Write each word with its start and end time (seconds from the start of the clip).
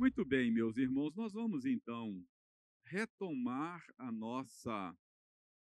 Muito 0.00 0.24
bem, 0.24 0.50
meus 0.50 0.78
irmãos, 0.78 1.14
nós 1.14 1.34
vamos 1.34 1.66
então 1.66 2.26
retomar 2.86 3.84
a 3.98 4.10
nossa 4.10 4.96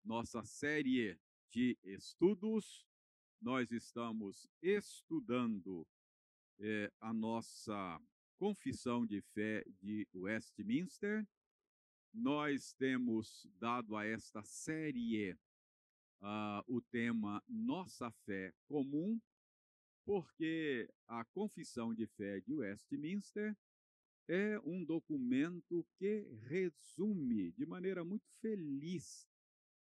nossa 0.02 0.46
série 0.46 1.20
de 1.52 1.78
estudos. 1.84 2.88
Nós 3.42 3.70
estamos 3.70 4.48
estudando 4.62 5.86
é, 6.58 6.90
a 7.02 7.14
nossa 7.14 8.02
confissão 8.38 9.06
de 9.06 9.20
fé 9.34 9.62
de 9.82 10.08
Westminster. 10.14 11.28
Nós 12.14 12.72
temos 12.76 13.46
dado 13.60 13.94
a 13.94 14.06
esta 14.06 14.42
série 14.46 15.34
uh, 15.34 16.64
o 16.66 16.82
tema 16.82 17.44
Nossa 17.46 18.10
Fé 18.26 18.54
Comum, 18.70 19.20
porque 20.06 20.90
a 21.10 21.26
confissão 21.26 21.94
de 21.94 22.08
fé 22.08 22.40
de 22.40 22.54
Westminster 22.54 23.54
é 24.28 24.60
um 24.64 24.84
documento 24.84 25.86
que 25.98 26.28
resume 26.48 27.52
de 27.52 27.66
maneira 27.66 28.04
muito 28.04 28.30
feliz 28.40 29.28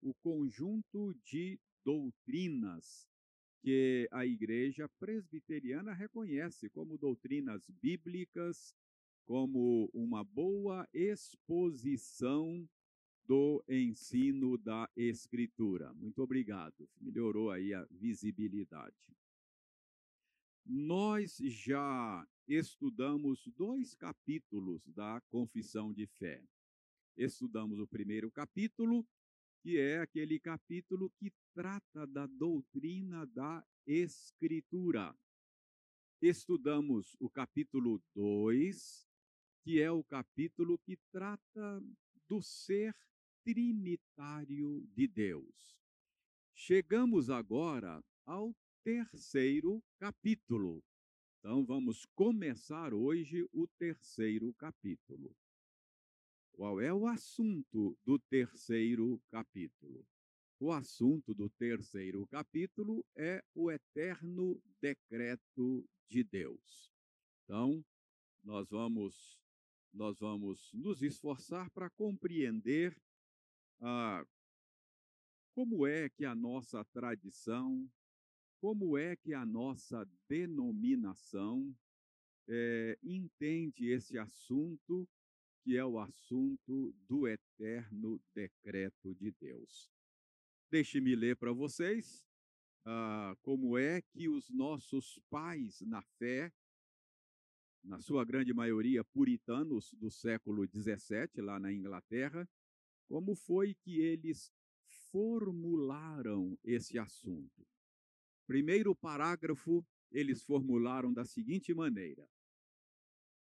o 0.00 0.12
conjunto 0.14 1.14
de 1.24 1.60
doutrinas 1.84 3.08
que 3.62 4.08
a 4.10 4.26
Igreja 4.26 4.88
Presbiteriana 4.98 5.92
reconhece 5.92 6.68
como 6.68 6.98
doutrinas 6.98 7.70
bíblicas, 7.80 8.74
como 9.24 9.88
uma 9.94 10.24
boa 10.24 10.88
exposição 10.92 12.68
do 13.24 13.64
ensino 13.68 14.58
da 14.58 14.90
Escritura. 14.96 15.94
Muito 15.94 16.20
obrigado, 16.20 16.88
melhorou 17.00 17.52
aí 17.52 17.72
a 17.72 17.84
visibilidade. 17.84 19.16
Nós 20.66 21.36
já 21.36 22.26
estudamos 22.48 23.48
dois 23.56 23.94
capítulos 23.94 24.82
da 24.88 25.20
Confissão 25.30 25.92
de 25.92 26.06
Fé. 26.06 26.42
Estudamos 27.16 27.78
o 27.78 27.86
primeiro 27.86 28.30
capítulo, 28.30 29.06
que 29.62 29.78
é 29.78 30.00
aquele 30.00 30.40
capítulo 30.40 31.10
que 31.18 31.32
trata 31.54 32.06
da 32.06 32.26
doutrina 32.26 33.26
da 33.26 33.64
Escritura. 33.86 35.16
Estudamos 36.20 37.16
o 37.20 37.28
capítulo 37.28 38.02
2, 38.14 39.08
que 39.62 39.80
é 39.80 39.90
o 39.90 40.02
capítulo 40.02 40.78
que 40.78 40.96
trata 41.10 41.82
do 42.28 42.40
ser 42.42 42.94
trinitário 43.44 44.86
de 44.94 45.06
Deus. 45.06 45.82
Chegamos 46.54 47.28
agora 47.28 48.02
ao 48.24 48.54
terceiro 48.84 49.82
capítulo. 49.98 50.82
Então, 51.44 51.64
vamos 51.64 52.06
começar 52.14 52.94
hoje 52.94 53.44
o 53.52 53.66
terceiro 53.76 54.54
capítulo. 54.54 55.34
Qual 56.52 56.80
é 56.80 56.94
o 56.94 57.08
assunto 57.08 57.98
do 58.04 58.16
terceiro 58.16 59.20
capítulo? 59.28 60.06
O 60.60 60.70
assunto 60.70 61.34
do 61.34 61.50
terceiro 61.50 62.24
capítulo 62.28 63.04
é 63.16 63.42
o 63.56 63.72
eterno 63.72 64.62
decreto 64.80 65.84
de 66.08 66.22
Deus. 66.22 66.92
Então, 67.42 67.84
nós 68.44 68.70
vamos 68.70 69.36
nós 69.92 70.20
vamos 70.20 70.70
nos 70.72 71.02
esforçar 71.02 71.68
para 71.72 71.90
compreender 71.90 72.96
ah, 73.80 74.24
como 75.56 75.88
é 75.88 76.08
que 76.08 76.24
a 76.24 76.36
nossa 76.36 76.84
tradição, 76.84 77.90
como 78.62 78.96
é 78.96 79.16
que 79.16 79.34
a 79.34 79.44
nossa 79.44 80.08
denominação 80.28 81.76
é, 82.48 82.96
entende 83.02 83.88
esse 83.88 84.16
assunto, 84.16 85.08
que 85.64 85.76
é 85.76 85.84
o 85.84 85.98
assunto 85.98 86.94
do 87.08 87.26
eterno 87.26 88.22
decreto 88.32 89.16
de 89.16 89.32
Deus. 89.32 89.90
Deixe-me 90.70 91.16
ler 91.16 91.36
para 91.36 91.50
vocês 91.52 92.24
ah, 92.84 93.36
como 93.42 93.76
é 93.76 94.00
que 94.00 94.28
os 94.28 94.48
nossos 94.48 95.18
pais 95.28 95.80
na 95.80 96.00
fé, 96.00 96.52
na 97.82 98.00
sua 98.00 98.24
grande 98.24 98.54
maioria 98.54 99.02
puritanos 99.02 99.92
do 99.94 100.08
século 100.08 100.64
XVII, 100.68 101.42
lá 101.42 101.58
na 101.58 101.72
Inglaterra, 101.72 102.48
como 103.08 103.34
foi 103.34 103.74
que 103.74 104.00
eles 104.00 104.52
formularam 105.10 106.56
esse 106.62 106.96
assunto. 106.96 107.66
Primeiro 108.52 108.94
parágrafo, 108.94 109.82
eles 110.10 110.42
formularam 110.42 111.10
da 111.10 111.24
seguinte 111.24 111.72
maneira: 111.72 112.28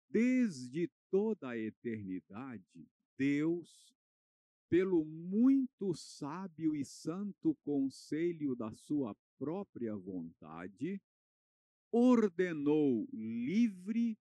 Desde 0.08 0.90
toda 1.10 1.50
a 1.50 1.58
eternidade, 1.58 2.88
Deus, 3.18 3.94
pelo 4.70 5.04
muito 5.04 5.94
sábio 5.94 6.74
e 6.74 6.82
santo 6.82 7.54
conselho 7.56 8.56
da 8.56 8.72
sua 8.72 9.14
própria 9.38 9.94
vontade, 9.94 10.98
ordenou 11.90 13.06
livre 13.12 14.18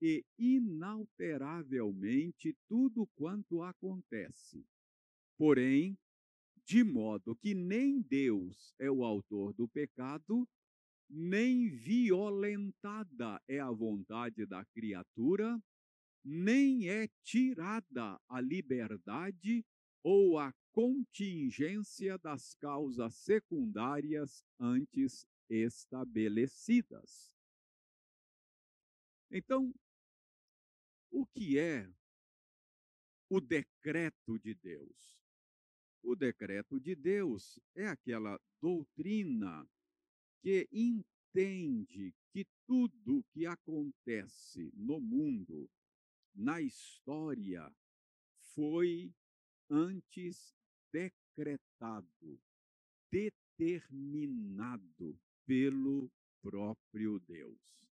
e 0.00 0.26
inalteravelmente 0.36 2.52
tudo 2.66 3.06
quanto 3.14 3.62
acontece. 3.62 4.66
Porém, 5.38 5.96
de 6.64 6.84
modo 6.84 7.36
que 7.36 7.54
nem 7.54 8.00
Deus 8.00 8.74
é 8.78 8.90
o 8.90 9.04
autor 9.04 9.52
do 9.52 9.68
pecado, 9.68 10.48
nem 11.08 11.68
violentada 11.68 13.42
é 13.46 13.60
a 13.60 13.70
vontade 13.70 14.46
da 14.46 14.64
criatura, 14.64 15.60
nem 16.24 16.88
é 16.88 17.08
tirada 17.22 18.18
a 18.28 18.40
liberdade 18.40 19.64
ou 20.02 20.38
a 20.38 20.52
contingência 20.72 22.16
das 22.18 22.54
causas 22.54 23.14
secundárias 23.16 24.42
antes 24.58 25.26
estabelecidas. 25.48 27.30
Então, 29.30 29.74
o 31.10 31.26
que 31.26 31.58
é 31.58 31.90
o 33.28 33.40
decreto 33.40 34.38
de 34.38 34.54
Deus? 34.54 35.21
O 36.02 36.16
decreto 36.16 36.80
de 36.80 36.96
Deus 36.96 37.60
é 37.74 37.86
aquela 37.86 38.40
doutrina 38.60 39.66
que 40.42 40.68
entende 40.72 42.12
que 42.32 42.44
tudo 42.66 43.24
que 43.32 43.46
acontece 43.46 44.72
no 44.74 45.00
mundo, 45.00 45.70
na 46.34 46.60
história, 46.60 47.72
foi 48.54 49.14
antes 49.70 50.54
decretado, 50.92 52.40
determinado 53.10 55.18
pelo 55.46 56.10
próprio 56.42 57.20
Deus. 57.20 57.88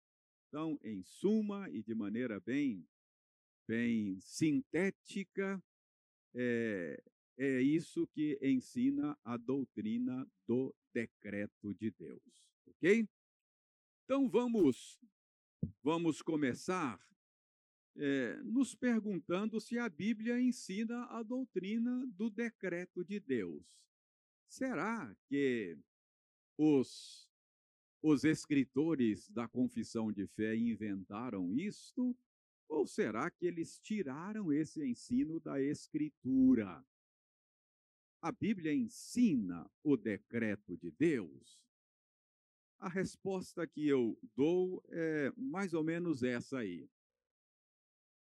Então, 0.48 0.78
em 0.82 1.02
suma 1.02 1.68
e 1.68 1.82
de 1.82 1.94
maneira 1.94 2.40
bem, 2.40 2.88
bem 3.66 4.18
sintética, 4.20 5.62
é, 6.34 7.02
é 7.38 7.62
isso 7.62 8.06
que 8.08 8.36
ensina 8.42 9.16
a 9.24 9.36
doutrina 9.36 10.28
do 10.46 10.74
decreto 10.92 11.72
de 11.74 11.92
Deus, 11.92 12.50
ok? 12.66 13.08
Então 14.04 14.28
vamos, 14.28 14.98
vamos 15.82 16.20
começar 16.20 17.00
é, 17.94 18.40
nos 18.42 18.74
perguntando 18.74 19.60
se 19.60 19.78
a 19.78 19.88
Bíblia 19.88 20.40
ensina 20.40 21.04
a 21.06 21.22
doutrina 21.22 22.04
do 22.16 22.28
decreto 22.28 23.04
de 23.04 23.20
Deus. 23.20 23.78
Será 24.48 25.14
que 25.28 25.78
os, 26.56 27.30
os 28.02 28.24
escritores 28.24 29.28
da 29.30 29.46
confissão 29.46 30.10
de 30.10 30.26
fé 30.26 30.56
inventaram 30.56 31.54
isto? 31.56 32.16
Ou 32.68 32.86
será 32.86 33.30
que 33.30 33.46
eles 33.46 33.78
tiraram 33.78 34.52
esse 34.52 34.84
ensino 34.84 35.38
da 35.38 35.60
Escritura? 35.60 36.84
A 38.20 38.32
Bíblia 38.32 38.74
ensina 38.74 39.70
o 39.82 39.96
decreto 39.96 40.76
de 40.76 40.90
Deus? 40.90 41.56
A 42.80 42.88
resposta 42.88 43.66
que 43.66 43.86
eu 43.86 44.18
dou 44.36 44.82
é 44.88 45.32
mais 45.36 45.72
ou 45.72 45.84
menos 45.84 46.22
essa 46.24 46.58
aí. 46.58 46.88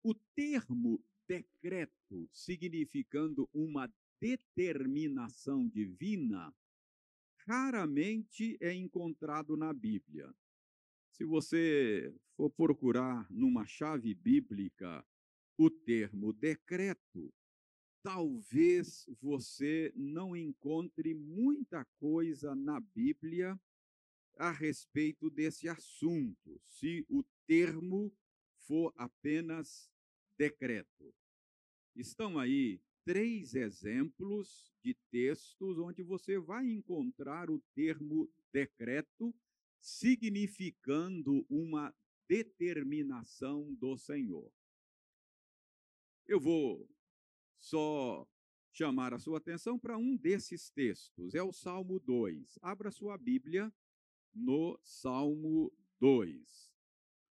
O 0.03 0.13
termo 0.35 1.01
decreto, 1.25 2.29
significando 2.31 3.49
uma 3.53 3.89
determinação 4.19 5.67
divina, 5.67 6.53
raramente 7.47 8.57
é 8.59 8.73
encontrado 8.73 9.55
na 9.55 9.73
Bíblia. 9.73 10.33
Se 11.11 11.23
você 11.23 12.13
for 12.35 12.49
procurar 12.49 13.25
numa 13.29 13.65
chave 13.65 14.13
bíblica 14.13 15.05
o 15.57 15.69
termo 15.69 16.33
decreto, 16.33 17.33
talvez 18.07 19.05
você 19.21 19.91
não 19.93 20.33
encontre 20.33 21.13
muita 21.13 21.83
coisa 21.99 22.55
na 22.55 22.79
Bíblia 22.79 23.59
a 24.37 24.49
respeito 24.49 25.29
desse 25.29 25.67
assunto, 25.67 26.57
se 26.63 27.05
o 27.09 27.21
termo 27.45 28.09
for 28.59 28.93
apenas 28.95 29.91
decreto. 30.37 31.13
Estão 31.97 32.39
aí 32.39 32.79
três 33.03 33.53
exemplos 33.55 34.73
de 34.81 34.93
textos 35.11 35.77
onde 35.77 36.01
você 36.01 36.39
vai 36.39 36.65
encontrar 36.65 37.49
o 37.49 37.61
termo 37.75 38.31
decreto 38.53 39.35
significando 39.81 41.45
uma 41.49 41.93
determinação 42.25 43.73
do 43.73 43.97
Senhor. 43.97 44.49
Eu 46.25 46.39
vou 46.39 46.87
só 47.59 48.27
chamar 48.71 49.13
a 49.13 49.19
sua 49.19 49.39
atenção 49.39 49.79
para 49.79 49.97
um 49.97 50.15
desses 50.15 50.69
textos, 50.69 51.33
é 51.33 51.41
o 51.41 51.51
Salmo 51.51 51.99
2. 51.99 52.59
Abra 52.61 52.91
sua 52.91 53.17
Bíblia 53.17 53.73
no 54.33 54.79
Salmo 54.83 55.73
2. 55.99 56.71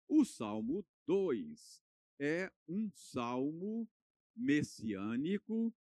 O 0.09 0.25
Salmo 0.25 0.85
2 1.07 1.83
é 2.19 2.53
um 2.69 2.91
salmo 2.95 3.89
messiânico, 4.35 5.73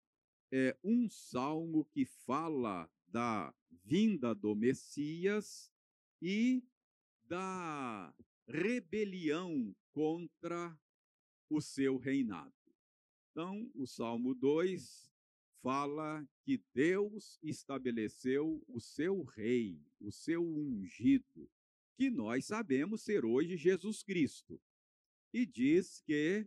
é 0.52 0.76
um 0.84 1.08
salmo 1.08 1.84
que 1.86 2.04
fala 2.04 2.90
da 3.08 3.54
vinda 3.84 4.34
do 4.34 4.54
Messias 4.54 5.72
e 6.20 6.62
da 7.26 8.14
rebelião 8.46 9.74
contra 9.92 10.78
o 11.48 11.60
seu 11.60 11.96
reinado. 11.96 12.63
Então, 13.34 13.68
o 13.74 13.84
Salmo 13.84 14.32
2 14.32 15.10
fala 15.60 16.24
que 16.44 16.62
Deus 16.72 17.36
estabeleceu 17.42 18.64
o 18.68 18.78
seu 18.78 19.24
rei, 19.24 19.82
o 20.00 20.12
seu 20.12 20.40
ungido, 20.40 21.50
que 21.96 22.10
nós 22.10 22.46
sabemos 22.46 23.02
ser 23.02 23.24
hoje 23.24 23.56
Jesus 23.56 24.04
Cristo. 24.04 24.62
E 25.32 25.44
diz 25.44 26.00
que 26.02 26.46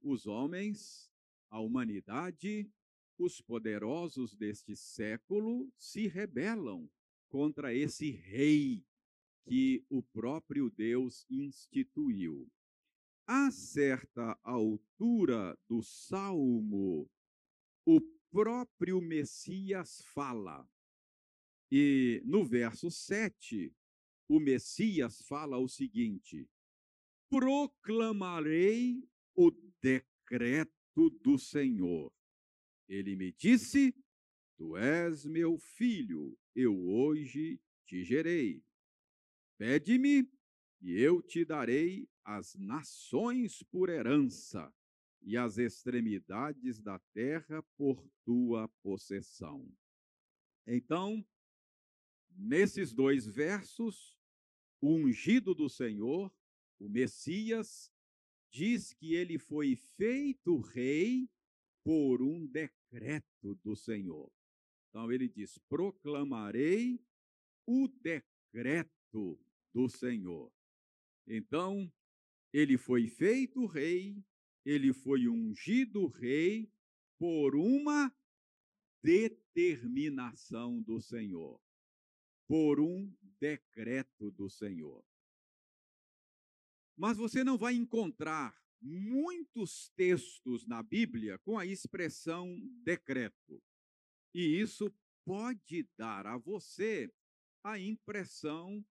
os 0.00 0.28
homens, 0.28 1.12
a 1.50 1.58
humanidade, 1.58 2.70
os 3.18 3.40
poderosos 3.40 4.32
deste 4.32 4.76
século 4.76 5.68
se 5.76 6.06
rebelam 6.06 6.88
contra 7.28 7.74
esse 7.74 8.12
rei 8.12 8.86
que 9.42 9.84
o 9.88 10.00
próprio 10.00 10.70
Deus 10.70 11.26
instituiu. 11.28 12.48
A 13.32 13.48
certa 13.52 14.36
altura 14.42 15.56
do 15.68 15.80
salmo, 15.84 17.08
o 17.86 18.00
próprio 18.28 19.00
Messias 19.00 20.02
fala. 20.12 20.68
E 21.70 22.20
no 22.24 22.44
verso 22.44 22.90
7, 22.90 23.72
o 24.28 24.40
Messias 24.40 25.22
fala 25.28 25.58
o 25.58 25.68
seguinte: 25.68 26.50
Proclamarei 27.28 29.08
o 29.36 29.52
decreto 29.80 31.08
do 31.22 31.38
Senhor. 31.38 32.12
Ele 32.88 33.14
me 33.14 33.30
disse: 33.30 33.94
Tu 34.56 34.76
és 34.76 35.24
meu 35.24 35.56
filho, 35.56 36.36
eu 36.52 36.76
hoje 36.76 37.60
te 37.86 38.02
gerei. 38.02 38.60
Pede-me, 39.56 40.28
e 40.82 41.00
eu 41.00 41.22
te 41.22 41.44
darei 41.44 42.08
as 42.36 42.54
nações 42.54 43.60
por 43.64 43.88
herança 43.88 44.72
e 45.20 45.36
as 45.36 45.58
extremidades 45.58 46.80
da 46.80 46.98
terra 47.12 47.60
por 47.76 48.08
tua 48.24 48.68
possessão. 48.82 49.68
Então, 50.64 51.26
nesses 52.30 52.92
dois 52.92 53.26
versos, 53.26 54.16
o 54.80 54.94
ungido 54.94 55.54
do 55.54 55.68
Senhor, 55.68 56.32
o 56.78 56.88
Messias, 56.88 57.92
diz 58.48 58.92
que 58.92 59.14
ele 59.14 59.36
foi 59.36 59.74
feito 59.74 60.60
rei 60.60 61.28
por 61.82 62.22
um 62.22 62.46
decreto 62.46 63.56
do 63.56 63.74
Senhor. 63.74 64.30
Então 64.88 65.10
ele 65.10 65.28
diz: 65.28 65.58
proclamarei 65.68 67.04
o 67.66 67.88
decreto 67.88 69.38
do 69.74 69.88
Senhor. 69.88 70.52
Então, 71.26 71.92
ele 72.52 72.76
foi 72.76 73.08
feito 73.08 73.66
rei 73.66 74.22
ele 74.64 74.92
foi 74.92 75.28
ungido 75.28 76.06
rei 76.06 76.70
por 77.18 77.54
uma 77.54 78.14
determinação 79.02 80.82
do 80.82 81.00
Senhor, 81.00 81.60
por 82.46 82.80
um 82.80 83.12
decreto 83.38 84.30
do 84.30 84.48
Senhor. 84.50 85.04
Mas 86.96 87.16
você 87.16 87.42
não 87.42 87.56
vai 87.56 87.74
encontrar 87.74 88.54
muitos 88.80 89.90
textos 89.96 90.66
na 90.66 90.82
Bíblia 90.82 91.38
com 91.38 91.58
a 91.58 91.64
expressão 91.64 92.58
decreto. 92.84 93.62
E 94.34 94.60
isso 94.60 94.94
pode 95.24 95.88
dar 95.96 96.26
a 96.26 96.36
você 96.36 97.12
a 97.62 97.78
impressão 97.78 98.84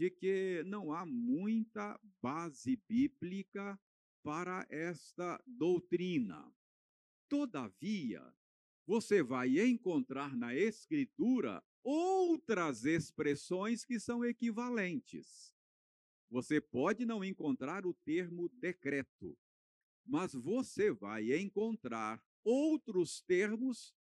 de 0.00 0.10
que 0.10 0.62
não 0.64 0.94
há 0.94 1.04
muita 1.04 2.00
base 2.22 2.74
bíblica 2.88 3.78
para 4.22 4.66
esta 4.70 5.38
doutrina. 5.46 6.50
Todavia, 7.28 8.34
você 8.86 9.22
vai 9.22 9.60
encontrar 9.60 10.34
na 10.34 10.54
Escritura 10.54 11.62
outras 11.84 12.86
expressões 12.86 13.84
que 13.84 14.00
são 14.00 14.24
equivalentes. 14.24 15.54
Você 16.30 16.62
pode 16.62 17.04
não 17.04 17.22
encontrar 17.22 17.84
o 17.84 17.92
termo 17.92 18.48
decreto, 18.54 19.36
mas 20.06 20.32
você 20.32 20.90
vai 20.90 21.30
encontrar 21.38 22.24
outros 22.42 23.20
termos 23.20 23.94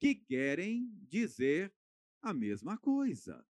que 0.00 0.16
querem 0.16 0.90
dizer 1.08 1.72
a 2.20 2.34
mesma 2.34 2.76
coisa. 2.76 3.46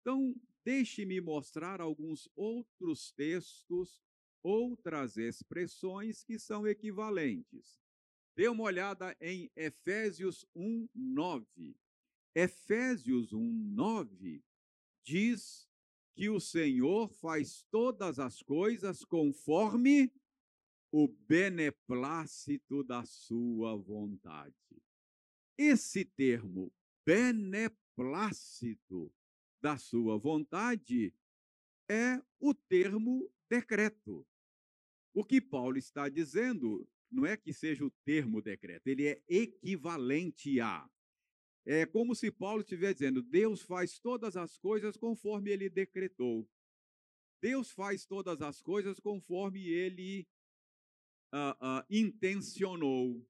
Então, 0.00 0.34
deixe-me 0.66 1.20
mostrar 1.20 1.80
alguns 1.80 2.28
outros 2.34 3.12
textos 3.12 4.02
outras 4.42 5.16
expressões 5.16 6.24
que 6.24 6.40
são 6.40 6.66
equivalentes. 6.66 7.80
Dê 8.34 8.48
uma 8.48 8.64
olhada 8.64 9.16
em 9.20 9.48
Efésios 9.54 10.44
1, 10.56 10.88
9. 10.92 11.76
Efésios 12.34 13.32
1, 13.32 13.40
9 13.40 14.42
diz 15.04 15.68
que 16.16 16.28
o 16.28 16.40
Senhor 16.40 17.10
faz 17.10 17.62
todas 17.70 18.18
as 18.18 18.42
coisas 18.42 19.04
conforme 19.04 20.12
o 20.90 21.06
beneplácito 21.06 22.82
da 22.82 23.04
sua 23.04 23.76
vontade. 23.76 24.82
Esse 25.56 26.04
termo, 26.04 26.72
beneplácito 27.04 29.12
da 29.66 29.76
sua 29.76 30.16
vontade, 30.16 31.12
é 31.90 32.22
o 32.38 32.54
termo 32.54 33.28
decreto. 33.50 34.24
O 35.12 35.24
que 35.24 35.40
Paulo 35.40 35.76
está 35.76 36.08
dizendo 36.08 36.88
não 37.10 37.26
é 37.26 37.36
que 37.36 37.52
seja 37.52 37.84
o 37.84 37.90
termo 38.04 38.40
decreto, 38.40 38.86
ele 38.86 39.08
é 39.08 39.20
equivalente 39.28 40.60
a. 40.60 40.88
É 41.64 41.84
como 41.84 42.14
se 42.14 42.30
Paulo 42.30 42.60
estivesse 42.60 43.00
dizendo: 43.00 43.20
Deus 43.20 43.60
faz 43.60 43.98
todas 43.98 44.36
as 44.36 44.56
coisas 44.56 44.96
conforme 44.96 45.50
ele 45.50 45.68
decretou. 45.68 46.48
Deus 47.42 47.72
faz 47.72 48.06
todas 48.06 48.40
as 48.42 48.62
coisas 48.62 49.00
conforme 49.00 49.66
ele 49.66 50.28
uh, 51.34 51.80
uh, 51.80 51.84
intencionou, 51.90 53.20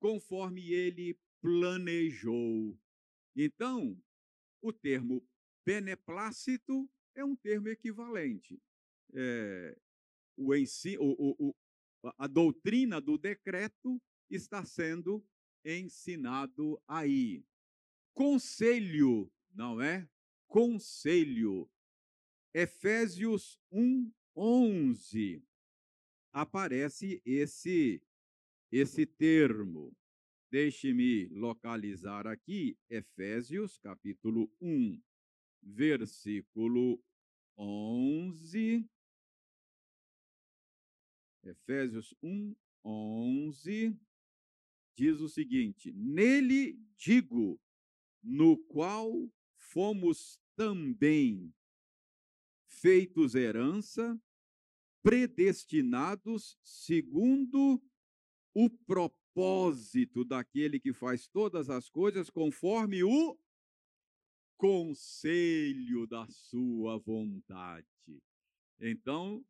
conforme 0.00 0.72
ele 0.72 1.14
planejou. 1.42 2.74
Então, 3.36 4.02
o 4.62 4.72
termo 4.72 5.22
beneplácito 5.64 6.88
é 7.14 7.24
um 7.24 7.36
termo 7.36 7.68
equivalente. 7.68 8.60
É, 9.14 9.76
o 10.36 10.54
ensino, 10.54 11.02
o, 11.02 11.48
o, 11.48 11.54
a 12.18 12.26
doutrina 12.26 13.00
do 13.00 13.16
decreto 13.16 14.00
está 14.30 14.64
sendo 14.64 15.24
ensinado 15.64 16.80
aí. 16.86 17.44
Conselho, 18.12 19.30
não 19.52 19.80
é? 19.80 20.08
Conselho. 20.46 21.70
Efésios 22.52 23.58
1, 23.70 24.12
11. 24.36 25.42
Aparece 26.32 27.22
esse, 27.24 28.02
esse 28.70 29.06
termo. 29.06 29.96
Deixe-me 30.50 31.26
localizar 31.30 32.26
aqui, 32.28 32.78
Efésios, 32.88 33.76
capítulo 33.78 34.48
1, 34.60 35.02
versículo 35.64 37.02
11. 37.56 38.88
Efésios 41.42 42.14
1, 42.22 42.54
11, 42.84 43.98
diz 44.96 45.20
o 45.20 45.28
seguinte: 45.28 45.92
Nele 45.92 46.78
digo, 46.96 47.60
no 48.22 48.56
qual 48.56 49.30
fomos 49.56 50.40
também 50.56 51.52
feitos 52.66 53.34
herança, 53.34 54.20
predestinados 55.02 56.58
segundo 56.62 57.82
o 58.54 58.70
propósito 58.70 60.24
daquele 60.24 60.80
que 60.80 60.92
faz 60.92 61.26
todas 61.26 61.68
as 61.68 61.90
coisas 61.90 62.30
conforme 62.30 63.02
o 63.02 63.38
conselho 64.64 66.06
da 66.06 66.26
sua 66.26 66.96
vontade. 66.96 67.86
Então, 68.80 69.44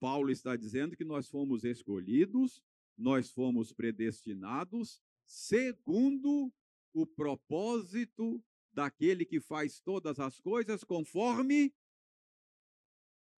Paulo 0.00 0.28
está 0.28 0.56
dizendo 0.56 0.96
que 0.96 1.04
nós 1.04 1.28
fomos 1.28 1.62
escolhidos, 1.62 2.60
nós 2.98 3.30
fomos 3.30 3.72
predestinados 3.72 5.00
segundo 5.24 6.52
o 6.92 7.06
propósito 7.06 8.42
daquele 8.72 9.24
que 9.24 9.38
faz 9.40 9.78
todas 9.78 10.18
as 10.18 10.40
coisas 10.40 10.82
conforme 10.82 11.72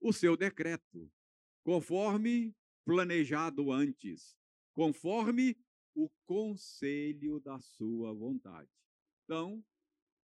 o 0.00 0.14
seu 0.14 0.35
decreto, 0.35 1.12
conforme 1.62 2.56
planejado 2.87 3.70
antes, 3.70 4.35
conforme 4.73 5.58
o 5.94 6.08
conselho 6.25 7.38
da 7.38 7.61
sua 7.61 8.14
vontade. 8.14 8.70
Então, 9.25 9.62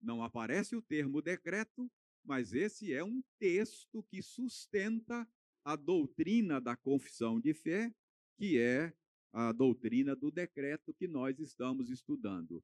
não 0.01 0.23
aparece 0.23 0.75
o 0.75 0.81
termo 0.81 1.21
decreto, 1.21 1.89
mas 2.23 2.53
esse 2.53 2.93
é 2.93 3.03
um 3.03 3.21
texto 3.39 4.03
que 4.03 4.21
sustenta 4.21 5.27
a 5.63 5.75
doutrina 5.75 6.59
da 6.59 6.75
confissão 6.75 7.39
de 7.39 7.53
fé, 7.53 7.93
que 8.37 8.57
é 8.57 8.93
a 9.31 9.51
doutrina 9.51 10.15
do 10.15 10.31
decreto 10.31 10.93
que 10.93 11.07
nós 11.07 11.39
estamos 11.39 11.89
estudando. 11.89 12.63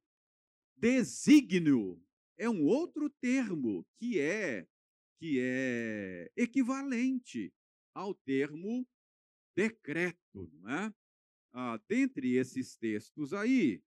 Desígnio 0.76 2.02
é 2.38 2.50
um 2.50 2.64
outro 2.66 3.10
termo 3.10 3.86
que 3.98 4.20
é 4.20 4.68
que 5.20 5.40
é 5.40 6.32
equivalente 6.36 7.52
ao 7.94 8.14
termo 8.14 8.88
decreto, 9.56 10.48
não 10.54 10.70
é? 10.70 10.94
Ah, 11.52 11.82
dentre 11.88 12.36
esses 12.36 12.76
textos 12.76 13.34
aí, 13.34 13.82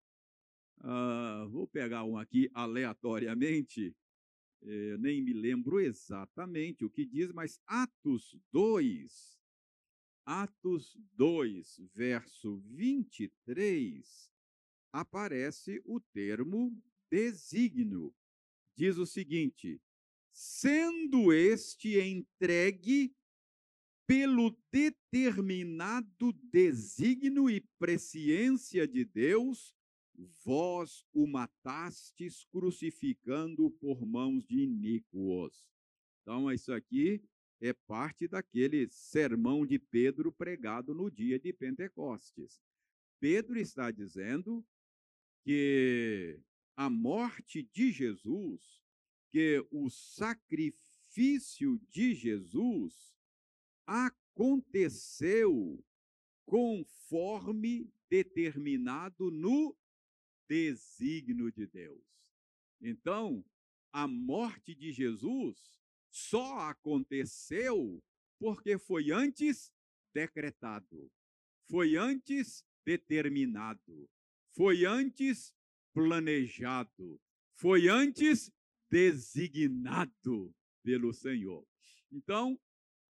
ah, 0.80 1.46
vou 1.50 1.66
pegar 1.66 2.04
um 2.04 2.16
aqui 2.16 2.50
aleatoriamente, 2.54 3.94
eh, 4.62 4.96
nem 4.98 5.22
me 5.22 5.32
lembro 5.32 5.80
exatamente 5.80 6.84
o 6.84 6.90
que 6.90 7.04
diz, 7.04 7.32
mas 7.32 7.60
Atos 7.66 8.36
2, 8.52 9.38
Atos 10.24 10.96
2, 11.14 11.80
verso 11.94 12.58
23, 12.66 14.30
aparece 14.92 15.80
o 15.84 16.00
termo 16.00 16.76
desígnio. 17.10 18.14
Diz 18.76 18.98
o 18.98 19.06
seguinte: 19.06 19.80
sendo 20.32 21.32
este 21.32 21.98
entregue 22.00 23.14
pelo 24.06 24.56
determinado 24.72 26.32
desígnio 26.50 27.48
e 27.48 27.60
presciência 27.78 28.86
de 28.86 29.04
Deus, 29.04 29.74
vós 30.44 31.04
o 31.12 31.26
matastes 31.26 32.44
crucificando 32.44 33.70
por 33.72 34.04
mãos 34.06 34.46
de 34.46 34.60
iníquos. 34.60 35.66
Então, 36.22 36.50
isso 36.52 36.72
aqui 36.72 37.22
é 37.60 37.72
parte 37.72 38.26
daquele 38.26 38.88
sermão 38.88 39.66
de 39.66 39.78
Pedro 39.78 40.32
pregado 40.32 40.94
no 40.94 41.10
dia 41.10 41.38
de 41.38 41.52
Pentecostes. 41.52 42.60
Pedro 43.18 43.58
está 43.58 43.90
dizendo 43.90 44.64
que 45.42 46.40
a 46.76 46.88
morte 46.88 47.62
de 47.62 47.92
Jesus, 47.92 48.82
que 49.30 49.64
o 49.70 49.90
sacrifício 49.90 51.78
de 51.88 52.14
Jesus 52.14 53.14
aconteceu 53.86 55.84
conforme 56.46 57.92
determinado 58.08 59.30
no 59.30 59.76
desígnio 60.50 61.52
de 61.52 61.64
Deus. 61.64 62.02
Então, 62.80 63.44
a 63.92 64.08
morte 64.08 64.74
de 64.74 64.90
Jesus 64.90 65.80
só 66.10 66.58
aconteceu 66.70 68.02
porque 68.36 68.76
foi 68.76 69.12
antes 69.12 69.72
decretado, 70.12 71.08
foi 71.68 71.94
antes 71.94 72.64
determinado, 72.84 74.10
foi 74.56 74.84
antes 74.84 75.54
planejado, 75.92 77.20
foi 77.54 77.86
antes 77.86 78.50
designado 78.90 80.52
pelo 80.82 81.14
Senhor. 81.14 81.64
Então, 82.10 82.58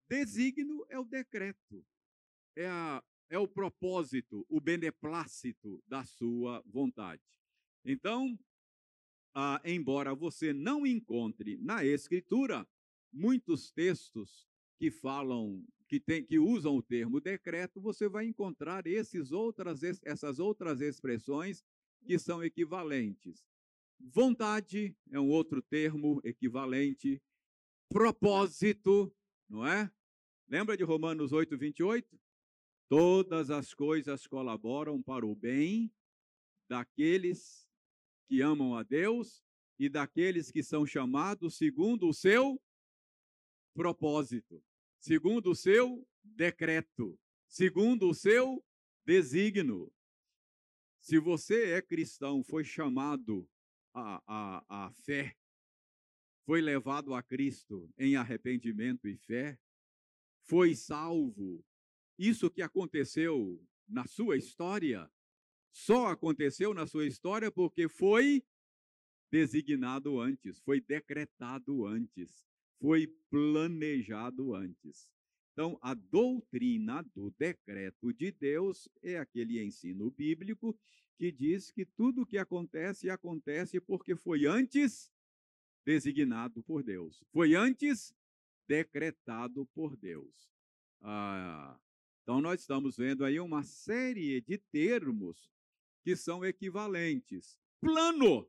Desígnio 0.06 0.84
é 0.90 0.98
o 0.98 1.04
decreto, 1.04 1.86
é, 2.56 2.66
a, 2.66 3.02
é 3.30 3.38
o 3.38 3.48
propósito, 3.48 4.44
o 4.48 4.60
beneplácito 4.60 5.82
da 5.86 6.04
sua 6.04 6.62
vontade. 6.66 7.22
Então, 7.84 8.38
ah, 9.32 9.60
embora 9.64 10.14
você 10.14 10.52
não 10.52 10.84
encontre 10.84 11.56
na 11.58 11.84
Escritura 11.84 12.66
muitos 13.12 13.70
textos 13.70 14.48
que 14.76 14.90
falam, 14.90 15.64
que, 15.88 16.00
tem, 16.00 16.24
que 16.24 16.38
usam 16.38 16.76
o 16.76 16.82
termo 16.82 17.20
decreto, 17.20 17.80
você 17.80 18.08
vai 18.08 18.26
encontrar 18.26 18.86
esses 18.86 19.30
outras, 19.30 19.82
essas 20.04 20.40
outras 20.40 20.80
expressões 20.80 21.64
que 22.04 22.18
são 22.18 22.42
equivalentes. 22.42 23.46
Vontade 24.00 24.96
é 25.10 25.20
um 25.20 25.28
outro 25.28 25.62
termo 25.62 26.20
equivalente. 26.24 27.22
Propósito, 27.88 29.14
não 29.48 29.66
é? 29.66 29.90
Lembra 30.48 30.76
de 30.76 30.82
Romanos 30.82 31.32
8, 31.32 31.56
28? 31.56 32.18
Todas 32.90 33.50
as 33.50 33.72
coisas 33.72 34.26
colaboram 34.26 35.00
para 35.00 35.24
o 35.24 35.32
bem 35.32 35.94
daqueles 36.68 37.70
que 38.26 38.40
amam 38.40 38.74
a 38.74 38.82
Deus 38.82 39.44
e 39.78 39.88
daqueles 39.88 40.50
que 40.50 40.60
são 40.60 40.84
chamados 40.84 41.56
segundo 41.56 42.08
o 42.08 42.12
seu 42.12 42.60
propósito, 43.72 44.60
segundo 44.98 45.52
o 45.52 45.54
seu 45.54 46.04
decreto, 46.24 47.16
segundo 47.46 48.08
o 48.08 48.14
seu 48.14 48.60
desígnio. 49.04 49.92
Se 51.00 51.16
você 51.20 51.74
é 51.74 51.80
cristão, 51.80 52.42
foi 52.42 52.64
chamado 52.64 53.48
à, 53.94 54.20
à, 54.26 54.86
à 54.86 54.92
fé, 54.94 55.36
foi 56.44 56.60
levado 56.60 57.14
a 57.14 57.22
Cristo 57.22 57.88
em 57.96 58.16
arrependimento 58.16 59.06
e 59.06 59.16
fé, 59.16 59.56
foi 60.42 60.74
salvo. 60.74 61.64
Isso 62.20 62.50
que 62.50 62.60
aconteceu 62.60 63.66
na 63.88 64.06
sua 64.06 64.36
história 64.36 65.10
só 65.72 66.08
aconteceu 66.08 66.74
na 66.74 66.86
sua 66.86 67.06
história 67.06 67.50
porque 67.50 67.88
foi 67.88 68.44
designado 69.30 70.20
antes, 70.20 70.60
foi 70.60 70.82
decretado 70.82 71.86
antes, 71.86 72.46
foi 72.78 73.06
planejado 73.30 74.54
antes. 74.54 75.08
Então, 75.54 75.78
a 75.80 75.94
doutrina 75.94 77.00
do 77.14 77.30
decreto 77.38 78.12
de 78.12 78.30
Deus 78.30 78.86
é 79.02 79.16
aquele 79.16 79.58
ensino 79.62 80.10
bíblico 80.10 80.78
que 81.16 81.32
diz 81.32 81.70
que 81.70 81.86
tudo 81.86 82.20
o 82.20 82.26
que 82.26 82.36
acontece, 82.36 83.08
acontece 83.08 83.80
porque 83.80 84.14
foi 84.14 84.44
antes 84.44 85.10
designado 85.86 86.62
por 86.64 86.82
Deus. 86.82 87.24
Foi 87.32 87.54
antes 87.54 88.14
decretado 88.68 89.64
por 89.74 89.96
Deus. 89.96 90.50
Ah, 91.00 91.80
então, 92.30 92.40
nós 92.40 92.60
estamos 92.60 92.96
vendo 92.96 93.24
aí 93.24 93.40
uma 93.40 93.64
série 93.64 94.40
de 94.40 94.56
termos 94.56 95.50
que 96.04 96.14
são 96.14 96.44
equivalentes. 96.44 97.58
Plano, 97.80 98.48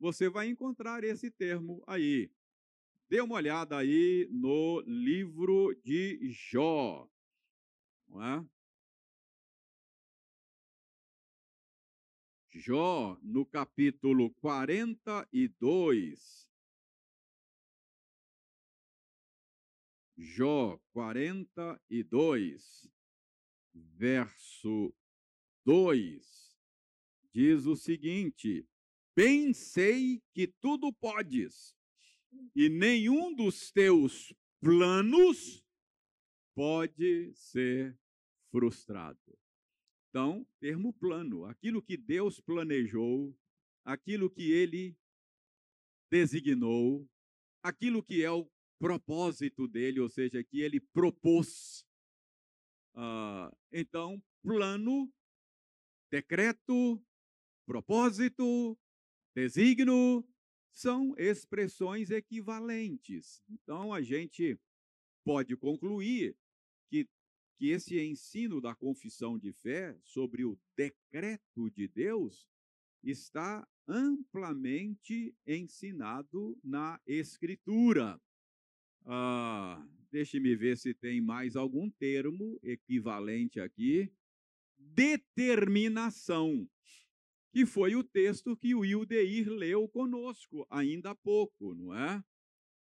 você 0.00 0.28
vai 0.28 0.48
encontrar 0.48 1.04
esse 1.04 1.30
termo 1.30 1.80
aí. 1.86 2.28
Dê 3.08 3.20
uma 3.20 3.36
olhada 3.36 3.78
aí 3.78 4.28
no 4.32 4.80
livro 4.80 5.72
de 5.84 6.28
Jó. 6.28 7.08
Não 8.08 8.20
é? 8.20 8.44
Jó, 12.50 13.16
no 13.22 13.46
capítulo 13.46 14.34
42, 14.40 16.48
Jó 20.16 20.80
42, 20.92 22.93
verso 23.74 24.94
2, 25.64 26.56
diz 27.32 27.66
o 27.66 27.76
seguinte: 27.76 28.66
Bem 29.16 29.52
sei 29.52 30.22
que 30.32 30.46
tudo 30.46 30.92
podes, 30.92 31.76
e 32.54 32.68
nenhum 32.68 33.34
dos 33.34 33.70
teus 33.70 34.34
planos 34.60 35.64
pode 36.54 37.32
ser 37.34 37.98
frustrado. 38.50 39.38
Então, 40.08 40.46
termo 40.60 40.92
plano, 40.92 41.44
aquilo 41.44 41.82
que 41.82 41.96
Deus 41.96 42.40
planejou, 42.40 43.36
aquilo 43.84 44.30
que 44.30 44.52
ele 44.52 44.96
designou, 46.08 47.08
aquilo 47.60 48.02
que 48.02 48.22
é 48.22 48.30
o 48.30 48.48
propósito 48.78 49.66
dele, 49.66 49.98
ou 49.98 50.08
seja, 50.08 50.44
que 50.44 50.60
ele 50.60 50.78
propôs. 50.78 51.84
Ah, 52.94 53.52
então, 53.72 54.22
plano 54.42 55.12
decreto, 56.10 57.02
propósito, 57.66 58.78
designo 59.34 60.24
são 60.72 61.14
expressões 61.16 62.10
equivalentes. 62.10 63.42
Então 63.48 63.92
a 63.92 64.02
gente 64.02 64.58
pode 65.24 65.56
concluir 65.56 66.36
que, 66.88 67.08
que 67.56 67.70
esse 67.70 67.98
ensino 68.00 68.60
da 68.60 68.74
confissão 68.74 69.38
de 69.38 69.52
fé 69.52 69.96
sobre 70.02 70.44
o 70.44 70.58
decreto 70.76 71.70
de 71.70 71.88
Deus 71.88 72.46
está 73.02 73.66
amplamente 73.86 75.34
ensinado 75.46 76.58
na 76.62 77.00
Escritura. 77.06 78.20
Ah, 79.04 79.84
Deixe-me 80.14 80.54
ver 80.54 80.78
se 80.78 80.94
tem 80.94 81.20
mais 81.20 81.56
algum 81.56 81.90
termo 81.90 82.56
equivalente 82.62 83.58
aqui. 83.58 84.08
Determinação, 84.78 86.70
que 87.52 87.66
foi 87.66 87.96
o 87.96 88.04
texto 88.04 88.56
que 88.56 88.76
o 88.76 88.84
Ildeir 88.84 89.50
leu 89.50 89.88
conosco 89.88 90.64
ainda 90.70 91.10
há 91.10 91.14
pouco, 91.16 91.74
não 91.74 91.92
é? 91.92 92.22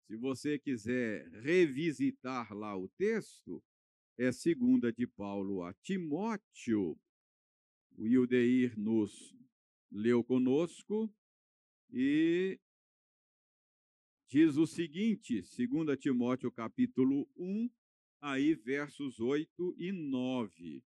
Se 0.07 0.15
você 0.15 0.57
quiser 0.57 1.29
revisitar 1.43 2.51
lá 2.51 2.75
o 2.75 2.89
texto, 2.97 3.63
é 4.17 4.31
segunda 4.31 4.91
de 4.91 5.05
Paulo 5.05 5.61
a 5.61 5.71
Timóteo. 5.83 6.99
O 7.95 8.07
Ildeir 8.07 8.73
nos 8.75 9.35
leu 9.91 10.23
conosco 10.23 11.13
e 11.91 12.59
diz 14.29 14.55
o 14.57 14.67
seguinte, 14.67 15.41
2 15.41 15.99
Timóteo 15.99 16.51
capítulo 16.51 17.27
1, 17.35 17.67
aí 18.21 18.53
versos 18.53 19.19
8 19.19 19.73
e 19.75 19.91
9. 19.91 20.83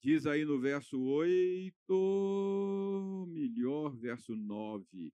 Diz 0.00 0.26
aí 0.26 0.44
no 0.44 0.60
verso 0.60 1.00
8, 1.00 3.26
melhor, 3.28 3.96
verso 3.96 4.36
9. 4.36 5.12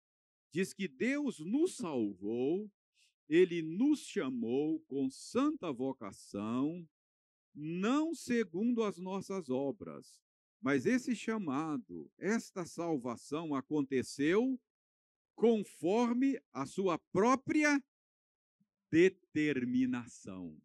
Diz 0.52 0.74
que 0.74 0.86
Deus 0.86 1.40
nos 1.40 1.76
salvou, 1.76 2.70
ele 3.26 3.62
nos 3.62 4.00
chamou 4.00 4.80
com 4.80 5.08
santa 5.08 5.72
vocação, 5.72 6.86
não 7.54 8.14
segundo 8.14 8.82
as 8.82 8.98
nossas 8.98 9.48
obras, 9.48 10.20
mas 10.60 10.84
esse 10.84 11.16
chamado, 11.16 12.10
esta 12.18 12.66
salvação 12.66 13.54
aconteceu 13.54 14.60
conforme 15.38 16.36
a 16.52 16.66
sua 16.66 16.98
própria 16.98 17.80
determinação. 18.90 20.60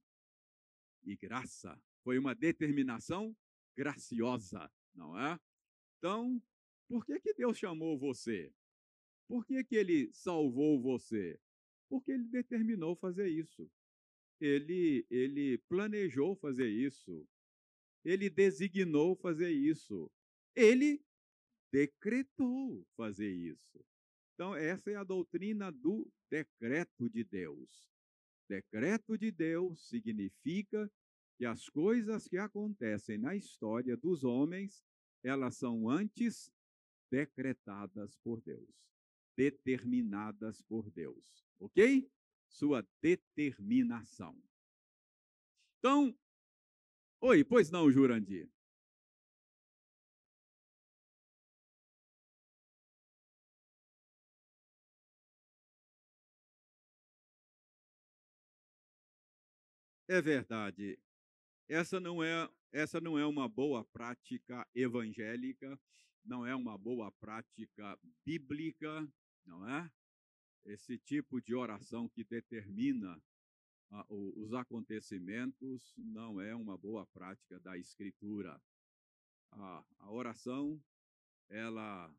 E 1.03 1.15
graça 1.15 1.79
foi 2.03 2.17
uma 2.17 2.33
determinação 2.33 3.37
graciosa, 3.77 4.71
não 4.95 5.17
é? 5.19 5.39
Então, 5.99 6.41
por 6.87 7.05
que, 7.05 7.19
que 7.19 7.35
Deus 7.35 7.55
chamou 7.55 7.99
você? 7.99 8.51
Por 9.27 9.45
que, 9.45 9.63
que 9.63 9.75
ele 9.75 10.11
salvou 10.11 10.81
você? 10.81 11.39
Porque 11.87 12.11
ele 12.11 12.25
determinou 12.25 12.95
fazer 12.95 13.27
isso. 13.27 13.69
Ele, 14.41 15.05
ele 15.07 15.59
planejou 15.69 16.35
fazer 16.35 16.67
isso. 16.67 17.27
Ele 18.03 18.27
designou 18.27 19.15
fazer 19.15 19.51
isso. 19.51 20.11
Ele 20.55 20.99
decretou 21.71 22.83
fazer 22.97 23.31
isso. 23.31 23.85
Então, 24.33 24.55
essa 24.55 24.89
é 24.89 24.95
a 24.95 25.03
doutrina 25.03 25.71
do 25.71 26.11
decreto 26.29 27.09
de 27.09 27.23
Deus. 27.23 27.87
Decreto 28.49 29.17
de 29.17 29.31
Deus 29.31 29.87
significa 29.87 30.91
que 31.37 31.45
as 31.45 31.69
coisas 31.69 32.27
que 32.27 32.37
acontecem 32.37 33.17
na 33.17 33.35
história 33.35 33.95
dos 33.95 34.23
homens, 34.23 34.83
elas 35.23 35.57
são 35.57 35.89
antes 35.89 36.51
decretadas 37.11 38.17
por 38.23 38.41
Deus, 38.41 38.67
determinadas 39.37 40.61
por 40.63 40.89
Deus, 40.89 41.45
ok? 41.59 42.09
Sua 42.47 42.85
determinação. 43.01 44.35
Então, 45.79 46.17
oi, 47.21 47.43
pois 47.43 47.69
não, 47.69 47.91
Jurandir? 47.91 48.49
É 60.13 60.21
verdade. 60.21 60.99
Essa 61.67 61.99
não 61.99 62.23
é 62.23 62.47
essa 62.71 63.01
não 63.01 63.17
é 63.17 63.25
uma 63.25 63.49
boa 63.49 63.83
prática 63.83 64.63
evangélica, 64.75 65.79
não 66.23 66.45
é 66.45 66.55
uma 66.55 66.77
boa 66.77 67.11
prática 67.13 67.99
bíblica, 68.23 69.11
não 69.43 69.67
é? 69.67 69.91
Esse 70.65 70.99
tipo 70.99 71.41
de 71.41 71.55
oração 71.55 72.07
que 72.07 72.23
determina 72.23 73.19
os 74.07 74.53
acontecimentos 74.53 75.95
não 75.97 76.39
é 76.39 76.53
uma 76.53 76.77
boa 76.77 77.07
prática 77.07 77.59
da 77.59 77.75
Escritura. 77.75 78.61
a 79.51 80.11
oração, 80.11 80.79
ela 81.49 82.15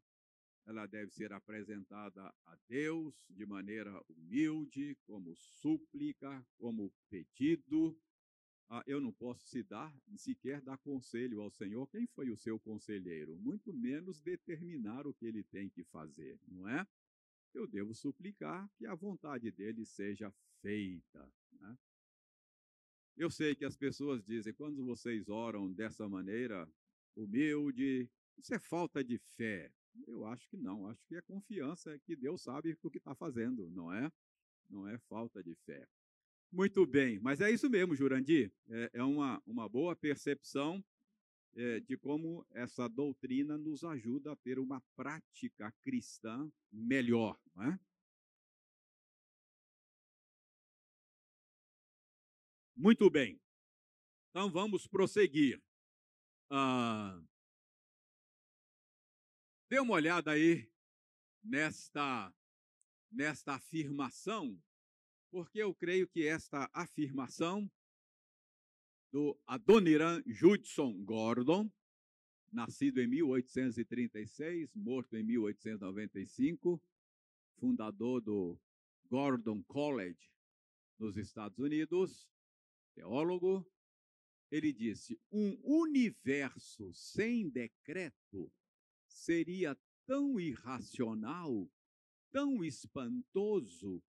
ela 0.66 0.86
deve 0.86 1.10
ser 1.10 1.32
apresentada 1.32 2.22
a 2.46 2.56
Deus 2.68 3.26
de 3.28 3.44
maneira 3.44 4.02
humilde, 4.08 4.96
como 5.06 5.34
súplica, 5.36 6.44
como 6.56 6.92
pedido. 7.08 7.98
Ah, 8.68 8.82
eu 8.86 9.00
não 9.00 9.12
posso 9.12 9.46
se 9.46 9.62
dar, 9.62 9.94
sequer 10.16 10.62
dar 10.62 10.78
conselho 10.78 11.42
ao 11.42 11.50
Senhor. 11.50 11.86
Quem 11.88 12.06
foi 12.06 12.30
o 12.30 12.36
seu 12.36 12.58
conselheiro? 12.58 13.36
Muito 13.36 13.72
menos 13.72 14.20
determinar 14.20 15.06
o 15.06 15.12
que 15.12 15.26
ele 15.26 15.42
tem 15.44 15.68
que 15.68 15.84
fazer, 15.84 16.40
não 16.48 16.66
é? 16.68 16.86
Eu 17.52 17.66
devo 17.66 17.94
suplicar 17.94 18.68
que 18.76 18.86
a 18.86 18.94
vontade 18.94 19.50
dele 19.52 19.84
seja 19.84 20.32
feita. 20.60 21.30
Né? 21.60 21.78
Eu 23.16 23.30
sei 23.30 23.54
que 23.54 23.64
as 23.64 23.76
pessoas 23.76 24.24
dizem, 24.24 24.52
quando 24.52 24.84
vocês 24.84 25.28
oram 25.28 25.70
dessa 25.72 26.08
maneira, 26.08 26.68
humilde, 27.14 28.10
isso 28.36 28.54
é 28.54 28.58
falta 28.58 29.04
de 29.04 29.18
fé. 29.18 29.70
Eu 30.06 30.26
acho 30.26 30.48
que 30.48 30.56
não, 30.56 30.86
acho 30.88 31.04
que 31.06 31.16
é 31.16 31.22
confiança 31.22 31.98
que 32.00 32.16
Deus 32.16 32.42
sabe 32.42 32.76
o 32.82 32.90
que 32.90 32.98
está 32.98 33.14
fazendo, 33.14 33.70
não 33.70 33.92
é? 33.92 34.10
Não 34.68 34.88
é 34.88 34.98
falta 34.98 35.42
de 35.42 35.54
fé. 35.66 35.86
Muito 36.50 36.86
bem, 36.86 37.18
mas 37.20 37.40
é 37.40 37.50
isso 37.50 37.68
mesmo, 37.68 37.96
Jurandir. 37.96 38.52
É, 38.68 38.90
é 38.94 39.02
uma, 39.02 39.42
uma 39.46 39.68
boa 39.68 39.96
percepção 39.96 40.84
é, 41.56 41.80
de 41.80 41.96
como 41.96 42.46
essa 42.50 42.88
doutrina 42.88 43.56
nos 43.56 43.84
ajuda 43.84 44.32
a 44.32 44.36
ter 44.36 44.58
uma 44.58 44.80
prática 44.96 45.72
cristã 45.82 46.50
melhor, 46.72 47.38
não 47.54 47.64
é? 47.64 47.78
Muito 52.76 53.08
bem. 53.08 53.40
Então 54.30 54.50
vamos 54.50 54.86
prosseguir. 54.86 55.62
Ah, 56.50 57.20
Dê 59.68 59.80
uma 59.80 59.94
olhada 59.94 60.32
aí 60.32 60.70
nesta, 61.42 62.32
nesta 63.10 63.54
afirmação, 63.54 64.62
porque 65.30 65.58
eu 65.58 65.74
creio 65.74 66.06
que 66.06 66.26
esta 66.26 66.70
afirmação 66.72 67.70
do 69.10 69.40
Adoniran 69.46 70.22
Judson 70.26 70.92
Gordon, 71.02 71.72
nascido 72.52 73.00
em 73.00 73.06
1836, 73.06 74.74
morto 74.74 75.16
em 75.16 75.22
1895, 75.22 76.82
fundador 77.56 78.20
do 78.20 78.60
Gordon 79.06 79.62
College 79.64 80.30
nos 80.98 81.16
Estados 81.16 81.58
Unidos, 81.58 82.28
teólogo, 82.94 83.66
ele 84.50 84.74
disse: 84.74 85.18
um 85.32 85.58
universo 85.64 86.92
sem 86.92 87.48
decreto 87.48 88.52
seria 89.14 89.78
tão 90.04 90.38
irracional, 90.40 91.70
tão 92.30 92.64
espantoso, 92.64 94.02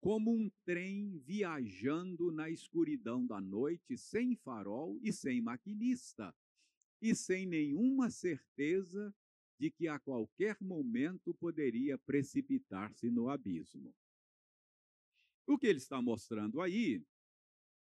como 0.00 0.32
um 0.32 0.50
trem 0.64 1.18
viajando 1.18 2.30
na 2.30 2.48
escuridão 2.48 3.26
da 3.26 3.40
noite, 3.40 3.96
sem 3.96 4.36
farol 4.36 4.98
e 5.02 5.12
sem 5.12 5.40
maquinista, 5.40 6.34
e 7.02 7.14
sem 7.14 7.46
nenhuma 7.46 8.10
certeza 8.10 9.14
de 9.58 9.70
que 9.70 9.88
a 9.88 9.98
qualquer 9.98 10.56
momento 10.60 11.34
poderia 11.34 11.98
precipitar-se 11.98 13.10
no 13.10 13.28
abismo. 13.28 13.94
O 15.46 15.58
que 15.58 15.66
ele 15.66 15.78
está 15.78 16.00
mostrando 16.00 16.60
aí 16.60 17.02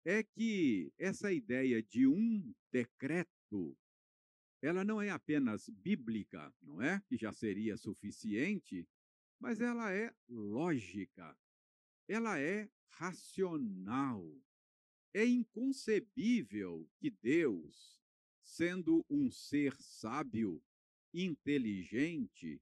é 0.05 0.23
que 0.23 0.93
essa 0.99 1.33
ideia 1.33 1.83
de 1.83 2.07
um 2.07 2.55
decreto 2.71 3.77
ela 4.65 4.83
não 4.83 5.01
é 5.01 5.11
apenas 5.11 5.69
bíblica, 5.69 6.51
não 6.63 6.81
é? 6.81 7.03
Que 7.07 7.19
já 7.19 7.31
seria 7.33 7.77
suficiente, 7.77 8.89
mas 9.39 9.61
ela 9.61 9.93
é 9.93 10.11
lógica, 10.27 11.37
ela 12.09 12.39
é 12.39 12.71
racional. 12.89 14.25
É 15.13 15.25
inconcebível 15.25 16.89
que 16.99 17.11
Deus, 17.11 18.01
sendo 18.43 19.05
um 19.11 19.31
ser 19.31 19.77
sábio, 19.79 20.63
inteligente 21.13 22.59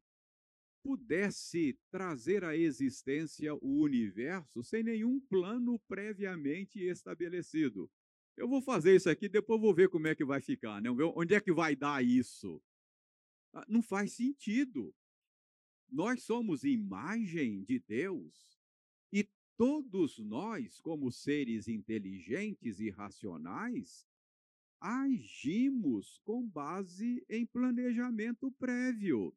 pudesse 0.83 1.79
trazer 1.88 2.43
à 2.43 2.57
existência 2.57 3.55
o 3.55 3.81
universo 3.81 4.65
sem 4.65 4.83
nenhum 4.83 5.21
plano 5.21 5.79
previamente 5.87 6.81
estabelecido. 6.81 7.88
Eu 8.37 8.49
vou 8.49 8.62
fazer 8.62 8.97
isso 8.97 9.11
aqui, 9.11 9.29
depois 9.29 9.61
vou 9.61 9.75
ver 9.75 9.88
como 9.88 10.07
é 10.07 10.14
que 10.14 10.25
vai 10.25 10.40
ficar, 10.40 10.81
né? 10.81 10.90
Onde 10.90 11.35
é 11.35 11.40
que 11.40 11.53
vai 11.53 11.77
dar 11.77 12.05
isso? 12.05 12.62
Ah, 13.53 13.64
não 13.68 13.83
faz 13.83 14.12
sentido. 14.12 14.95
Nós 15.90 16.23
somos 16.23 16.64
imagem 16.64 17.62
de 17.64 17.79
Deus 17.79 18.59
e 19.12 19.29
todos 19.57 20.18
nós, 20.18 20.81
como 20.81 21.12
seres 21.12 21.68
inteligentes 21.68 22.81
e 22.81 22.88
racionais, 22.88 24.07
agimos 24.81 26.18
com 26.25 26.49
base 26.49 27.25
em 27.29 27.45
planejamento 27.47 28.51
prévio. 28.53 29.37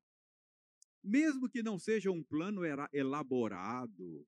Mesmo 1.04 1.50
que 1.50 1.62
não 1.62 1.78
seja 1.78 2.10
um 2.10 2.24
plano 2.24 2.62
elaborado, 2.94 4.26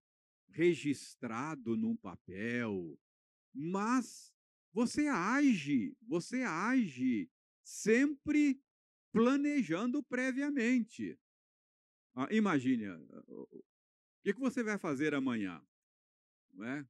registrado 0.49 1.75
num 1.75 1.95
papel, 1.95 2.99
mas 3.53 4.31
você 4.73 5.07
age, 5.07 5.95
você 6.01 6.43
age 6.43 7.29
sempre 7.63 8.61
planejando 9.11 10.03
previamente. 10.03 11.17
Ah, 12.15 12.27
imagine, 12.31 12.85
ah, 12.85 13.23
o 13.27 13.63
que, 14.23 14.33
que 14.33 14.39
você 14.39 14.63
vai 14.63 14.77
fazer 14.77 15.13
amanhã? 15.13 15.61
Não 16.53 16.65
é? 16.65 16.87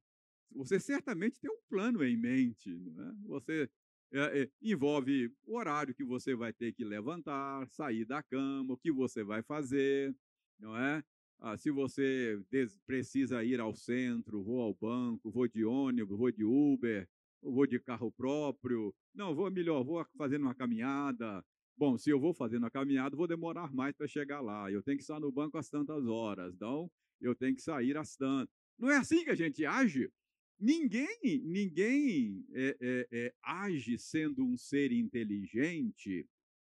Você 0.52 0.80
certamente 0.80 1.38
tem 1.40 1.50
um 1.50 1.60
plano 1.68 2.02
em 2.02 2.16
mente, 2.16 2.70
não 2.70 3.08
é? 3.08 3.14
Você 3.26 3.70
é, 4.10 4.42
é, 4.42 4.50
envolve 4.62 5.30
o 5.44 5.56
horário 5.56 5.94
que 5.94 6.04
você 6.04 6.34
vai 6.34 6.52
ter 6.52 6.72
que 6.72 6.84
levantar, 6.84 7.68
sair 7.68 8.06
da 8.06 8.22
cama, 8.22 8.72
o 8.72 8.76
que 8.76 8.90
você 8.90 9.22
vai 9.22 9.42
fazer, 9.42 10.16
não 10.58 10.76
é? 10.76 11.04
Ah, 11.40 11.56
se 11.56 11.70
você 11.70 12.42
precisa 12.86 13.44
ir 13.44 13.60
ao 13.60 13.74
centro, 13.74 14.42
vou 14.42 14.60
ao 14.60 14.74
banco, 14.74 15.30
vou 15.30 15.46
de 15.46 15.64
ônibus, 15.64 16.18
vou 16.18 16.32
de 16.32 16.42
Uber, 16.42 17.08
vou 17.42 17.66
de 17.66 17.78
carro 17.78 18.10
próprio, 18.12 18.94
não, 19.14 19.34
vou 19.34 19.50
melhor, 19.50 19.84
vou 19.84 20.04
fazendo 20.16 20.42
uma 20.42 20.54
caminhada. 20.54 21.44
Bom, 21.76 21.96
se 21.96 22.10
eu 22.10 22.18
vou 22.18 22.34
fazendo 22.34 22.66
a 22.66 22.70
caminhada, 22.70 23.16
vou 23.16 23.28
demorar 23.28 23.72
mais 23.72 23.94
para 23.96 24.08
chegar 24.08 24.40
lá. 24.40 24.70
Eu 24.70 24.82
tenho 24.82 24.96
que 24.96 25.02
estar 25.02 25.20
no 25.20 25.30
banco 25.30 25.56
às 25.58 25.68
tantas 25.68 26.06
horas, 26.06 26.54
então 26.54 26.90
eu 27.20 27.34
tenho 27.34 27.54
que 27.54 27.62
sair 27.62 27.96
às 27.96 28.16
tantas. 28.16 28.54
Não 28.78 28.90
é 28.90 28.96
assim 28.96 29.24
que 29.24 29.30
a 29.30 29.34
gente 29.34 29.64
age? 29.64 30.10
Ninguém, 30.58 31.18
ninguém 31.44 32.44
é, 32.52 32.76
é, 32.80 33.08
é, 33.12 33.34
age 33.42 33.96
sendo 33.96 34.44
um 34.44 34.56
ser 34.56 34.90
inteligente, 34.90 36.28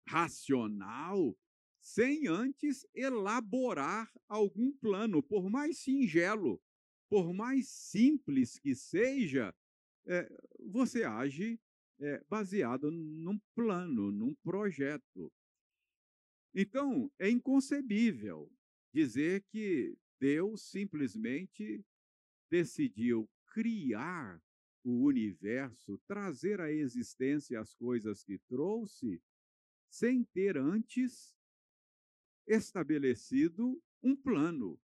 racional, 0.06 1.36
sem 1.80 2.28
antes 2.28 2.86
elaborar 2.94 4.08
algum 4.28 4.72
plano, 4.72 5.20
por 5.20 5.50
mais 5.50 5.78
singelo, 5.78 6.62
por 7.08 7.34
mais 7.34 7.68
simples 7.68 8.56
que 8.58 8.74
seja, 8.74 9.52
é, 10.06 10.28
você 10.70 11.04
age 11.04 11.60
é, 12.00 12.22
baseado 12.28 12.90
num 12.90 13.38
plano, 13.54 14.10
num 14.10 14.34
projeto. 14.36 15.32
Então, 16.54 17.10
é 17.18 17.30
inconcebível 17.30 18.50
dizer 18.92 19.44
que 19.50 19.96
Deus 20.20 20.62
simplesmente 20.70 21.84
decidiu 22.50 23.28
criar 23.46 24.40
o 24.84 25.04
universo, 25.04 25.98
trazer 26.06 26.60
à 26.60 26.70
existência 26.70 27.60
as 27.60 27.74
coisas 27.74 28.22
que 28.24 28.38
trouxe, 28.48 29.22
sem 29.88 30.24
ter 30.24 30.56
antes 30.58 31.34
estabelecido 32.46 33.80
um 34.02 34.16
plano. 34.16 34.78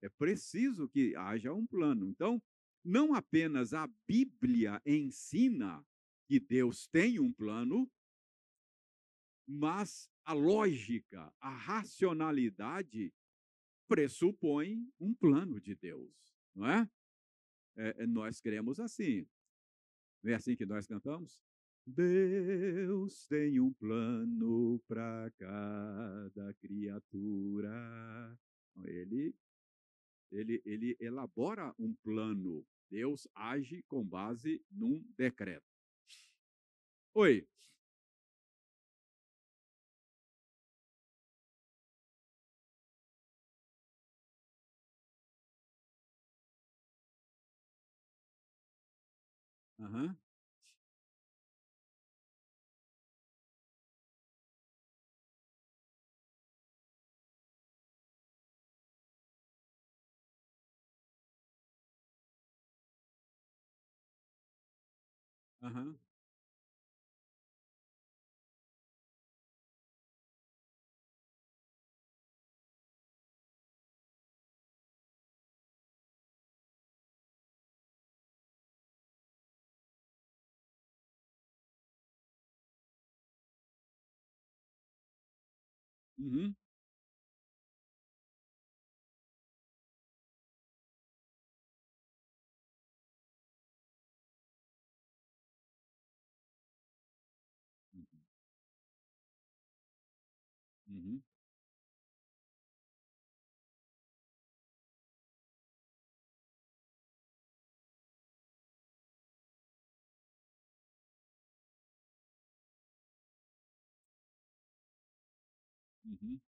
É 0.00 0.08
preciso 0.08 0.88
que 0.88 1.14
haja 1.16 1.52
um 1.52 1.66
plano. 1.66 2.06
Então, 2.08 2.42
não 2.84 3.14
apenas 3.14 3.72
a 3.72 3.88
Bíblia 4.06 4.80
ensina 4.84 5.84
que 6.26 6.40
Deus 6.40 6.86
tem 6.86 7.18
um 7.20 7.32
plano, 7.32 7.90
mas 9.46 10.10
a 10.24 10.32
lógica, 10.32 11.32
a 11.40 11.50
racionalidade 11.50 13.12
pressupõe 13.88 14.88
um 14.98 15.12
plano 15.14 15.60
de 15.60 15.74
Deus, 15.74 16.12
não 16.54 16.66
é? 16.66 16.88
é, 17.76 18.06
nós 18.06 18.40
cremos 18.40 18.78
assim. 18.80 19.26
Não 20.22 20.32
é 20.32 20.34
assim 20.34 20.54
que 20.56 20.66
nós 20.66 20.86
cantamos? 20.86 21.40
Deus 21.84 23.26
tem 23.26 23.58
um 23.58 23.72
plano 23.72 24.80
para 24.86 25.30
cada 25.36 26.54
criatura. 26.54 28.38
Ele, 28.84 29.34
ele, 30.32 30.62
ele 30.64 30.96
elabora 31.00 31.74
um 31.78 31.94
plano. 32.02 32.66
Deus 32.90 33.28
age 33.34 33.82
com 33.84 34.04
base 34.04 34.60
num 34.70 35.04
decreto. 35.16 35.64
Oi. 37.14 37.46
Aham. 49.78 50.16
Aham. 65.62 65.98
Uhum. 86.18 86.54
Uhum. 100.92 101.22
Uhum. 116.06 116.40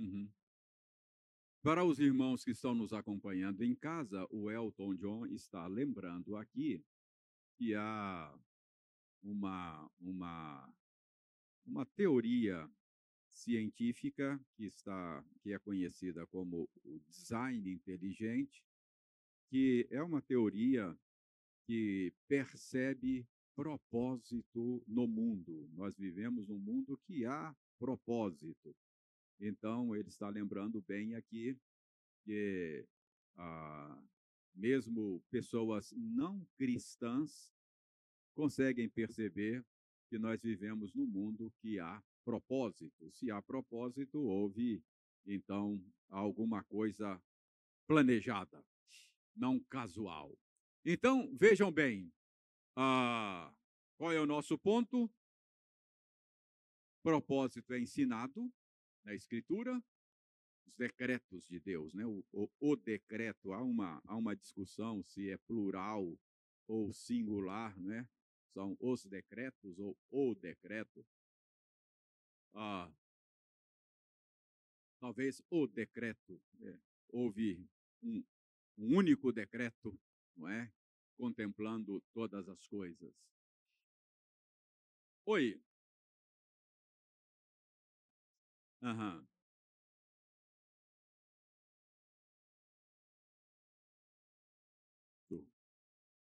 Uhum. 0.00 0.30
Para 1.62 1.84
os 1.84 1.98
irmãos 1.98 2.42
que 2.42 2.52
estão 2.52 2.74
nos 2.74 2.94
acompanhando 2.94 3.62
em 3.62 3.74
casa, 3.74 4.26
o 4.30 4.50
Elton 4.50 4.94
John 4.94 5.26
está 5.26 5.66
lembrando 5.66 6.36
aqui 6.36 6.82
que 7.58 7.74
há 7.74 8.34
uma, 9.22 9.90
uma, 10.00 10.74
uma 11.66 11.84
teoria 11.84 12.66
científica 13.28 14.42
que 14.56 14.64
está 14.64 15.22
que 15.42 15.52
é 15.52 15.58
conhecida 15.58 16.26
como 16.28 16.66
o 16.82 16.98
design 17.00 17.70
inteligente, 17.70 18.64
que 19.50 19.86
é 19.90 20.02
uma 20.02 20.22
teoria 20.22 20.98
que 21.66 22.10
percebe 22.26 23.28
propósito 23.54 24.82
no 24.86 25.06
mundo. 25.06 25.68
Nós 25.74 25.94
vivemos 25.98 26.48
num 26.48 26.58
mundo 26.58 26.96
que 27.04 27.26
há 27.26 27.54
propósito. 27.78 28.74
Então, 29.40 29.96
ele 29.96 30.08
está 30.08 30.28
lembrando 30.28 30.82
bem 30.82 31.14
aqui 31.14 31.58
que 32.24 32.86
ah, 33.36 34.02
mesmo 34.54 35.24
pessoas 35.30 35.92
não 35.96 36.46
cristãs 36.58 37.50
conseguem 38.34 38.88
perceber 38.88 39.64
que 40.10 40.18
nós 40.18 40.42
vivemos 40.42 40.92
num 40.92 41.06
mundo 41.06 41.50
que 41.58 41.80
há 41.80 42.02
propósito. 42.22 43.10
Se 43.12 43.30
há 43.30 43.40
propósito, 43.40 44.20
houve 44.20 44.84
então 45.26 45.82
alguma 46.10 46.62
coisa 46.64 47.20
planejada, 47.86 48.62
não 49.34 49.58
casual. 49.60 50.36
Então, 50.84 51.34
vejam 51.34 51.72
bem, 51.72 52.12
ah, 52.76 53.52
qual 53.96 54.12
é 54.12 54.20
o 54.20 54.26
nosso 54.26 54.58
ponto? 54.58 55.10
Propósito 57.02 57.72
é 57.72 57.80
ensinado 57.80 58.52
na 59.10 59.16
Escritura, 59.16 59.76
os 60.64 60.74
decretos 60.76 61.44
de 61.48 61.58
Deus, 61.58 61.92
né? 61.92 62.06
O, 62.06 62.24
o, 62.32 62.48
o, 62.60 62.76
decreto, 62.76 63.52
há 63.52 63.60
uma, 63.60 64.00
há 64.04 64.14
uma 64.14 64.36
discussão 64.36 65.02
se 65.02 65.30
é 65.30 65.36
plural 65.36 66.16
ou 66.68 66.92
singular, 66.92 67.76
né? 67.80 68.08
São 68.54 68.76
os 68.78 69.04
decretos 69.04 69.80
ou 69.80 69.98
o 70.12 70.34
decreto. 70.36 71.04
Ah, 72.54 72.88
talvez 75.00 75.42
o 75.50 75.66
decreto, 75.66 76.40
é, 76.62 76.78
houve 77.08 77.68
um, 78.00 78.24
um 78.78 78.96
único 78.96 79.32
decreto, 79.32 79.98
não 80.36 80.48
é? 80.48 80.72
Contemplando 81.16 82.00
todas 82.14 82.48
as 82.48 82.64
coisas. 82.68 83.12
Oi. 85.26 85.60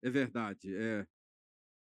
É 0.01 0.09
verdade, 0.09 0.75
é. 0.75 1.07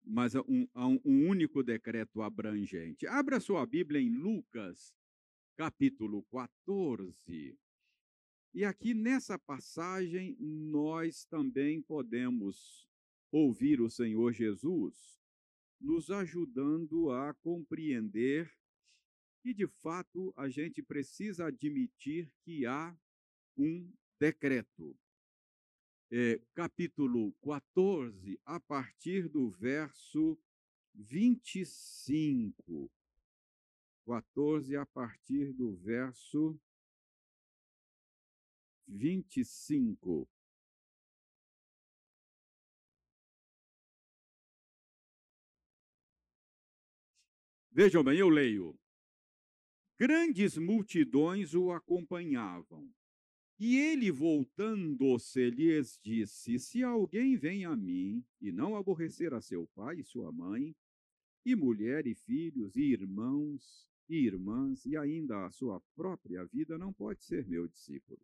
Mas 0.02 0.34
um, 0.34 0.66
há 0.72 0.86
um 0.86 1.28
único 1.28 1.62
decreto 1.62 2.22
abrangente. 2.22 3.06
Abra 3.06 3.38
sua 3.38 3.66
Bíblia 3.66 4.00
em 4.00 4.08
Lucas, 4.08 4.94
capítulo 5.54 6.24
14. 6.30 7.58
E 8.54 8.64
aqui 8.64 8.94
nessa 8.94 9.38
passagem 9.38 10.34
nós 10.40 11.26
também 11.26 11.82
podemos 11.82 12.88
ouvir 13.30 13.82
o 13.82 13.90
Senhor 13.90 14.32
Jesus 14.32 15.18
nos 15.78 16.10
ajudando 16.10 17.10
a 17.10 17.34
compreender 17.34 18.50
que 19.40 19.54
de 19.54 19.66
fato 19.66 20.32
a 20.36 20.48
gente 20.48 20.82
precisa 20.82 21.46
admitir 21.46 22.32
que 22.42 22.66
há 22.66 22.96
um 23.56 23.90
decreto 24.18 24.96
é, 26.10 26.40
capítulo 26.54 27.32
14, 27.42 28.40
a 28.44 28.58
partir 28.58 29.28
do 29.28 29.50
verso 29.50 30.38
25. 30.94 32.90
14, 34.06 34.76
a 34.76 34.86
partir 34.86 35.52
do 35.52 35.76
verso 35.76 36.58
25. 38.86 40.26
Vejam 47.70 48.02
bem, 48.02 48.18
eu 48.18 48.28
leio. 48.30 48.77
Grandes 49.98 50.56
multidões 50.56 51.54
o 51.54 51.72
acompanhavam 51.72 52.88
e 53.58 53.76
ele, 53.76 54.12
voltando-se, 54.12 55.50
lhes 55.50 55.98
disse: 56.00 56.60
Se 56.60 56.84
alguém 56.84 57.36
vem 57.36 57.64
a 57.64 57.74
mim 57.74 58.24
e 58.40 58.52
não 58.52 58.76
aborrecer 58.76 59.34
a 59.34 59.40
seu 59.40 59.66
pai 59.74 59.98
e 59.98 60.04
sua 60.04 60.30
mãe, 60.30 60.76
e 61.44 61.56
mulher 61.56 62.06
e 62.06 62.14
filhos, 62.14 62.76
e 62.76 62.82
irmãos 62.82 63.88
e 64.08 64.24
irmãs, 64.24 64.86
e 64.86 64.96
ainda 64.96 65.44
a 65.44 65.50
sua 65.50 65.80
própria 65.94 66.44
vida, 66.44 66.78
não 66.78 66.92
pode 66.92 67.22
ser 67.24 67.46
meu 67.46 67.66
discípulo. 67.66 68.20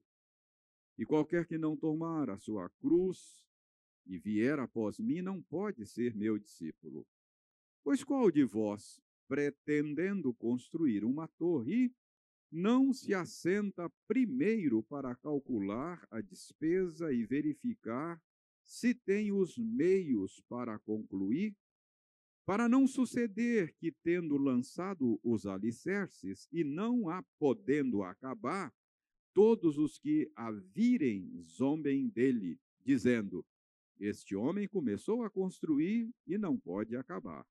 E 0.97 1.05
qualquer 1.05 1.47
que 1.47 1.59
não 1.59 1.77
tomar 1.77 2.31
a 2.31 2.39
sua 2.39 2.71
cruz 2.71 3.45
e 4.07 4.17
vier 4.19 4.59
após 4.61 5.01
mim, 5.01 5.21
não 5.21 5.43
pode 5.43 5.85
ser 5.85 6.15
meu 6.15 6.39
discípulo. 6.39 7.05
Pois 7.83 8.05
qual 8.05 8.31
de 8.31 8.45
vós, 8.45 9.03
pretendendo 9.35 10.33
construir 10.33 11.05
uma 11.05 11.27
torre, 11.27 11.93
não 12.53 12.93
se 12.93 13.13
assenta 13.13 13.91
primeiro 14.07 14.81
para 14.85 15.17
calcular 15.17 16.07
a 16.09 16.21
despesa 16.21 17.13
e 17.13 17.27
verificar 17.27 18.23
se 18.63 18.95
tem 18.95 19.33
os 19.33 19.59
meios 19.59 20.41
para 20.49 20.79
concluir, 20.79 21.53
para 22.47 22.69
não 22.69 22.87
suceder 22.87 23.75
que, 23.75 23.91
tendo 23.91 24.37
lançado 24.37 25.19
os 25.21 25.47
alicerces 25.47 26.47
e 26.53 26.63
não 26.63 27.09
a 27.09 27.21
podendo 27.37 28.05
acabar, 28.05 28.73
todos 29.33 29.79
os 29.79 29.99
que 29.99 30.31
a 30.37 30.53
virem 30.53 31.29
zombem 31.41 32.09
dele, 32.09 32.57
dizendo: 32.85 33.45
Este 33.99 34.37
homem 34.37 34.69
começou 34.69 35.25
a 35.25 35.31
construir 35.31 36.09
e 36.25 36.39
não 36.39 36.57
pode 36.57 36.95
acabar. 36.95 37.45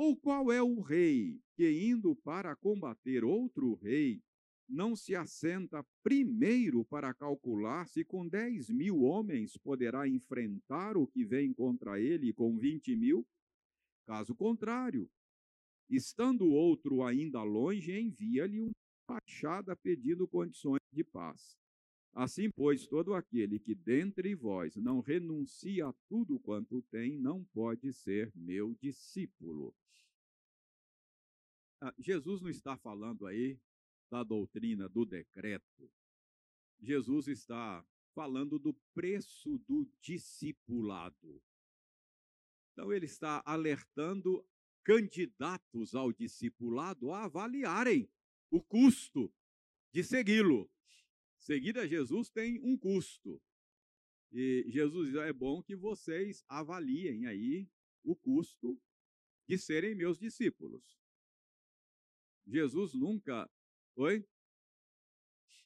Ou 0.00 0.16
qual 0.16 0.52
é 0.52 0.62
o 0.62 0.80
rei 0.80 1.40
que, 1.56 1.68
indo 1.90 2.14
para 2.14 2.54
combater 2.54 3.24
outro 3.24 3.74
rei, 3.74 4.22
não 4.68 4.94
se 4.94 5.16
assenta 5.16 5.84
primeiro 6.04 6.84
para 6.84 7.12
calcular 7.12 7.84
se 7.88 8.04
com 8.04 8.28
dez 8.28 8.70
mil 8.70 9.00
homens 9.00 9.56
poderá 9.56 10.06
enfrentar 10.06 10.96
o 10.96 11.04
que 11.04 11.24
vem 11.24 11.52
contra 11.52 12.00
ele 12.00 12.32
com 12.32 12.56
vinte 12.56 12.94
mil? 12.94 13.26
Caso 14.06 14.36
contrário, 14.36 15.10
estando 15.90 16.46
outro 16.46 17.02
ainda 17.02 17.42
longe, 17.42 17.90
envia-lhe 17.90 18.60
uma 18.60 18.70
fachada 19.04 19.74
pedindo 19.74 20.28
condições 20.28 20.78
de 20.92 21.02
paz. 21.02 21.58
Assim, 22.14 22.48
pois, 22.52 22.86
todo 22.86 23.14
aquele 23.14 23.58
que 23.58 23.74
dentre 23.74 24.32
vós 24.36 24.76
não 24.76 25.00
renuncia 25.00 25.88
a 25.88 25.94
tudo 26.08 26.38
quanto 26.38 26.82
tem, 26.82 27.18
não 27.18 27.42
pode 27.52 27.92
ser 27.92 28.30
meu 28.36 28.76
discípulo. 28.80 29.74
Ah, 31.80 31.94
Jesus 31.98 32.40
não 32.40 32.50
está 32.50 32.76
falando 32.76 33.26
aí 33.26 33.58
da 34.10 34.24
doutrina 34.24 34.88
do 34.88 35.04
decreto. 35.04 35.90
Jesus 36.80 37.28
está 37.28 37.86
falando 38.14 38.58
do 38.58 38.74
preço 38.94 39.58
do 39.58 39.88
discipulado. 40.00 41.42
Então, 42.72 42.92
ele 42.92 43.06
está 43.06 43.42
alertando 43.44 44.44
candidatos 44.84 45.94
ao 45.94 46.12
discipulado 46.12 47.12
a 47.12 47.24
avaliarem 47.24 48.08
o 48.50 48.62
custo 48.62 49.32
de 49.92 50.02
segui-lo. 50.02 50.70
Seguir 51.36 51.78
a 51.78 51.86
Jesus 51.86 52.30
tem 52.30 52.60
um 52.60 52.76
custo. 52.76 53.40
E 54.32 54.64
Jesus 54.68 55.08
diz: 55.10 55.16
é 55.16 55.32
bom 55.32 55.62
que 55.62 55.76
vocês 55.76 56.44
avaliem 56.48 57.26
aí 57.26 57.68
o 58.02 58.16
custo 58.16 58.80
de 59.46 59.56
serem 59.56 59.94
meus 59.94 60.18
discípulos. 60.18 60.98
Jesus 62.48 62.94
nunca. 62.94 63.48
Oi? 63.96 64.24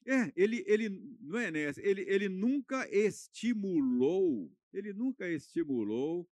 É, 0.04 0.32
ele, 0.34 0.64
ele 0.66 0.88
não 1.20 1.38
é 1.38 1.50
nessa, 1.50 1.80
ele, 1.80 2.02
ele 2.02 2.28
nunca 2.28 2.88
estimulou, 2.90 4.52
ele 4.72 4.92
nunca 4.92 5.28
estimulou 5.28 6.28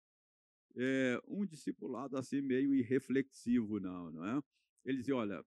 é, 0.74 1.20
um 1.26 1.44
discipulado 1.44 2.16
assim 2.16 2.40
meio 2.40 2.74
irreflexivo, 2.74 3.78
não, 3.78 4.10
não 4.10 4.24
é? 4.24 4.42
Ele 4.86 4.98
dizia, 4.98 5.16
olha, 5.16 5.44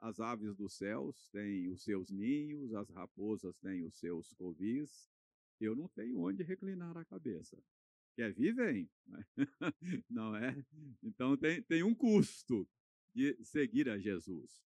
as 0.00 0.20
aves 0.20 0.56
dos 0.56 0.72
céus 0.72 1.28
têm 1.28 1.68
os 1.68 1.82
seus 1.82 2.10
ninhos, 2.10 2.72
as 2.72 2.88
raposas 2.88 3.58
têm 3.58 3.84
os 3.84 3.98
seus 3.98 4.32
covis, 4.32 5.10
eu 5.60 5.76
não 5.76 5.88
tenho 5.88 6.18
onde 6.18 6.42
reclinar 6.42 6.96
a 6.96 7.04
cabeça. 7.04 7.62
Quer 8.16 8.32
vir, 8.32 8.54
vem. 8.54 8.90
Não 10.08 10.34
é? 10.34 10.56
Então 11.02 11.36
tem, 11.36 11.62
tem 11.62 11.82
um 11.82 11.94
custo 11.94 12.66
de 13.14 13.36
seguir 13.44 13.88
a 13.88 13.98
Jesus. 13.98 14.62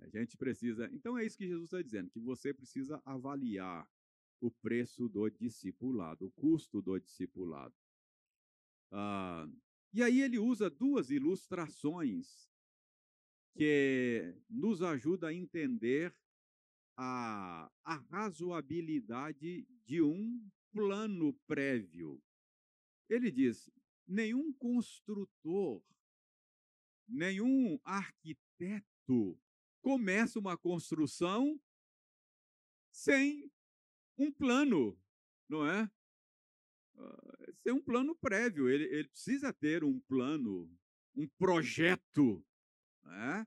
A 0.00 0.08
gente 0.08 0.36
precisa. 0.36 0.88
Então 0.92 1.18
é 1.18 1.24
isso 1.24 1.36
que 1.36 1.46
Jesus 1.46 1.64
está 1.64 1.82
dizendo, 1.82 2.10
que 2.10 2.20
você 2.20 2.52
precisa 2.54 3.02
avaliar 3.04 3.88
o 4.40 4.50
preço 4.50 5.08
do 5.08 5.28
discipulado, 5.30 6.26
o 6.26 6.30
custo 6.30 6.80
do 6.80 6.98
discipulado. 6.98 7.74
Ah, 8.90 9.48
e 9.92 10.02
aí 10.02 10.20
ele 10.22 10.38
usa 10.38 10.70
duas 10.70 11.10
ilustrações 11.10 12.48
que 13.54 14.34
nos 14.48 14.82
ajuda 14.82 15.28
a 15.28 15.34
entender 15.34 16.14
a, 16.96 17.70
a 17.84 17.94
razoabilidade 17.94 19.66
de 19.84 20.00
um 20.00 20.48
plano 20.72 21.32
prévio. 21.46 22.22
Ele 23.08 23.30
diz: 23.30 23.70
nenhum 24.06 24.52
construtor 24.52 25.82
nenhum 27.08 27.78
arquiteto 27.84 29.38
começa 29.80 30.38
uma 30.38 30.56
construção 30.56 31.58
sem 32.90 33.50
um 34.18 34.30
plano, 34.30 34.98
não 35.48 35.66
é? 35.66 35.90
Ah, 36.96 37.52
sem 37.56 37.72
um 37.72 37.80
plano 37.80 38.14
prévio. 38.16 38.68
Ele, 38.68 38.84
ele 38.84 39.08
precisa 39.08 39.52
ter 39.52 39.84
um 39.84 39.98
plano, 40.00 40.70
um 41.14 41.26
projeto, 41.38 42.44
né? 43.04 43.46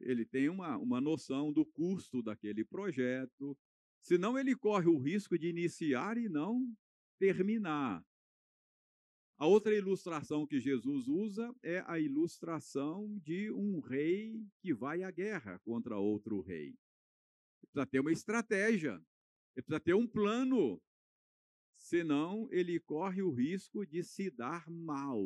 ele 0.00 0.26
tem 0.26 0.48
uma, 0.50 0.76
uma 0.76 1.00
noção 1.00 1.50
do 1.52 1.64
custo 1.64 2.22
daquele 2.22 2.64
projeto, 2.64 3.56
senão 4.02 4.38
ele 4.38 4.54
corre 4.54 4.88
o 4.88 4.98
risco 4.98 5.38
de 5.38 5.48
iniciar 5.48 6.18
e 6.18 6.28
não 6.28 6.70
terminar. 7.18 8.04
A 9.42 9.44
outra 9.44 9.74
ilustração 9.74 10.46
que 10.46 10.60
Jesus 10.60 11.08
usa 11.08 11.52
é 11.64 11.82
a 11.88 11.98
ilustração 11.98 13.18
de 13.24 13.50
um 13.50 13.80
rei 13.80 14.40
que 14.60 14.72
vai 14.72 15.02
à 15.02 15.10
guerra 15.10 15.58
contra 15.64 15.98
outro 15.98 16.40
rei. 16.40 16.68
Ele 16.68 16.78
precisa 17.72 17.84
ter 17.84 17.98
uma 17.98 18.12
estratégia, 18.12 19.04
ele 19.56 19.64
precisa 19.64 19.80
ter 19.80 19.94
um 19.94 20.06
plano, 20.06 20.80
senão 21.76 22.46
ele 22.52 22.78
corre 22.78 23.20
o 23.20 23.32
risco 23.32 23.84
de 23.84 24.04
se 24.04 24.30
dar 24.30 24.70
mal. 24.70 25.20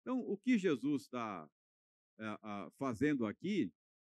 Então, 0.00 0.20
o 0.20 0.38
que 0.38 0.56
Jesus 0.56 1.02
está 1.02 1.46
é, 2.18 2.38
fazendo 2.78 3.26
aqui 3.26 3.70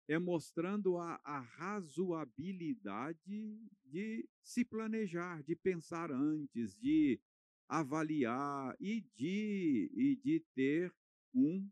é 0.09 0.19
mostrando 0.19 0.99
a, 0.99 1.21
a 1.23 1.39
razoabilidade 1.39 3.57
de 3.85 4.29
se 4.43 4.65
planejar, 4.65 5.45
de 5.45 5.55
pensar 5.55 6.11
antes, 6.11 6.77
de 6.77 7.21
avaliar 7.69 8.77
e 8.81 9.01
de, 9.15 9.91
e 9.95 10.17
de 10.17 10.41
ter 10.55 10.95
um 11.35 11.69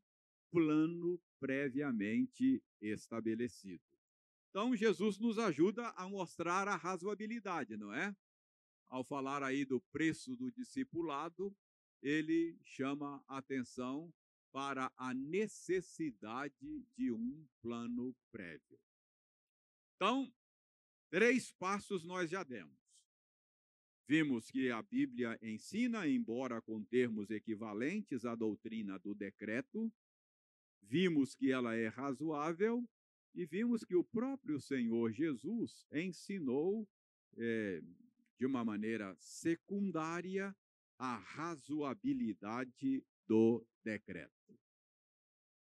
plano 0.50 1.20
previamente 1.40 2.62
estabelecido. 2.80 3.82
Então, 4.50 4.76
Jesus 4.76 5.18
nos 5.18 5.38
ajuda 5.38 5.88
a 5.96 6.08
mostrar 6.08 6.68
a 6.68 6.76
razoabilidade, 6.76 7.76
não 7.76 7.92
é? 7.92 8.14
Ao 8.86 9.02
falar 9.02 9.42
aí 9.42 9.64
do 9.64 9.80
preço 9.92 10.36
do 10.36 10.52
discipulado, 10.52 11.54
ele 12.00 12.56
chama 12.62 13.24
atenção 13.26 14.12
para 14.52 14.92
a 14.96 15.12
necessidade 15.12 16.86
de 16.96 17.10
um 17.10 17.44
plano 17.60 18.14
prévio. 18.30 18.78
Então, 19.96 20.32
três 21.10 21.50
passos 21.50 22.04
nós 22.04 22.30
já 22.30 22.44
demos. 22.44 22.83
Vimos 24.06 24.50
que 24.50 24.70
a 24.70 24.82
Bíblia 24.82 25.38
ensina, 25.42 26.06
embora 26.06 26.60
com 26.60 26.84
termos 26.84 27.30
equivalentes 27.30 28.26
à 28.26 28.34
doutrina 28.34 28.98
do 28.98 29.14
decreto, 29.14 29.90
vimos 30.82 31.34
que 31.34 31.50
ela 31.50 31.74
é 31.74 31.88
razoável 31.88 32.86
e 33.34 33.46
vimos 33.46 33.82
que 33.82 33.96
o 33.96 34.04
próprio 34.04 34.60
Senhor 34.60 35.10
Jesus 35.10 35.86
ensinou 35.90 36.86
é, 37.36 37.82
de 38.38 38.44
uma 38.44 38.62
maneira 38.62 39.16
secundária 39.18 40.54
a 40.98 41.16
razoabilidade 41.16 43.02
do 43.26 43.66
decreto. 43.82 44.58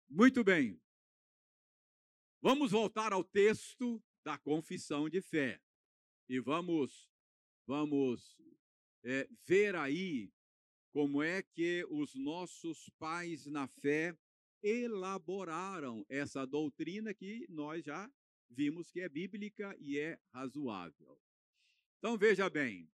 Muito 0.09 0.43
bem. 0.43 0.79
Vamos 2.41 2.71
voltar 2.71 3.13
ao 3.13 3.23
texto 3.23 4.03
da 4.23 4.37
confissão 4.37 5.09
de 5.09 5.21
fé 5.21 5.61
e 6.29 6.39
vamos 6.39 7.09
vamos 7.67 8.36
é, 9.03 9.30
ver 9.45 9.75
aí 9.75 10.32
como 10.91 11.21
é 11.21 11.43
que 11.43 11.86
os 11.91 12.15
nossos 12.15 12.89
pais 12.97 13.45
na 13.45 13.67
fé 13.67 14.17
elaboraram 14.63 16.03
essa 16.10 16.45
doutrina 16.47 17.13
que 17.13 17.45
nós 17.49 17.84
já 17.84 18.10
vimos 18.49 18.89
que 18.89 19.01
é 19.01 19.10
bíblica 19.10 19.75
e 19.80 19.99
é 19.99 20.17
razoável. 20.34 21.19
Então 21.99 22.17
veja 22.17 22.49
bem, 22.49 22.89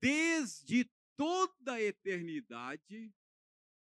desde 0.00 0.90
toda 1.16 1.74
a 1.74 1.82
eternidade, 1.82 3.12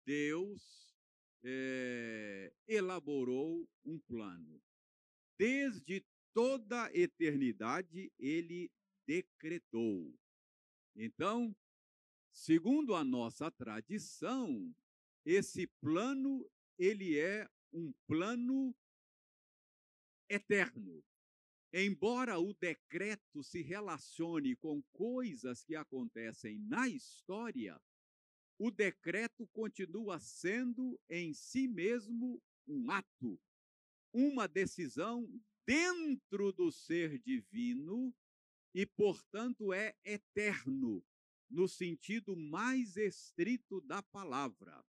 Deus 0.06 0.96
é, 1.42 2.52
elaborou 2.66 3.68
um 3.84 3.98
plano. 3.98 4.62
Desde 5.36 6.04
toda 6.32 6.84
a 6.84 6.94
eternidade, 6.94 8.12
ele 8.18 8.70
decretou. 9.08 10.14
Então, 10.94 11.56
segundo 12.30 12.94
a 12.94 13.02
nossa 13.02 13.50
tradição, 13.50 14.70
esse 15.24 15.66
plano 15.66 16.46
ele 16.78 17.18
é 17.18 17.48
um 17.72 17.90
plano 18.06 18.76
eterno. 20.28 21.02
Embora 21.72 22.38
o 22.38 22.52
decreto 22.52 23.42
se 23.42 23.62
relacione 23.62 24.54
com 24.56 24.82
coisas 24.92 25.64
que 25.64 25.74
acontecem 25.74 26.58
na 26.60 26.86
história, 26.86 27.80
o 28.58 28.70
decreto 28.70 29.46
continua 29.48 30.20
sendo 30.20 31.00
em 31.08 31.32
si 31.32 31.66
mesmo 31.66 32.42
um 32.66 32.90
ato, 32.90 33.40
uma 34.12 34.46
decisão 34.46 35.28
dentro 35.64 36.52
do 36.52 36.70
ser 36.70 37.18
divino 37.18 38.14
e, 38.78 38.86
portanto, 38.86 39.72
é 39.72 39.96
eterno, 40.04 41.04
no 41.50 41.66
sentido 41.66 42.36
mais 42.36 42.96
estrito 42.96 43.80
da 43.80 44.00
palavra. 44.00 44.86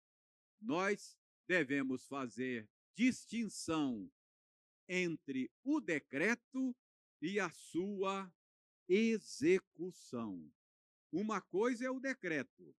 Nós 0.61 1.19
devemos 1.49 2.07
fazer 2.07 2.71
distinção 2.95 4.09
entre 4.89 5.51
o 5.65 5.81
decreto 5.81 6.77
e 7.21 7.41
a 7.41 7.51
sua 7.51 8.33
execução. 8.89 10.49
Uma 11.11 11.41
coisa 11.41 11.85
é 11.85 11.91
o 11.91 11.99
decreto, 11.99 12.73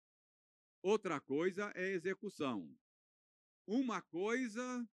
outra 0.81 1.19
coisa 1.19 1.65
é 1.75 1.83
a 1.83 1.95
execução. 1.95 2.73
Uma 3.67 4.01
coisa 4.01 4.89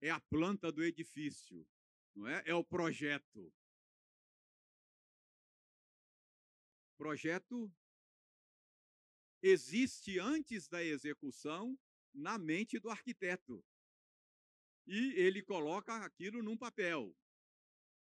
é 0.00 0.10
a 0.10 0.18
planta 0.18 0.72
do 0.72 0.82
edifício, 0.82 1.64
não 2.12 2.26
é? 2.26 2.42
É 2.44 2.54
o 2.56 2.64
projeto. 2.64 3.54
Projeto 7.00 7.72
existe 9.42 10.18
antes 10.18 10.68
da 10.68 10.84
execução 10.84 11.74
na 12.12 12.36
mente 12.36 12.78
do 12.78 12.90
arquiteto. 12.90 13.64
E 14.86 15.14
ele 15.14 15.42
coloca 15.42 15.96
aquilo 16.04 16.42
num 16.42 16.58
papel. 16.58 17.16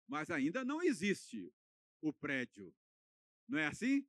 Mas 0.06 0.30
ainda 0.30 0.66
não 0.66 0.84
existe 0.84 1.54
o 2.02 2.12
prédio. 2.12 2.76
Não 3.48 3.60
é 3.60 3.68
assim? 3.68 4.06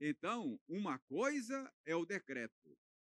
Então, 0.00 0.58
uma 0.66 0.98
coisa 1.00 1.70
é 1.84 1.94
o 1.94 2.06
decreto, 2.06 2.78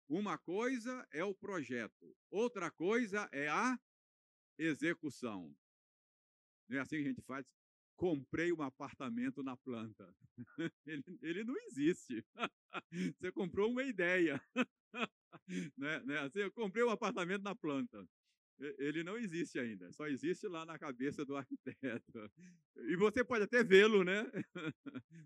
uma 0.08 0.38
coisa 0.38 1.06
é 1.12 1.22
o 1.22 1.34
projeto, 1.34 2.16
outra 2.30 2.70
coisa 2.70 3.28
é 3.30 3.46
a 3.46 3.78
execução. 4.56 5.54
Não 6.66 6.78
é 6.78 6.80
assim 6.80 6.96
que 6.96 7.02
a 7.02 7.08
gente 7.08 7.22
faz? 7.22 7.46
Comprei 8.02 8.52
um 8.52 8.60
apartamento 8.62 9.44
na 9.44 9.56
planta. 9.56 10.12
Ele, 10.84 11.04
ele 11.22 11.44
não 11.44 11.54
existe. 11.68 12.24
Você 12.90 13.30
comprou 13.30 13.70
uma 13.70 13.84
ideia. 13.84 14.42
Né? 15.76 16.00
Né? 16.04 16.18
Assim, 16.18 16.40
eu 16.40 16.52
comprei 16.52 16.84
um 16.84 16.90
apartamento 16.90 17.42
na 17.42 17.54
planta. 17.54 18.06
Ele 18.78 19.02
não 19.02 19.16
existe 19.16 19.58
ainda, 19.58 19.90
só 19.92 20.06
existe 20.06 20.46
lá 20.46 20.64
na 20.64 20.78
cabeça 20.78 21.24
do 21.24 21.36
arquiteto. 21.36 22.30
E 22.76 22.94
você 22.96 23.24
pode 23.24 23.44
até 23.44 23.64
vê-lo, 23.64 24.04
né? 24.04 24.24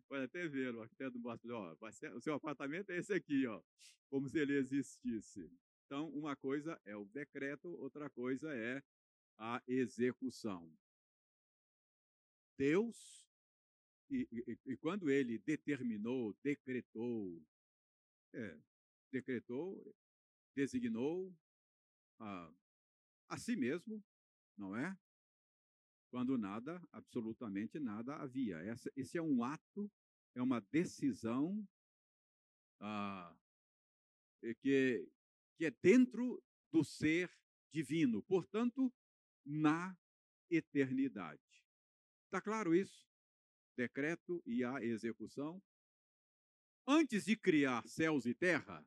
pode 0.08 0.24
até 0.24 0.46
vê-lo. 0.46 0.78
O 0.78 0.82
arquiteto 0.82 1.18
mostra, 1.18 1.54
ó, 1.54 1.76
o 2.14 2.20
seu 2.20 2.34
apartamento 2.34 2.90
é 2.90 2.98
esse 2.98 3.12
aqui, 3.12 3.46
ó, 3.46 3.60
como 4.08 4.28
se 4.28 4.38
ele 4.38 4.54
existisse. 4.54 5.50
Então, 5.86 6.08
uma 6.10 6.36
coisa 6.36 6.80
é 6.84 6.96
o 6.96 7.04
decreto, 7.04 7.68
outra 7.80 8.08
coisa 8.08 8.54
é 8.54 8.82
a 9.38 9.60
execução. 9.66 10.72
Deus, 12.56 13.26
e, 14.10 14.28
e, 14.30 14.72
e 14.72 14.76
quando 14.76 15.10
ele 15.10 15.38
determinou, 15.38 16.34
decretou, 16.42 17.42
é, 18.32 18.58
decretou, 19.10 19.94
designou, 20.54 21.34
ah, 22.18 22.52
a 23.28 23.36
si 23.36 23.56
mesmo, 23.56 24.02
não 24.56 24.76
é? 24.76 24.96
Quando 26.10 26.38
nada, 26.38 26.80
absolutamente 26.92 27.78
nada 27.78 28.16
havia. 28.16 28.58
Essa, 28.58 28.90
esse 28.96 29.18
é 29.18 29.22
um 29.22 29.42
ato, 29.42 29.90
é 30.34 30.40
uma 30.40 30.60
decisão 30.60 31.66
ah, 32.80 33.36
que, 34.60 35.08
que 35.56 35.66
é 35.66 35.70
dentro 35.82 36.42
do 36.70 36.84
ser 36.84 37.30
divino, 37.72 38.22
portanto, 38.22 38.92
na 39.44 39.96
eternidade. 40.50 41.42
Está 42.26 42.40
claro 42.40 42.74
isso? 42.74 43.06
Decreto 43.76 44.42
e 44.46 44.62
a 44.62 44.82
execução. 44.82 45.62
Antes 46.86 47.24
de 47.24 47.36
criar 47.36 47.86
céus 47.88 48.26
e 48.26 48.34
terra, 48.34 48.86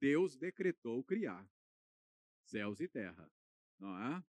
Deus 0.00 0.36
decretou 0.36 1.02
criar 1.04 1.48
céus 2.44 2.80
e 2.80 2.88
terra 2.88 3.30
não 3.78 3.98
é? 3.98 4.24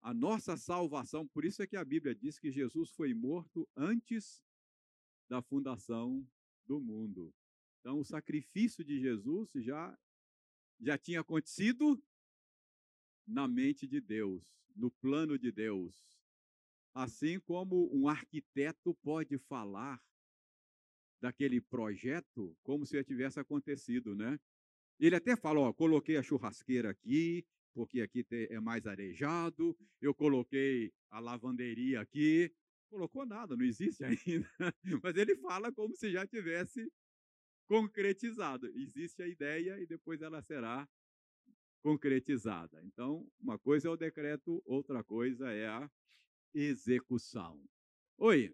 A 0.00 0.14
nossa 0.14 0.56
salvação, 0.56 1.26
por 1.26 1.44
isso 1.44 1.62
é 1.62 1.66
que 1.66 1.76
a 1.76 1.84
Bíblia 1.84 2.14
diz 2.14 2.38
que 2.38 2.50
Jesus 2.50 2.90
foi 2.90 3.12
morto 3.12 3.68
antes 3.76 4.44
da 5.28 5.42
fundação 5.42 6.26
do 6.66 6.80
mundo. 6.80 7.34
Então, 7.80 7.98
o 7.98 8.04
sacrifício 8.04 8.84
de 8.84 9.00
Jesus 9.00 9.50
já, 9.56 9.98
já 10.80 10.96
tinha 10.96 11.20
acontecido 11.20 12.02
na 13.26 13.48
mente 13.48 13.86
de 13.86 14.00
Deus, 14.00 14.42
no 14.74 14.90
plano 14.90 15.38
de 15.38 15.50
Deus. 15.50 16.17
Assim 16.98 17.38
como 17.38 17.88
um 17.96 18.08
arquiteto 18.08 18.92
pode 19.04 19.38
falar 19.38 20.02
daquele 21.20 21.60
projeto 21.60 22.56
como 22.64 22.84
se 22.84 23.04
tivesse 23.04 23.38
acontecido, 23.38 24.16
né? 24.16 24.36
Ele 24.98 25.14
até 25.14 25.36
fala, 25.36 25.60
ó, 25.60 25.72
coloquei 25.72 26.16
a 26.16 26.24
churrasqueira 26.24 26.90
aqui, 26.90 27.46
porque 27.72 28.00
aqui 28.00 28.26
é 28.50 28.58
mais 28.58 28.84
arejado, 28.84 29.78
eu 30.00 30.12
coloquei 30.12 30.92
a 31.08 31.20
lavanderia 31.20 32.00
aqui, 32.00 32.52
colocou 32.90 33.24
nada, 33.24 33.56
não 33.56 33.64
existe 33.64 34.02
ainda, 34.02 34.50
mas 35.00 35.16
ele 35.16 35.36
fala 35.36 35.70
como 35.72 35.94
se 35.94 36.10
já 36.10 36.26
tivesse 36.26 36.90
concretizado. 37.68 38.66
Existe 38.74 39.22
a 39.22 39.28
ideia 39.28 39.78
e 39.78 39.86
depois 39.86 40.20
ela 40.20 40.42
será 40.42 40.88
concretizada. 41.80 42.82
Então, 42.82 43.24
uma 43.38 43.56
coisa 43.56 43.86
é 43.86 43.90
o 43.92 43.96
decreto, 43.96 44.60
outra 44.66 45.04
coisa 45.04 45.52
é 45.52 45.68
a 45.68 45.88
execução. 46.58 47.62
Oi. 48.16 48.52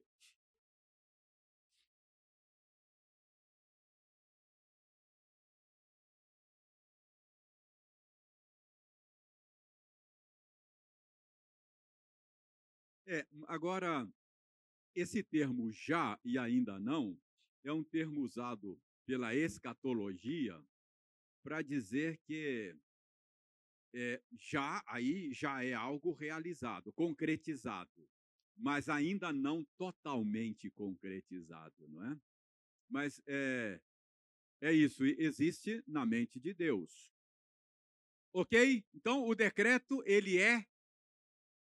É, 13.07 13.27
agora, 13.49 14.09
esse 14.95 15.23
termo 15.23 15.73
já 15.73 16.19
e 16.25 16.39
ainda 16.39 16.79
não 16.79 17.19
é 17.65 17.73
um 17.73 17.83
termo 17.83 18.21
usado 18.23 18.81
pela 19.07 19.35
escatologia 19.35 20.61
para 21.43 21.63
dizer 21.63 22.19
que 22.27 22.75
é, 23.95 24.21
já 24.37 24.83
aí 24.87 25.33
já 25.33 25.65
é 25.65 25.73
algo 25.73 26.13
realizado, 26.13 26.93
concretizado, 26.93 28.09
mas 28.57 28.89
ainda 28.89 29.33
não 29.33 29.65
totalmente 29.79 30.69
concretizado, 30.71 31.89
não 31.89 32.05
é? 32.05 32.21
Mas 32.89 33.23
é, 33.27 33.81
é 34.61 34.73
isso, 34.73 35.05
existe 35.05 35.83
na 35.87 36.05
mente 36.05 36.41
de 36.41 36.53
Deus. 36.53 37.13
Ok? 38.33 38.85
Então 38.93 39.25
o 39.27 39.35
decreto 39.35 40.03
ele 40.05 40.39
é 40.39 40.67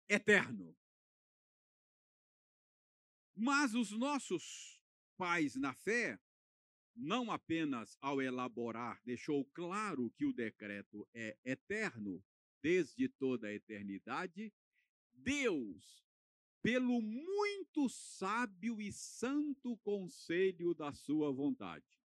eterno. 0.07 0.75
Mas 3.35 3.73
os 3.73 3.91
nossos 3.91 4.81
pais 5.17 5.55
na 5.55 5.73
fé 5.73 6.17
não 6.95 7.31
apenas 7.31 7.97
ao 8.01 8.21
elaborar, 8.21 9.01
deixou 9.03 9.45
claro 9.53 10.11
que 10.11 10.25
o 10.25 10.33
decreto 10.33 11.07
é 11.13 11.37
eterno, 11.43 12.23
desde 12.61 13.07
toda 13.09 13.47
a 13.47 13.53
eternidade, 13.53 14.53
Deus, 15.13 16.05
pelo 16.61 17.01
muito 17.01 17.89
sábio 17.89 18.81
e 18.81 18.91
santo 18.91 19.77
conselho 19.77 20.73
da 20.73 20.93
sua 20.93 21.31
vontade. 21.31 21.99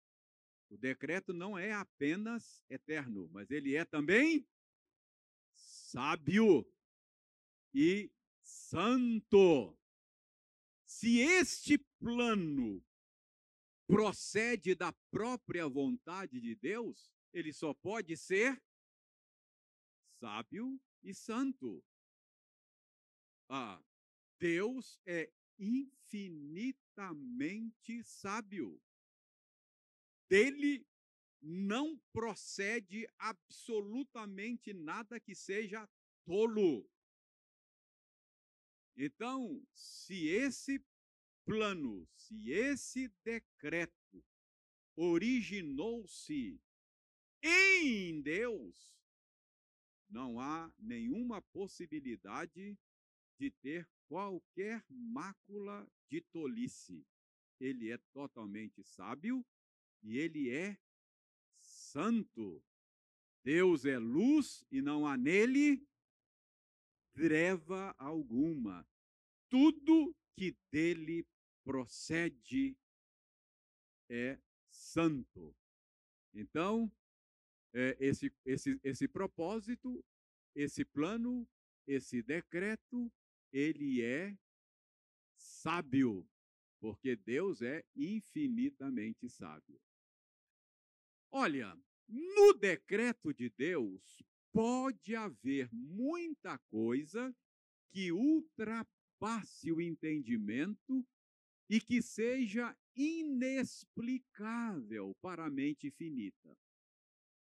O 0.68 0.76
decreto 0.76 1.32
não 1.32 1.56
é 1.56 1.72
apenas 1.72 2.64
eterno, 2.68 3.28
mas 3.32 3.50
ele 3.50 3.76
é 3.76 3.84
também 3.84 4.46
sábio 5.54 6.66
e 7.72 8.10
santo. 8.42 9.76
Se 10.84 11.18
este 11.18 11.78
plano 11.98 12.82
procede 13.86 14.74
da 14.74 14.92
própria 15.10 15.68
vontade 15.68 16.40
de 16.40 16.54
Deus, 16.56 17.12
ele 17.32 17.52
só 17.52 17.74
pode 17.74 18.16
ser 18.16 18.60
sábio 20.18 20.80
e 21.02 21.12
santo. 21.14 21.84
Ah, 23.48 23.80
Deus 24.38 25.00
é 25.06 25.30
infinitamente 25.58 28.02
sábio. 28.02 28.78
Dele 30.28 30.86
não 31.40 31.96
procede 32.12 33.08
absolutamente 33.18 34.74
nada 34.74 35.20
que 35.20 35.34
seja 35.34 35.88
tolo. 36.24 36.90
Então, 38.96 39.64
se 39.72 40.26
esse 40.26 40.84
plano, 41.46 42.06
se 42.16 42.50
esse 42.50 43.08
decreto 43.24 44.22
originou-se 44.96 46.60
em 47.40 48.20
Deus, 48.20 49.00
não 50.10 50.40
há 50.40 50.72
nenhuma 50.76 51.40
possibilidade 51.40 52.76
de 53.38 53.50
ter 53.62 53.88
qualquer 54.08 54.84
mácula 54.88 55.88
de 56.10 56.20
tolice. 56.20 57.06
Ele 57.60 57.90
é 57.90 57.98
totalmente 58.12 58.82
sábio 58.82 59.46
e 60.02 60.18
ele 60.18 60.50
é 60.50 60.76
santo. 61.58 62.62
Deus 63.44 63.84
é 63.84 63.98
luz 63.98 64.64
e 64.70 64.82
não 64.82 65.06
há 65.06 65.16
nele 65.16 65.86
treva 67.12 67.94
alguma. 67.98 68.86
Tudo 69.48 70.14
que 70.36 70.56
dele 70.70 71.26
procede 71.66 72.78
é 74.08 74.38
santo. 74.70 75.52
Então, 76.32 76.92
é, 77.74 77.96
esse, 77.98 78.32
esse, 78.44 78.78
esse 78.84 79.08
propósito, 79.08 80.04
esse 80.54 80.84
plano, 80.84 81.44
esse 81.84 82.22
decreto, 82.22 83.12
ele 83.52 84.00
é 84.00 84.38
sábio, 85.36 86.24
porque 86.78 87.16
Deus 87.16 87.60
é 87.62 87.84
infinitamente 87.96 89.28
sábio. 89.28 89.80
Olha, 91.32 91.76
no 92.06 92.52
decreto 92.54 93.34
de 93.34 93.50
Deus 93.50 94.22
pode 94.52 95.16
haver 95.16 95.68
muita 95.72 96.58
coisa 96.70 97.34
que 97.90 98.12
ultrapasse 98.12 99.72
o 99.72 99.80
entendimento 99.80 101.04
e 101.68 101.80
que 101.80 102.00
seja 102.00 102.76
inexplicável 102.94 105.16
para 105.20 105.46
a 105.46 105.50
mente 105.50 105.90
finita. 105.90 106.56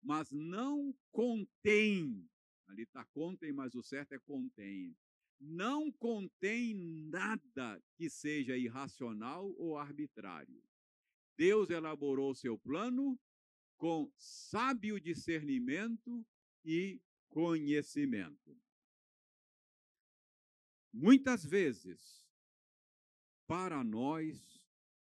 Mas 0.03 0.33
não 0.33 0.95
contém, 1.13 2.27
ali 2.67 2.83
está 2.83 3.05
contém, 3.07 3.53
mas 3.53 3.75
o 3.75 3.83
certo 3.83 4.15
é 4.15 4.19
contém. 4.19 4.97
Não 5.41 5.93
contém 5.93 6.75
nada 6.75 7.81
que 7.97 8.11
seja 8.11 8.57
irracional 8.57 9.55
ou 9.57 9.79
arbitrário. 9.79 10.61
Deus 11.37 11.71
elaborou 11.71 12.35
seu 12.35 12.59
plano 12.59 13.17
com 13.77 14.11
sábio 14.17 15.01
discernimento 15.01 16.27
e 16.65 17.01
conhecimento. 17.29 18.61
Muitas 20.93 21.45
vezes, 21.45 22.28
para 23.49 23.83
nós, 23.83 24.63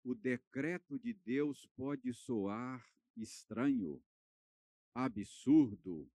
o 0.02 0.12
decreto 0.12 0.98
de 0.98 1.12
Deus 1.12 1.66
pode 1.76 2.12
soar 2.12 2.84
estranho, 3.16 4.02
absurdo, 4.92 6.10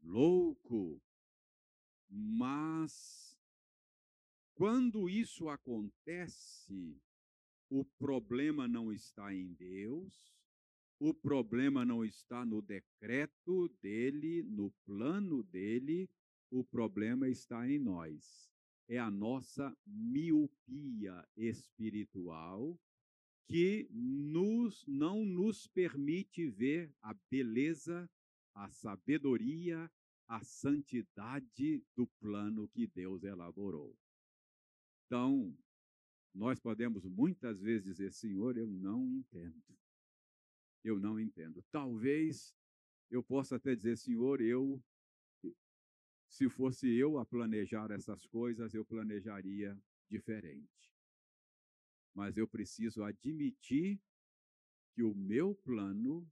louco, 0.00 1.02
mas 2.08 3.36
quando 4.54 5.08
isso 5.08 5.48
acontece, 5.48 7.02
o 7.68 7.84
problema 7.84 8.68
não 8.68 8.92
está 8.92 9.34
em 9.34 9.54
Deus, 9.54 10.32
o 11.00 11.12
problema 11.12 11.84
não 11.84 12.04
está 12.04 12.46
no 12.46 12.62
decreto 12.62 13.68
dele, 13.82 14.44
no 14.44 14.70
plano 14.86 15.42
dele, 15.42 16.08
o 16.48 16.62
problema 16.62 17.28
está 17.28 17.68
em 17.68 17.80
nós 17.80 18.53
é 18.88 18.98
a 18.98 19.10
nossa 19.10 19.74
miopia 19.86 21.26
espiritual 21.36 22.78
que 23.46 23.88
nos, 23.90 24.84
não 24.86 25.24
nos 25.24 25.66
permite 25.68 26.48
ver 26.48 26.92
a 27.02 27.14
beleza, 27.30 28.08
a 28.54 28.70
sabedoria, 28.70 29.90
a 30.26 30.42
santidade 30.42 31.82
do 31.94 32.06
plano 32.20 32.68
que 32.68 32.86
Deus 32.86 33.22
elaborou. 33.22 33.96
Então, 35.06 35.54
nós 36.34 36.58
podemos 36.58 37.04
muitas 37.04 37.60
vezes 37.60 37.84
dizer, 37.84 38.12
Senhor, 38.12 38.56
eu 38.56 38.66
não 38.66 39.06
entendo. 39.06 39.78
Eu 40.82 40.98
não 40.98 41.20
entendo. 41.20 41.62
Talvez 41.70 42.54
eu 43.10 43.22
possa 43.22 43.56
até 43.56 43.74
dizer, 43.74 43.96
Senhor, 43.96 44.40
eu 44.40 44.82
se 46.34 46.48
fosse 46.48 46.92
eu 46.92 47.16
a 47.16 47.24
planejar 47.24 47.92
essas 47.92 48.26
coisas, 48.26 48.74
eu 48.74 48.84
planejaria 48.84 49.80
diferente. 50.10 50.92
Mas 52.12 52.36
eu 52.36 52.48
preciso 52.48 53.04
admitir 53.04 54.02
que 54.92 55.04
o 55.04 55.14
meu 55.14 55.54
plano, 55.54 56.28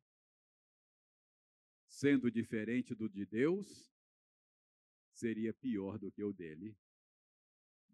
sendo 1.87 2.33
diferente 2.33 2.97
do 2.97 3.09
de 3.09 3.25
Deus, 3.25 3.95
seria 5.13 5.55
pior 5.55 6.01
do 6.01 6.11
que 6.11 6.25
o 6.25 6.33
dele. 6.33 6.77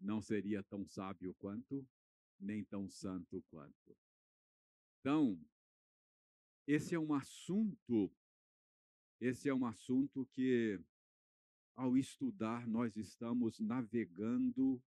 Não 0.01 0.19
seria 0.19 0.63
tão 0.63 0.87
sábio 0.87 1.35
quanto, 1.35 1.87
nem 2.39 2.63
tão 2.63 2.89
santo 2.89 3.43
quanto. 3.51 3.95
Então, 4.99 5.39
esse 6.65 6.95
é 6.95 6.99
um 6.99 7.13
assunto, 7.13 8.11
esse 9.21 9.47
é 9.47 9.53
um 9.53 9.67
assunto 9.67 10.25
que, 10.33 10.79
ao 11.79 11.95
estudar, 11.95 12.67
nós 12.67 12.97
estamos 12.97 13.57
navegando 13.57 14.83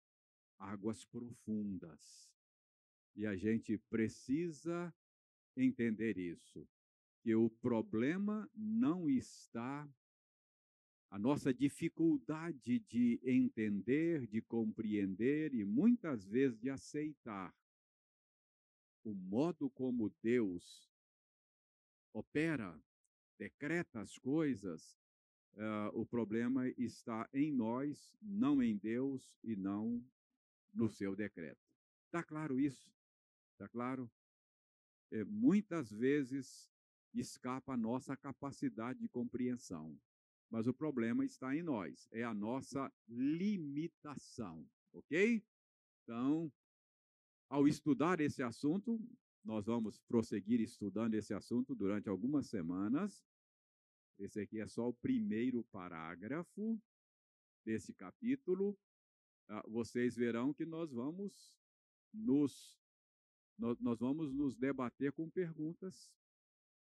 águas 0.58 1.04
profundas. 1.04 2.32
E 3.14 3.26
a 3.26 3.36
gente 3.36 3.76
precisa 3.76 4.94
entender 5.54 6.16
isso, 6.16 6.66
que 7.20 7.34
o 7.34 7.50
problema 7.50 8.50
não 8.54 9.06
está 9.06 9.86
a 11.10 11.18
nossa 11.18 11.52
dificuldade 11.52 12.78
de 12.78 13.20
entender, 13.22 14.26
de 14.26 14.40
compreender 14.40 15.52
e 15.52 15.66
muitas 15.66 16.24
vezes 16.24 16.58
de 16.58 16.70
aceitar 16.70 17.54
o 19.04 19.12
modo 19.12 19.68
como 19.68 20.08
Deus 20.22 20.90
opera, 22.14 22.82
decreta 23.38 24.00
as 24.00 24.16
coisas, 24.16 24.98
uh, 25.58 25.90
o 25.92 26.06
problema 26.06 26.68
está 26.70 27.28
em 27.32 27.52
nós, 27.52 28.16
não 28.22 28.62
em 28.62 28.76
Deus 28.76 29.38
e 29.42 29.54
não 29.56 30.02
no 30.72 30.88
seu 30.88 31.14
decreto. 31.14 31.60
Está 32.06 32.22
claro 32.22 32.58
isso? 32.58 32.90
Está 33.52 33.68
claro? 33.68 34.10
É, 35.10 35.24
muitas 35.24 35.90
vezes 35.90 36.70
escapa 37.14 37.74
a 37.74 37.76
nossa 37.76 38.16
capacidade 38.16 39.00
de 39.00 39.08
compreensão, 39.08 39.98
mas 40.50 40.66
o 40.66 40.74
problema 40.74 41.24
está 41.24 41.54
em 41.56 41.62
nós, 41.62 42.08
é 42.12 42.22
a 42.22 42.32
nossa 42.34 42.92
limitação, 43.08 44.66
ok? 44.92 45.42
Então, 46.02 46.52
ao 47.48 47.66
estudar 47.66 48.20
esse 48.20 48.42
assunto, 48.42 49.00
nós 49.44 49.66
vamos 49.66 49.98
prosseguir 50.00 50.60
estudando 50.60 51.14
esse 51.14 51.32
assunto 51.32 51.74
durante 51.74 52.08
algumas 52.08 52.46
semanas. 52.46 53.24
Esse 54.18 54.40
aqui 54.40 54.60
é 54.60 54.66
só 54.66 54.88
o 54.88 54.94
primeiro 54.94 55.62
parágrafo 55.64 56.80
desse 57.64 57.94
capítulo. 57.94 58.76
Ah, 59.48 59.62
vocês 59.68 60.16
verão 60.16 60.52
que 60.52 60.66
nós 60.66 60.92
vamos 60.92 61.56
nos 62.12 62.76
nós 63.58 63.98
vamos 63.98 64.32
nos 64.32 64.56
debater 64.56 65.10
com 65.12 65.28
perguntas 65.28 66.12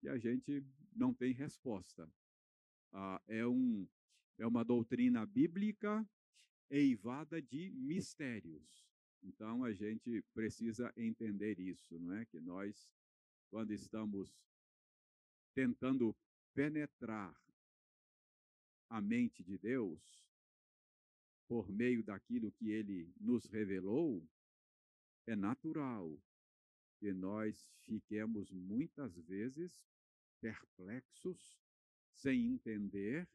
que 0.01 0.09
a 0.09 0.17
gente 0.17 0.61
não 0.93 1.13
tem 1.13 1.31
resposta. 1.33 2.11
Ah, 2.91 3.21
é, 3.27 3.47
um, 3.47 3.87
é 4.37 4.45
uma 4.45 4.63
doutrina 4.63 5.25
bíblica 5.25 6.05
eivada 6.69 7.41
de 7.41 7.71
mistérios. 7.71 8.85
Então 9.23 9.63
a 9.63 9.71
gente 9.71 10.21
precisa 10.33 10.93
entender 10.97 11.59
isso, 11.59 11.97
não 11.97 12.13
é? 12.15 12.25
Que 12.25 12.39
nós, 12.39 12.89
quando 13.49 13.71
estamos 13.71 14.37
tentando 15.53 16.15
penetrar 16.53 17.35
a 18.89 19.01
mente 19.01 19.43
de 19.43 19.57
Deus 19.57 20.27
por 21.47 21.69
meio 21.69 22.03
daquilo 22.03 22.51
que 22.51 22.71
ele 22.71 23.11
nos 23.19 23.45
revelou, 23.45 24.23
é 25.25 25.35
natural 25.35 26.15
que 26.99 27.11
nós 27.13 27.67
fiquemos 27.85 28.51
muitas 28.51 29.15
vezes 29.17 29.83
perplexos, 30.41 31.57
sem 32.13 32.53
entender, 32.53 33.27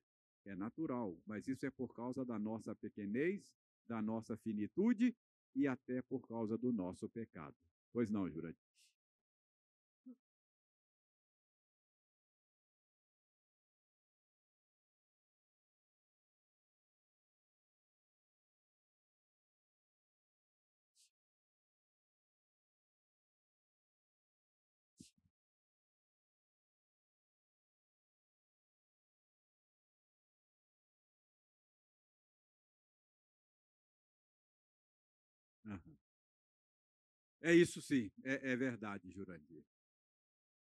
é 0.45 0.55
natural, 0.55 1.19
mas 1.27 1.49
isso 1.49 1.65
é 1.67 1.71
por 1.71 1.95
causa 1.95 2.25
da 2.25 2.39
nossa 2.39 2.75
pequenez, 2.75 3.55
da 3.87 4.01
nossa 4.03 4.37
finitude 4.37 5.17
e 5.55 5.67
até 5.67 6.03
por 6.03 6.27
causa 6.29 6.59
do 6.59 6.73
nosso 6.73 7.09
pecado. 7.09 7.57
Pois 7.93 8.11
não, 8.11 8.29
Jurandir? 8.31 8.61
É 37.45 37.55
isso 37.55 37.83
sim, 37.83 38.11
é, 38.25 38.53
é 38.53 38.57
verdade, 38.57 39.11
Jurandir. 39.11 39.63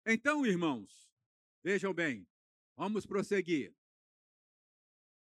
Então, 0.06 0.46
irmãos, 0.46 1.06
vejam 1.62 1.92
bem, 1.92 2.26
vamos 2.74 3.04
prosseguir. 3.04 3.76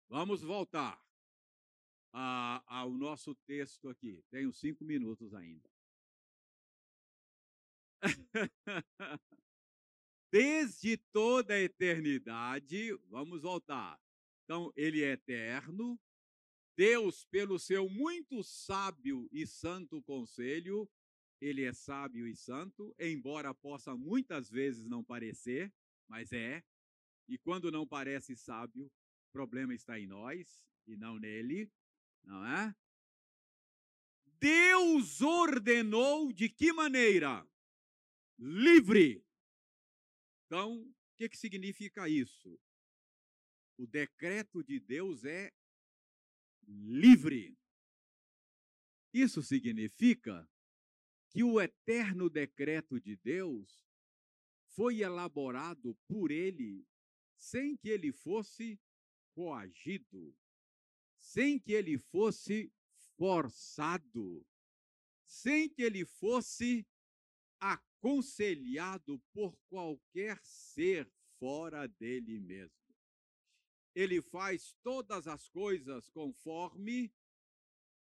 Vamos 0.09 0.43
voltar 0.43 1.05
a, 2.13 2.63
ao 2.69 2.93
nosso 2.93 3.35
texto 3.35 3.89
aqui. 3.89 4.25
Tenho 4.31 4.53
cinco 4.53 4.85
minutos 4.85 5.35
ainda. 5.35 5.69
Desde 10.31 10.99
toda 11.13 11.55
a 11.55 11.61
eternidade, 11.61 12.95
vamos 13.09 13.43
voltar. 13.43 14.01
Então, 14.45 14.73
ele 14.77 15.03
é 15.03 15.15
eterno, 15.15 15.99
Deus, 16.77 17.25
pelo 17.25 17.59
seu 17.59 17.89
muito 17.89 18.41
sábio 18.45 19.29
e 19.33 19.45
santo 19.49 20.01
conselho, 20.01 20.89
ele 21.41 21.65
é 21.65 21.73
sábio 21.73 22.27
e 22.27 22.37
santo, 22.37 22.95
embora 22.99 23.55
possa 23.55 23.97
muitas 23.97 24.51
vezes 24.51 24.87
não 24.87 25.03
parecer, 25.03 25.73
mas 26.07 26.33
é. 26.33 26.63
E 27.27 27.39
quando 27.39 27.71
não 27.71 27.87
parece 27.87 28.37
sábio, 28.37 28.87
o 28.87 29.33
problema 29.33 29.75
está 29.75 29.99
em 29.99 30.07
nós 30.07 30.67
e 30.87 30.97
não 30.97 31.19
nele, 31.19 31.73
não 32.25 32.45
é? 32.45 32.75
Deus 34.39 35.21
ordenou 35.21 36.33
de 36.33 36.49
que 36.49 36.73
maneira? 36.73 37.47
Livre. 38.39 39.25
Então, 40.47 40.83
o 40.83 40.95
que, 41.17 41.29
que 41.29 41.37
significa 41.37 42.09
isso? 42.09 42.59
O 43.77 43.87
decreto 43.87 44.65
de 44.65 44.81
Deus 44.81 45.25
é 45.25 45.53
livre. 46.67 47.57
Isso 49.13 49.43
significa 49.43 50.49
que 51.31 51.45
o 51.45 51.61
eterno 51.61 52.29
decreto 52.29 53.01
de 53.01 53.17
Deus 53.17 53.87
foi 54.75 55.01
elaborado 55.01 55.97
por 56.09 56.31
ele 56.31 56.85
sem 57.37 57.77
que 57.77 57.89
ele 57.89 58.13
fosse 58.13 58.79
coagido, 59.33 60.37
sem 61.17 61.59
que 61.59 61.73
ele 61.73 61.99
fosse 61.99 62.73
forçado, 63.17 64.45
sem 65.25 65.69
que 65.69 65.83
ele 65.83 66.05
fosse 66.05 66.87
aconselhado 67.61 69.19
por 69.33 69.57
qualquer 69.69 70.39
ser 70.45 71.11
fora 71.39 71.87
dele 71.87 72.41
mesmo. 72.41 72.77
Ele 73.95 74.21
faz 74.21 74.75
todas 74.83 75.27
as 75.27 75.49
coisas 75.49 76.09
conforme 76.09 77.13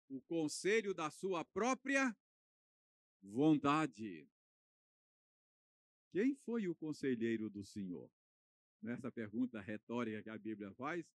o 0.08 0.20
conselho 0.22 0.92
da 0.92 1.10
sua 1.10 1.44
própria 1.44 2.16
vontade. 3.22 4.28
Quem 6.12 6.34
foi 6.34 6.68
o 6.68 6.74
conselheiro 6.74 7.48
do 7.48 7.64
Senhor? 7.64 8.10
Nessa 8.82 9.10
pergunta 9.12 9.60
retórica 9.60 10.22
que 10.22 10.30
a 10.30 10.38
Bíblia 10.38 10.72
faz, 10.74 11.06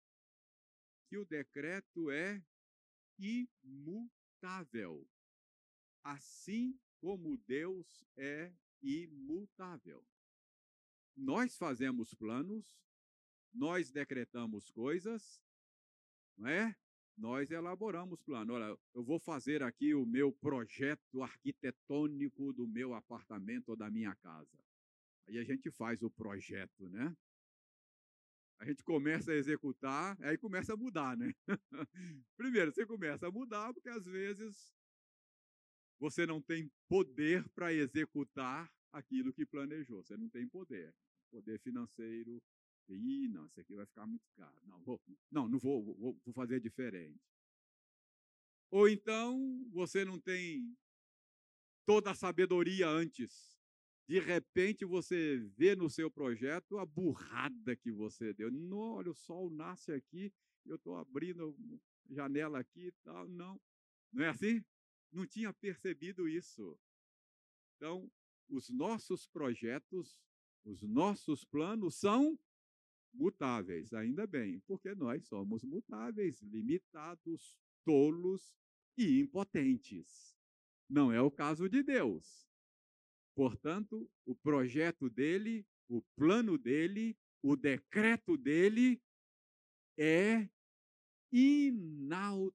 Que 1.09 1.17
o 1.17 1.25
decreto 1.25 2.11
é 2.11 2.45
imutável, 3.17 5.09
assim 6.03 6.79
como 7.01 7.35
Deus 7.47 8.05
é 8.15 8.53
imutável. 8.79 10.05
Nós 11.15 11.57
fazemos 11.57 12.13
planos, 12.13 12.77
nós 13.53 13.91
decretamos 13.91 14.69
coisas, 14.71 15.41
não 16.37 16.47
é? 16.47 16.75
Nós 17.15 17.51
elaboramos 17.51 18.21
plano. 18.23 18.53
Olha, 18.53 18.77
eu 18.93 19.03
vou 19.03 19.19
fazer 19.19 19.61
aqui 19.61 19.93
o 19.93 20.05
meu 20.05 20.31
projeto 20.31 21.21
arquitetônico 21.21 22.51
do 22.53 22.67
meu 22.67 22.93
apartamento 22.95 23.69
ou 23.69 23.75
da 23.75 23.89
minha 23.89 24.15
casa. 24.15 24.57
Aí 25.27 25.37
a 25.37 25.43
gente 25.43 25.69
faz 25.69 26.01
o 26.01 26.09
projeto, 26.09 26.89
né? 26.89 27.15
A 28.59 28.65
gente 28.65 28.83
começa 28.83 29.31
a 29.31 29.35
executar, 29.35 30.17
aí 30.21 30.37
começa 30.37 30.73
a 30.73 30.77
mudar, 30.77 31.15
né? 31.17 31.33
Primeiro, 32.37 32.71
você 32.71 32.85
começa 32.85 33.27
a 33.27 33.31
mudar 33.31 33.73
porque 33.73 33.89
às 33.89 34.05
vezes 34.05 34.73
você 35.99 36.25
não 36.25 36.41
tem 36.41 36.71
poder 36.87 37.47
para 37.49 37.73
executar 37.73 38.71
aquilo 38.91 39.33
que 39.33 39.45
planejou. 39.45 40.03
Você 40.03 40.17
não 40.17 40.29
tem 40.29 40.47
poder. 40.47 40.93
Poder 41.29 41.59
financeiro. 41.59 42.41
Ih, 42.89 43.27
não, 43.27 43.45
isso 43.45 43.59
aqui 43.59 43.75
vai 43.75 43.85
ficar 43.85 44.05
muito 44.05 44.25
caro. 44.35 44.55
Não, 44.65 44.81
vou, 44.83 45.01
não, 45.31 45.47
não 45.47 45.59
vou, 45.59 45.83
vou, 45.83 46.19
vou 46.25 46.33
fazer 46.33 46.59
diferente. 46.59 47.21
Ou 48.69 48.89
então 48.89 49.63
você 49.71 50.03
não 50.03 50.19
tem 50.19 50.75
toda 51.85 52.11
a 52.11 52.15
sabedoria 52.15 52.87
antes. 52.87 53.53
De 54.07 54.19
repente 54.19 54.83
você 54.83 55.37
vê 55.55 55.75
no 55.75 55.89
seu 55.89 56.11
projeto 56.11 56.77
a 56.77 56.85
burrada 56.85 57.75
que 57.75 57.91
você 57.91 58.33
deu. 58.33 58.51
Não, 58.51 58.95
olha, 58.95 59.11
o 59.11 59.15
sol 59.15 59.49
nasce 59.49 59.91
aqui, 59.91 60.33
eu 60.65 60.75
estou 60.75 60.97
abrindo 60.97 61.55
janela 62.09 62.59
aqui 62.59 62.87
e 62.87 62.91
tal. 63.03 63.27
Não, 63.27 63.59
não 64.11 64.23
é 64.23 64.29
assim? 64.29 64.63
Não 65.11 65.25
tinha 65.25 65.53
percebido 65.53 66.27
isso. 66.27 66.77
Então, 67.75 68.11
os 68.49 68.69
nossos 68.69 69.27
projetos, 69.27 70.21
os 70.65 70.81
nossos 70.81 71.45
planos 71.45 71.95
são 71.95 72.37
mutáveis, 73.13 73.93
ainda 73.93 74.25
bem, 74.25 74.59
porque 74.67 74.95
nós 74.95 75.25
somos 75.27 75.63
mutáveis, 75.63 76.41
limitados, 76.41 77.57
tolos 77.85 78.55
e 78.97 79.19
impotentes. 79.19 80.35
Não 80.89 81.11
é 81.11 81.21
o 81.21 81.31
caso 81.31 81.69
de 81.69 81.83
Deus. 81.83 82.47
Portanto, 83.35 84.09
o 84.25 84.35
projeto 84.35 85.09
dele, 85.09 85.65
o 85.87 86.01
plano 86.15 86.57
dele, 86.57 87.17
o 87.41 87.55
decreto 87.55 88.37
dele 88.37 89.01
é 89.97 90.49
inalterável. 91.31 92.53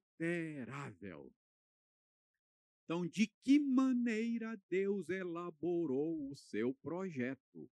Então, 2.83 3.05
de 3.05 3.27
que 3.43 3.59
maneira 3.59 4.59
Deus 4.69 5.09
elaborou 5.09 6.31
o 6.31 6.35
seu 6.35 6.73
projeto? 6.75 7.69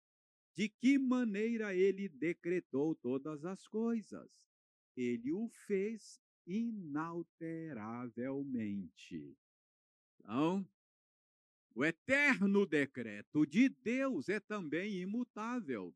De 0.55 0.69
que 0.69 0.99
maneira 0.99 1.75
ele 1.75 2.09
decretou 2.09 2.95
todas 2.95 3.45
as 3.45 3.67
coisas? 3.67 4.31
Ele 4.97 5.33
o 5.33 5.49
fez 5.49 6.23
inalteravelmente. 6.47 9.37
Então, 10.19 10.65
o 11.75 11.85
eterno 11.85 12.65
decreto 12.67 13.47
de 13.47 13.71
Deus 13.71 14.29
é 14.29 14.39
também 14.39 15.01
imutável 15.01 15.95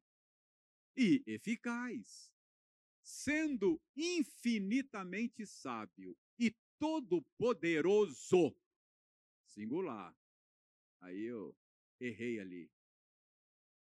e 0.96 1.22
eficaz, 1.26 2.32
sendo 3.02 3.78
infinitamente 3.94 5.44
sábio 5.44 6.16
e 6.38 6.50
todo-poderoso 6.78 8.56
singular. 9.44 10.16
Aí 11.00 11.24
eu 11.24 11.54
errei 12.00 12.40
ali. 12.40 12.70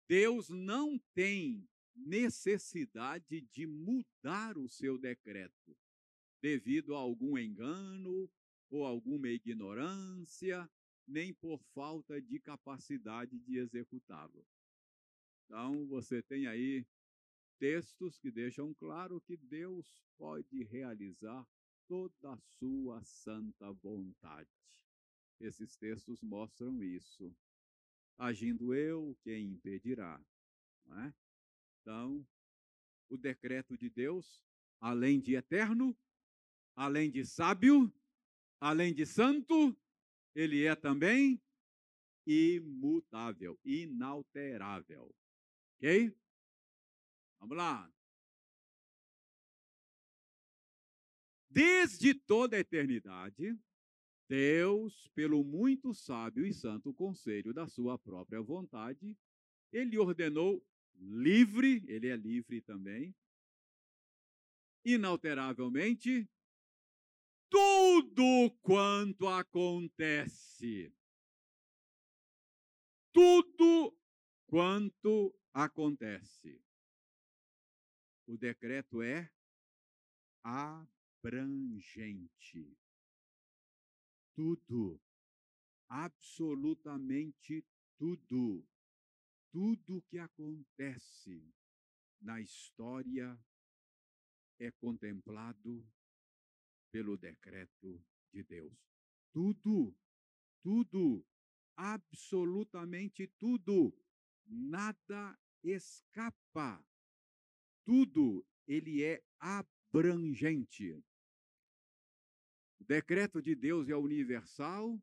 Deus 0.08 0.50
não 0.50 0.98
tem 1.14 1.68
necessidade 1.96 3.42
de 3.42 3.66
mudar 3.66 4.58
o 4.58 4.70
seu 4.70 4.98
decreto 4.98 5.76
devido 6.42 6.96
a 6.96 7.00
algum 7.00 7.38
engano 7.38 8.30
ou 8.70 8.86
alguma 8.86 9.28
ignorância, 9.28 10.70
nem 11.08 11.34
por 11.34 11.62
falta 11.74 12.22
de 12.22 12.40
capacidade 12.40 13.40
de 13.40 13.58
executá-lo. 13.58 14.46
Então, 15.46 15.88
você 15.88 16.22
tem 16.22 16.48
aí 16.48 16.86
textos 17.58 18.20
que 18.20 18.30
deixam 18.30 18.74
claro 18.76 19.22
que 19.22 19.38
Deus 19.38 20.04
pode 20.18 20.64
realizar 20.64 21.48
toda 21.88 22.34
a 22.34 22.38
sua 22.38 23.04
santa 23.04 23.72
vontade. 23.72 24.50
Esses 25.40 25.76
textos 25.78 26.22
mostram 26.22 26.84
isso. 26.84 27.34
Agindo 28.18 28.74
eu, 28.74 29.16
quem 29.24 29.52
impedirá? 29.52 30.20
É? 31.06 31.14
Então, 31.82 32.26
o 33.10 33.18
decreto 33.18 33.78
de 33.78 33.90
Deus, 33.90 34.42
além 34.80 35.20
de 35.20 35.36
eterno, 35.36 35.96
além 36.76 37.12
de 37.12 37.26
sábio, 37.26 37.94
além 38.60 38.94
de 38.94 39.06
santo, 39.06 39.78
ele 40.34 40.66
é 40.66 40.76
também 40.76 41.42
imutável, 42.26 43.60
inalterável. 43.64 45.16
Ok? 45.76 46.16
Vamos 47.40 47.58
lá. 47.58 47.92
Desde 51.50 52.14
toda 52.14 52.56
a 52.56 52.60
eternidade, 52.60 53.58
Deus, 54.28 55.08
pelo 55.16 55.44
muito 55.44 55.94
sábio 55.94 56.46
e 56.46 56.54
santo 56.54 56.94
conselho 56.94 57.54
da 57.54 57.68
sua 57.68 57.98
própria 57.98 58.42
vontade, 58.42 59.18
ele 59.72 59.98
ordenou 59.98 60.62
livre, 60.96 61.84
ele 61.88 62.08
é 62.10 62.16
livre 62.16 62.62
também, 62.62 63.16
inalteravelmente, 64.84 66.30
tudo 67.50 68.52
quanto 68.62 69.28
acontece. 69.28 70.94
Tudo 73.14 73.98
quanto 74.46 75.34
acontece. 75.54 76.62
O 78.26 78.38
decreto 78.38 79.02
é 79.02 79.32
abrangente 80.44 81.98
tudo, 84.38 85.02
absolutamente 85.90 87.66
tudo, 87.98 88.64
tudo 89.52 90.04
que 90.04 90.20
acontece 90.20 91.52
na 92.22 92.40
história 92.40 93.36
é 94.60 94.70
contemplado 94.70 95.84
pelo 96.92 97.18
decreto 97.18 98.00
de 98.32 98.44
Deus. 98.44 98.78
Tudo, 99.34 99.98
tudo, 100.62 101.26
absolutamente 101.76 103.26
tudo, 103.40 103.92
nada 104.46 105.36
escapa. 105.64 106.86
Tudo, 107.84 108.46
ele 108.68 109.04
é 109.04 109.24
abrangente. 109.40 111.04
O 112.80 112.84
decreto 112.84 113.42
de 113.42 113.56
Deus 113.56 113.90
é 113.90 113.96
universal 113.96 115.02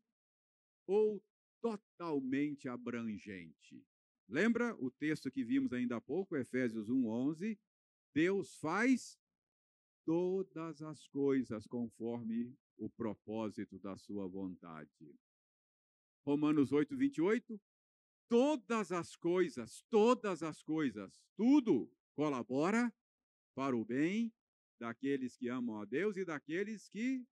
ou 0.87 1.23
totalmente 1.61 2.67
abrangente? 2.67 3.83
Lembra 4.27 4.75
o 4.75 4.89
texto 4.89 5.31
que 5.31 5.43
vimos 5.43 5.71
ainda 5.73 5.97
há 5.97 6.01
pouco, 6.01 6.35
Efésios 6.35 6.89
1:11? 6.89 7.59
Deus 8.13 8.55
faz 8.57 9.19
todas 10.05 10.81
as 10.81 11.07
coisas 11.07 11.67
conforme 11.67 12.55
o 12.77 12.89
propósito 12.89 13.79
da 13.79 13.97
sua 13.97 14.27
vontade. 14.27 15.15
Romanos 16.25 16.71
8, 16.71 16.95
28. 16.95 17.59
Todas 18.27 18.91
as 18.91 19.15
coisas, 19.15 19.83
todas 19.89 20.41
as 20.41 20.63
coisas, 20.63 21.21
tudo 21.35 21.91
colabora 22.15 22.91
para 23.53 23.75
o 23.75 23.85
bem 23.85 24.33
daqueles 24.79 25.37
que 25.37 25.47
amam 25.47 25.79
a 25.79 25.85
Deus 25.85 26.17
e 26.17 26.25
daqueles 26.25 26.89
que 26.89 27.25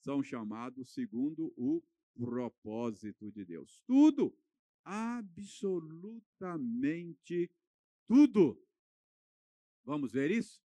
são 0.00 0.22
chamados 0.22 0.92
segundo 0.92 1.52
o 1.56 1.82
propósito 2.14 3.30
de 3.30 3.44
Deus. 3.44 3.82
Tudo, 3.86 4.34
absolutamente 4.84 7.50
tudo. 8.06 8.62
Vamos 9.84 10.12
ver 10.12 10.30
isso? 10.30 10.62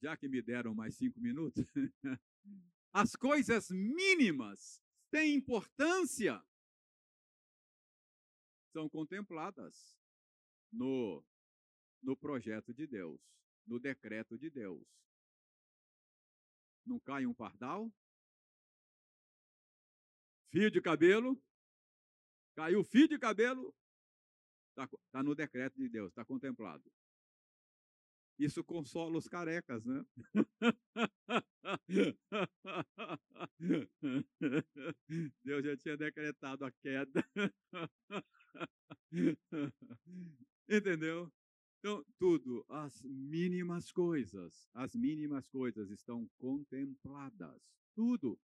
Já 0.00 0.16
que 0.16 0.26
me 0.28 0.42
deram 0.42 0.74
mais 0.74 0.96
cinco 0.96 1.20
minutos. 1.20 1.64
As 2.92 3.14
coisas 3.16 3.70
mínimas 3.70 4.82
têm 5.10 5.34
importância, 5.34 6.44
são 8.72 8.88
contempladas 8.88 9.96
no, 10.70 11.24
no 12.02 12.16
projeto 12.16 12.74
de 12.74 12.86
Deus, 12.86 13.20
no 13.66 13.78
decreto 13.78 14.36
de 14.36 14.50
Deus. 14.50 14.86
Não 16.84 16.98
cai 17.00 17.26
um 17.26 17.34
pardal? 17.34 17.92
Fio 20.50 20.70
de 20.70 20.80
cabelo? 20.80 21.36
Caiu 22.54 22.84
fio 22.84 23.08
de 23.08 23.18
cabelo? 23.18 23.74
Está 24.70 24.88
tá 25.10 25.22
no 25.22 25.34
decreto 25.34 25.76
de 25.76 25.88
Deus, 25.88 26.10
está 26.10 26.24
contemplado. 26.24 26.84
Isso 28.38 28.62
consola 28.64 29.18
os 29.18 29.28
carecas, 29.28 29.84
né? 29.84 30.02
Deus 35.44 35.64
já 35.64 35.76
tinha 35.76 35.96
decretado 35.96 36.64
a 36.64 36.72
queda. 36.72 37.24
Entendeu? 40.68 41.32
Então, 41.84 42.04
tudo, 42.16 42.64
as 42.68 43.02
mínimas 43.02 43.90
coisas, 43.90 44.68
as 44.72 44.94
mínimas 44.94 45.48
coisas 45.48 45.90
estão 45.90 46.28
contempladas. 46.38 47.60
Tudo. 47.92 48.38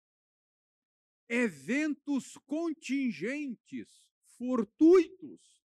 Eventos 1.29 2.39
contingentes, 2.47 4.09
fortuitos, 4.39 5.63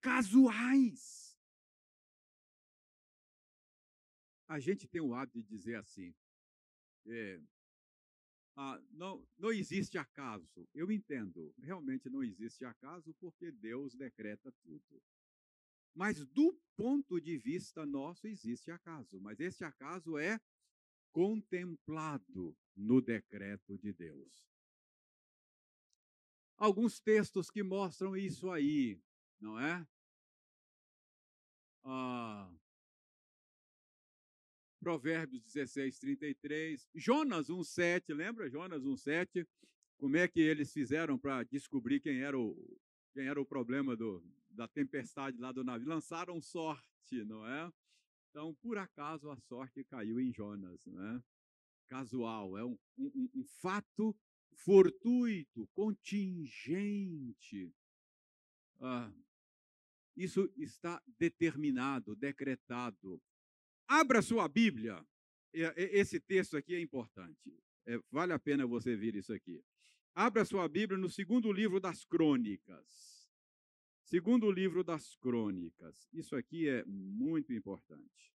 casuais. 0.00 1.38
A 4.48 4.58
gente 4.58 4.88
tem 4.88 5.02
o 5.02 5.12
hábito 5.12 5.42
de 5.42 5.48
dizer 5.48 5.74
assim: 5.74 6.14
é, 7.08 7.38
ah, 8.56 8.80
não, 8.92 9.22
não 9.36 9.52
existe 9.52 9.98
acaso. 9.98 10.66
Eu 10.72 10.90
entendo, 10.90 11.54
realmente 11.58 12.08
não 12.08 12.24
existe 12.24 12.64
acaso 12.64 13.12
porque 13.20 13.52
Deus 13.52 13.94
decreta 13.94 14.50
tudo. 14.62 15.02
Mas 15.96 16.22
do 16.26 16.52
ponto 16.76 17.18
de 17.18 17.38
vista 17.38 17.86
nosso 17.86 18.26
existe 18.26 18.70
acaso, 18.70 19.18
mas 19.18 19.40
esse 19.40 19.64
acaso 19.64 20.18
é 20.18 20.38
contemplado 21.10 22.54
no 22.76 23.00
decreto 23.00 23.78
de 23.78 23.94
Deus. 23.94 24.46
Alguns 26.58 27.00
textos 27.00 27.50
que 27.50 27.62
mostram 27.62 28.14
isso 28.14 28.50
aí, 28.50 29.00
não 29.40 29.58
é? 29.58 29.88
Ah, 31.82 32.54
Provérbios 34.78 35.42
16, 35.44 35.98
33, 35.98 36.90
Jonas 36.94 37.48
1, 37.48 37.64
7, 37.64 38.12
lembra 38.12 38.50
Jonas 38.50 38.84
1, 38.84 38.96
7? 38.98 39.48
Como 39.96 40.18
é 40.18 40.28
que 40.28 40.40
eles 40.40 40.70
fizeram 40.74 41.18
para 41.18 41.42
descobrir 41.44 42.00
quem 42.00 42.20
era 42.20 42.38
o, 42.38 42.78
quem 43.14 43.26
era 43.26 43.40
o 43.40 43.46
problema 43.46 43.96
do, 43.96 44.22
da 44.56 44.66
tempestade 44.66 45.38
lá 45.38 45.52
do 45.52 45.62
navio. 45.62 45.88
Lançaram 45.88 46.40
sorte, 46.40 47.24
não 47.24 47.46
é? 47.46 47.72
Então, 48.30 48.54
por 48.56 48.78
acaso, 48.78 49.30
a 49.30 49.38
sorte 49.40 49.84
caiu 49.84 50.20
em 50.20 50.32
Jonas, 50.32 50.84
não 50.84 51.02
é? 51.02 51.22
Casual, 51.88 52.58
é 52.58 52.64
um, 52.64 52.76
um, 52.98 53.30
um 53.34 53.44
fato 53.44 54.16
fortuito, 54.52 55.68
contingente. 55.68 57.72
Ah, 58.80 59.12
isso 60.16 60.50
está 60.56 61.00
determinado, 61.18 62.16
decretado. 62.16 63.22
Abra 63.86 64.20
sua 64.20 64.48
Bíblia. 64.48 65.06
Esse 65.52 66.18
texto 66.18 66.56
aqui 66.56 66.74
é 66.74 66.80
importante. 66.80 67.56
É, 67.86 67.98
vale 68.10 68.32
a 68.32 68.38
pena 68.38 68.66
você 68.66 68.96
ver 68.96 69.14
isso 69.14 69.32
aqui. 69.32 69.62
Abra 70.14 70.44
sua 70.44 70.68
Bíblia 70.68 70.98
no 70.98 71.08
segundo 71.08 71.52
livro 71.52 71.78
das 71.78 72.04
Crônicas. 72.04 73.15
Segundo 74.08 74.52
livro 74.52 74.84
das 74.84 75.16
Crônicas. 75.16 76.08
Isso 76.12 76.36
aqui 76.36 76.68
é 76.68 76.84
muito 76.86 77.52
importante. 77.52 78.30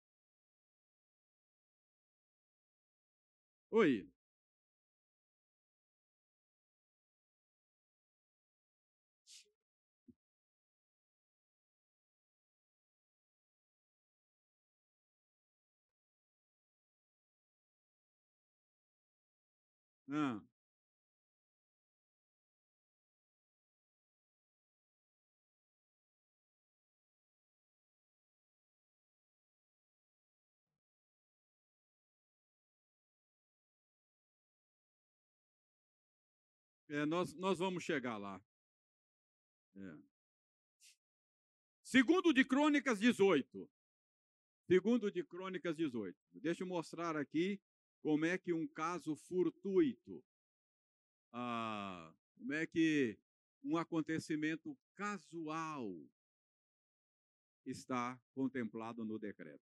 Oi. 3.70 4.06
Ah. 20.12 20.45
É, 36.88 37.04
nós, 37.04 37.34
nós 37.34 37.58
vamos 37.58 37.82
chegar 37.82 38.16
lá. 38.16 38.40
É. 39.76 39.96
Segundo 41.82 42.32
de 42.32 42.44
Crônicas 42.44 42.98
18. 42.98 43.68
Segundo 44.66 45.10
de 45.10 45.24
Crônicas 45.24 45.76
18. 45.76 46.16
Deixa 46.34 46.62
eu 46.62 46.66
mostrar 46.66 47.16
aqui 47.16 47.60
como 48.00 48.24
é 48.24 48.38
que 48.38 48.52
um 48.52 48.66
caso 48.68 49.16
fortuito, 49.16 50.24
ah, 51.32 52.12
como 52.36 52.52
é 52.52 52.66
que 52.66 53.18
um 53.62 53.76
acontecimento 53.76 54.78
casual 54.94 55.92
está 57.64 58.20
contemplado 58.32 59.04
no 59.04 59.18
decreto. 59.18 59.64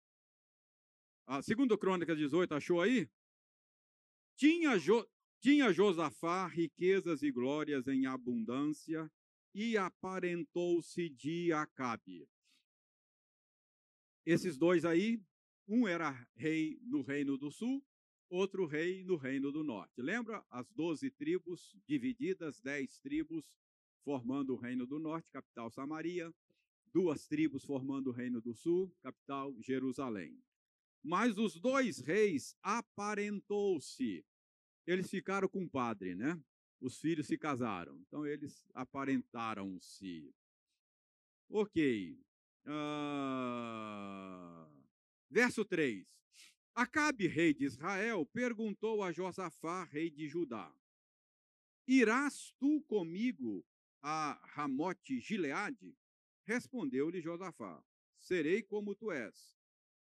Ah, 1.26 1.42
segundo 1.42 1.78
Crônicas 1.78 2.16
18, 2.16 2.54
achou 2.54 2.80
aí? 2.80 3.08
Tinha, 4.36 4.78
jo, 4.78 5.06
tinha 5.46 5.72
Josafá 5.72 6.48
riquezas 6.48 7.22
e 7.22 7.30
glórias 7.30 7.86
em 7.86 8.04
abundância 8.04 9.08
e 9.54 9.78
aparentou-se 9.78 11.08
de 11.08 11.52
Acabe. 11.52 12.28
Esses 14.24 14.58
dois 14.58 14.84
aí, 14.84 15.22
um 15.68 15.86
era 15.86 16.10
rei 16.34 16.80
no 16.82 17.00
reino 17.00 17.38
do 17.38 17.48
sul, 17.48 17.80
outro 18.28 18.66
rei 18.66 19.04
no 19.04 19.14
reino 19.14 19.52
do 19.52 19.62
norte. 19.62 20.02
Lembra 20.02 20.44
as 20.50 20.68
doze 20.72 21.12
tribos 21.12 21.76
divididas, 21.86 22.60
dez 22.60 22.98
tribos 22.98 23.46
formando 24.02 24.54
o 24.54 24.58
reino 24.58 24.84
do 24.84 24.98
norte, 24.98 25.30
capital 25.30 25.70
Samaria, 25.70 26.34
duas 26.92 27.28
tribos 27.28 27.64
formando 27.64 28.08
o 28.08 28.12
reino 28.12 28.40
do 28.40 28.52
sul, 28.52 28.92
capital 29.00 29.54
Jerusalém. 29.60 30.42
Mas 31.04 31.38
os 31.38 31.54
dois 31.54 32.00
reis 32.00 32.56
aparentou-se 32.64 34.26
eles 34.86 35.10
ficaram 35.10 35.48
com 35.48 35.64
o 35.64 35.68
padre, 35.68 36.14
né? 36.14 36.40
Os 36.80 37.00
filhos 37.00 37.26
se 37.26 37.36
casaram. 37.36 37.98
Então, 38.06 38.26
eles 38.26 38.64
aparentaram-se. 38.74 40.32
Ok. 41.48 42.18
Uh... 42.66 42.76
Verso 45.30 45.64
3. 45.64 46.06
Acabe, 46.74 47.26
rei 47.26 47.54
de 47.54 47.64
Israel, 47.64 48.26
perguntou 48.26 49.02
a 49.02 49.10
Josafá, 49.10 49.84
rei 49.84 50.10
de 50.10 50.28
Judá: 50.28 50.72
Irás 51.88 52.52
tu 52.58 52.82
comigo 52.82 53.64
a 54.02 54.38
Ramote 54.44 55.18
Gileade? 55.18 55.96
Respondeu-lhe 56.44 57.20
Josafá: 57.20 57.82
Serei 58.18 58.62
como 58.62 58.94
tu 58.94 59.10
és, 59.10 59.56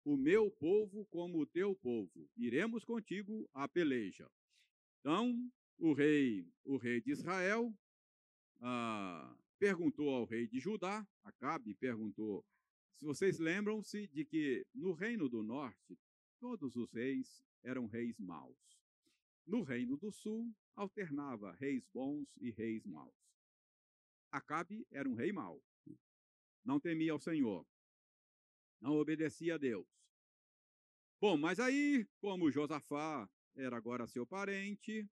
o 0.05 0.16
meu 0.16 0.51
povo 0.51 1.05
como 1.07 1.41
o 1.41 1.47
teu 1.47 1.74
povo. 1.74 2.31
Iremos 2.37 2.85
contigo 2.85 3.49
à 3.53 3.66
peleja. 3.66 4.31
Então, 5.01 5.51
o 5.78 5.94
rei, 5.94 6.46
o 6.62 6.76
rei 6.76 7.01
de 7.01 7.11
Israel, 7.11 7.74
ah, 8.61 9.34
perguntou 9.59 10.11
ao 10.11 10.26
rei 10.26 10.46
de 10.46 10.61
Judá, 10.61 11.07
Acabe 11.24 11.74
perguntou, 11.74 12.44
se 12.98 13.07
vocês 13.07 13.38
lembram-se 13.38 14.07
de 14.09 14.26
que 14.26 14.66
no 14.74 14.92
reino 14.92 15.26
do 15.26 15.42
norte, 15.42 15.98
todos 16.38 16.76
os 16.76 16.92
reis 16.92 17.42
eram 17.62 17.86
reis 17.86 18.18
maus. 18.18 18.59
No 19.46 19.62
reino 19.62 19.96
do 19.96 20.12
sul, 20.12 20.55
alternava 20.76 21.53
reis 21.53 21.82
bons 21.94 22.28
e 22.36 22.51
reis 22.51 22.84
maus. 22.84 23.14
Acabe 24.30 24.86
era 24.90 25.09
um 25.09 25.14
rei 25.14 25.32
mau. 25.32 25.62
Não 26.62 26.78
temia 26.78 27.12
ao 27.12 27.18
Senhor. 27.18 27.66
Não 28.80 28.96
obedecia 28.96 29.55
a 29.55 29.59
Deus. 29.59 29.88
Bom, 31.18 31.38
mas 31.38 31.59
aí, 31.59 32.07
como 32.20 32.51
Josafá 32.51 33.28
era 33.61 33.76
agora 33.76 34.06
seu 34.06 34.26
parente, 34.26 35.08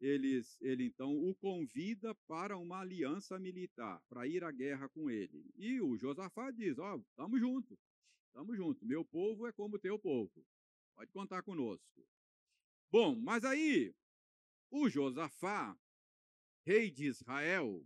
eles, 0.00 0.56
ele 0.60 0.84
então 0.84 1.12
o 1.12 1.34
convida 1.34 2.14
para 2.26 2.56
uma 2.56 2.80
aliança 2.80 3.38
militar, 3.38 4.00
para 4.08 4.26
ir 4.26 4.44
à 4.44 4.50
guerra 4.50 4.88
com 4.88 5.10
ele. 5.10 5.50
E 5.56 5.80
o 5.80 5.96
Josafá 5.96 6.50
diz: 6.50 6.78
Ó, 6.78 6.96
oh, 6.96 7.00
estamos 7.00 7.40
juntos, 7.40 7.78
estamos 8.28 8.56
juntos, 8.56 8.82
meu 8.82 9.04
povo 9.04 9.46
é 9.46 9.52
como 9.52 9.78
teu 9.78 9.98
povo, 9.98 10.46
pode 10.94 11.10
contar 11.10 11.42
conosco. 11.42 12.06
Bom, 12.90 13.16
mas 13.16 13.44
aí 13.44 13.94
o 14.70 14.88
Josafá, 14.88 15.76
rei 16.64 16.90
de 16.90 17.06
Israel, 17.06 17.84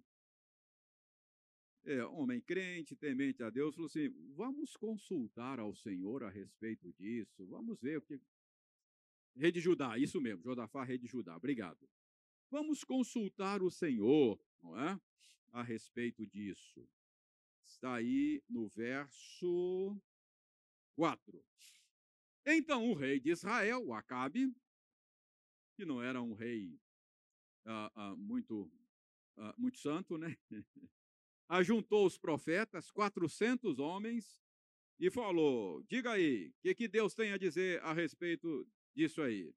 é, 1.85 2.05
homem 2.05 2.41
crente, 2.41 2.95
temente 2.95 3.43
a 3.43 3.51
Deus, 3.51 3.75
falou 3.75 3.87
assim: 3.87 4.11
vamos 4.35 4.77
consultar 4.77 5.59
ao 5.59 5.75
Senhor 5.75 6.23
a 6.23 6.31
respeito 6.31 6.93
disso, 6.93 7.47
vamos 7.47 7.81
ver 7.81 7.99
o 7.99 8.03
que. 8.03 8.21
Rei 9.35 9.51
de 9.51 9.61
Judá, 9.61 9.97
isso 9.99 10.21
mesmo, 10.21 10.43
Josafá, 10.43 10.85
rei 10.85 10.99
de 10.99 11.07
Judá, 11.07 11.37
obrigado. 11.37 11.89
Vamos 12.51 12.85
consultar 12.85 13.63
o 13.63 13.71
Senhor, 13.71 14.39
não 14.63 14.79
é? 14.79 15.01
A 15.53 15.63
respeito 15.63 16.27
disso. 16.27 16.87
Está 17.65 17.95
aí 17.95 18.43
no 18.49 18.69
verso 18.69 19.99
4. 20.95 21.45
Então 22.45 22.91
o 22.91 22.95
rei 22.95 23.19
de 23.19 23.31
Israel, 23.31 23.87
o 23.87 23.95
Acabe, 23.95 24.55
que 25.75 25.85
não 25.85 26.03
era 26.03 26.21
um 26.21 26.35
rei 26.35 26.79
ah, 27.65 27.91
ah, 27.95 28.17
muito, 28.17 28.71
ah, 29.37 29.55
muito 29.57 29.79
santo, 29.79 30.19
né? 30.19 30.37
Ajuntou 31.49 32.07
os 32.07 32.19
profetas, 32.19 32.91
400 32.91 33.79
homens, 33.79 34.43
e 34.99 35.11
falou: 35.11 35.83
Diga 35.85 36.13
aí, 36.13 36.49
o 36.49 36.55
que, 36.63 36.75
que 36.75 36.89
Deus 36.89 37.15
tem 37.15 37.33
a 37.33 37.39
dizer 37.39 37.83
a 37.83 37.93
respeito 37.93 38.67
disso 38.95 39.23
aí? 39.23 39.55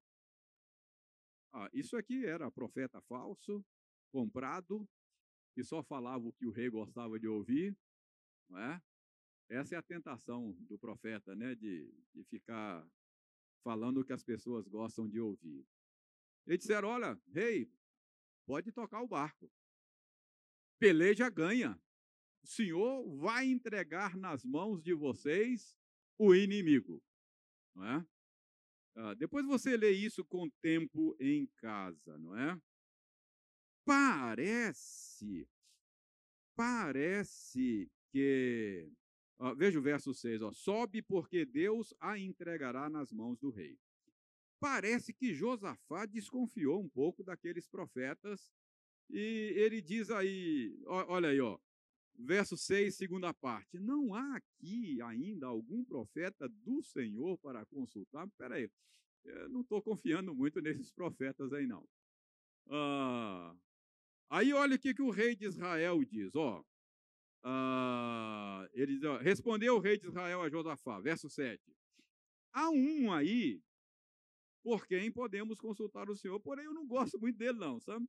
Ah, 1.53 1.69
isso 1.73 1.95
aqui 1.95 2.25
era 2.25 2.51
profeta 2.51 3.01
falso, 3.01 3.63
comprado, 4.11 4.87
que 5.53 5.63
só 5.63 5.81
falava 5.83 6.27
o 6.27 6.33
que 6.33 6.45
o 6.45 6.51
rei 6.51 6.69
gostava 6.69 7.19
de 7.19 7.27
ouvir, 7.27 7.77
não 8.49 8.59
é? 8.59 8.81
Essa 9.47 9.75
é 9.75 9.77
a 9.77 9.83
tentação 9.83 10.51
do 10.61 10.77
profeta, 10.77 11.35
né? 11.35 11.55
De, 11.55 11.93
de 12.13 12.23
ficar 12.25 12.85
falando 13.63 14.01
o 14.01 14.05
que 14.05 14.13
as 14.13 14.23
pessoas 14.23 14.67
gostam 14.67 15.07
de 15.07 15.19
ouvir. 15.19 15.65
Eles 16.45 16.59
disseram: 16.59 16.89
Olha, 16.89 17.19
rei, 17.31 17.71
pode 18.45 18.71
tocar 18.71 19.01
o 19.01 19.07
barco. 19.07 19.51
Peleja 20.79 21.29
ganha. 21.29 21.79
O 22.43 22.47
Senhor 22.47 23.17
vai 23.17 23.45
entregar 23.47 24.15
nas 24.17 24.43
mãos 24.43 24.81
de 24.81 24.93
vocês 24.93 25.75
o 26.17 26.35
inimigo. 26.35 27.01
Não 27.73 27.85
é? 27.85 28.07
Ah, 28.95 29.13
depois 29.13 29.45
você 29.45 29.75
lê 29.75 29.91
isso 29.91 30.23
com 30.23 30.49
tempo 30.61 31.15
em 31.19 31.47
casa, 31.57 32.17
não 32.17 32.37
é? 32.37 32.59
Parece, 33.85 35.47
parece 36.55 37.91
que. 38.11 38.89
Veja 39.57 39.77
o 39.77 39.81
verso 39.81 40.13
6, 40.13 40.41
ó, 40.41 40.51
sobe 40.53 41.01
porque 41.01 41.45
Deus 41.45 41.93
a 41.99 42.17
entregará 42.17 42.89
nas 42.89 43.11
mãos 43.11 43.37
do 43.37 43.49
rei. 43.49 43.77
Parece 44.61 45.13
que 45.13 45.33
Josafá 45.33 46.05
desconfiou 46.05 46.81
um 46.81 46.87
pouco 46.87 47.21
daqueles 47.21 47.67
profetas 47.67 48.49
e 49.09 49.53
ele 49.57 49.81
diz 49.81 50.09
aí, 50.09 50.81
ó, 50.87 51.05
olha 51.11 51.29
aí, 51.29 51.41
ó, 51.41 51.59
verso 52.17 52.57
6, 52.57 52.95
segunda 52.95 53.33
parte. 53.33 53.79
Não 53.79 54.13
há 54.13 54.37
aqui 54.37 55.01
ainda 55.01 55.47
algum 55.47 55.83
profeta 55.83 56.47
do 56.47 56.81
Senhor 56.83 57.37
para 57.39 57.65
consultar? 57.65 58.27
Espera 58.27 58.55
aí, 58.55 58.69
eu 59.23 59.49
não 59.49 59.61
estou 59.61 59.81
confiando 59.81 60.33
muito 60.33 60.61
nesses 60.61 60.91
profetas 60.91 61.51
aí, 61.53 61.65
não. 61.65 61.87
Ah, 62.69 63.55
aí 64.29 64.53
olha 64.53 64.75
o 64.75 64.79
que, 64.79 64.93
que 64.93 65.01
o 65.01 65.09
rei 65.09 65.35
de 65.35 65.45
Israel 65.45 66.03
diz, 66.03 66.35
ó. 66.35 66.63
Ah, 67.43 68.67
ele 68.73 68.95
diz, 68.95 69.03
ó, 69.03 69.17
respondeu 69.17 69.75
o 69.75 69.79
rei 69.79 69.97
de 69.97 70.07
Israel 70.07 70.41
a 70.41 70.49
Josafá, 70.49 70.99
verso 70.99 71.29
7. 71.29 71.61
Há 72.53 72.69
um 72.69 73.11
aí 73.11 73.61
por 74.63 74.87
quem 74.87 75.11
podemos 75.11 75.59
consultar 75.59 76.09
o 76.09 76.15
Senhor, 76.15 76.39
porém 76.39 76.65
eu 76.65 76.73
não 76.73 76.87
gosto 76.87 77.19
muito 77.19 77.37
dele, 77.37 77.59
não, 77.59 77.79
sabe? 77.79 78.07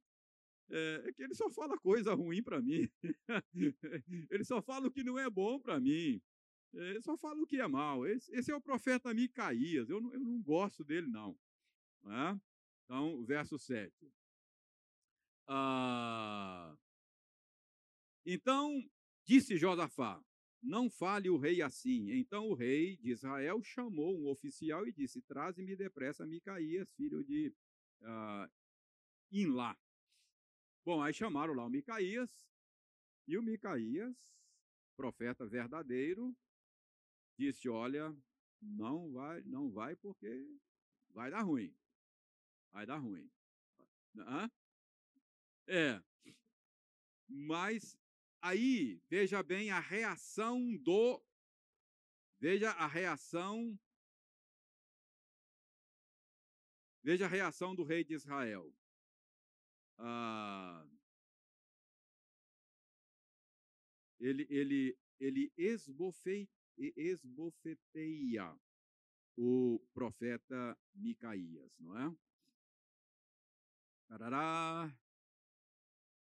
É, 0.68 1.02
é 1.06 1.12
que 1.12 1.22
ele 1.22 1.34
só 1.34 1.48
fala 1.50 1.78
coisa 1.78 2.14
ruim 2.14 2.42
para 2.42 2.60
mim. 2.60 2.88
ele 4.30 4.44
só 4.44 4.60
fala 4.60 4.88
o 4.88 4.90
que 4.90 5.04
não 5.04 5.18
é 5.18 5.30
bom 5.30 5.60
para 5.60 5.78
mim. 5.78 6.20
É, 6.74 6.90
ele 6.90 7.02
só 7.02 7.16
fala 7.16 7.40
o 7.40 7.46
que 7.46 7.60
é 7.60 7.68
mal. 7.68 8.06
Esse, 8.06 8.32
esse, 8.34 8.50
é 8.50 8.56
o 8.56 8.60
profeta 8.60 9.14
Micaías. 9.14 9.88
Eu 9.88 10.00
não, 10.00 10.12
eu 10.12 10.20
não 10.20 10.42
gosto 10.42 10.84
dele, 10.84 11.06
não. 11.06 11.38
É? 12.04 12.40
Então, 12.84 13.24
verso 13.24 13.58
7. 13.58 13.92
Ah, 15.48 16.76
então, 18.24 18.82
disse 19.24 19.56
Josafá: 19.56 20.20
Não 20.60 20.90
fale 20.90 21.30
o 21.30 21.38
rei 21.38 21.62
assim. 21.62 22.10
Então 22.10 22.48
o 22.48 22.54
rei 22.54 22.96
de 22.96 23.10
Israel 23.10 23.62
chamou 23.62 24.18
um 24.18 24.28
oficial 24.28 24.86
e 24.86 24.92
disse: 24.92 25.22
Traze-me 25.22 25.76
depressa 25.76 26.26
Micaías, 26.26 26.90
filho 26.96 27.22
de 27.24 27.54
ah, 28.02 28.50
Inlá. 29.30 29.76
Bom, 30.86 31.02
aí 31.02 31.12
chamaram 31.12 31.52
lá 31.52 31.66
o 31.66 31.68
Micaías, 31.68 32.48
e 33.26 33.36
o 33.36 33.42
Micaías, 33.42 34.16
profeta 34.96 35.44
verdadeiro, 35.44 36.32
disse: 37.36 37.68
Olha, 37.68 38.16
não 38.62 39.10
vai, 39.10 39.42
não 39.42 39.68
vai, 39.68 39.96
porque 39.96 40.46
vai 41.10 41.28
dar 41.28 41.42
ruim. 41.42 41.76
Vai 42.70 42.86
dar 42.86 42.98
ruim. 42.98 43.28
Hã? 44.16 44.48
É. 45.66 46.00
Mas 47.28 47.98
aí, 48.40 49.02
veja 49.10 49.42
bem 49.42 49.72
a 49.72 49.80
reação 49.80 50.76
do. 50.76 51.20
Veja 52.38 52.70
a 52.70 52.86
reação. 52.86 53.76
Veja 57.02 57.24
a 57.24 57.28
reação 57.28 57.74
do 57.74 57.82
rei 57.82 58.04
de 58.04 58.14
Israel 58.14 58.72
ah, 59.98 60.86
ele, 64.18 64.46
ele, 64.50 64.98
ele 65.20 65.52
esbofe, 65.56 66.48
esbofeteia 66.76 68.56
o 69.36 69.80
profeta 69.92 70.78
Micaías, 70.94 71.76
não 71.78 71.96
é? 71.98 72.16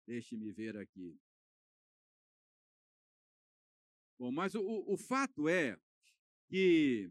Deixe-me 0.07 0.51
ver 0.53 0.77
aqui. 0.77 1.21
Bom, 4.19 4.33
mas 4.33 4.55
o, 4.55 4.63
o 4.63 4.97
fato 4.97 5.49
é 5.49 5.79
que 6.49 7.11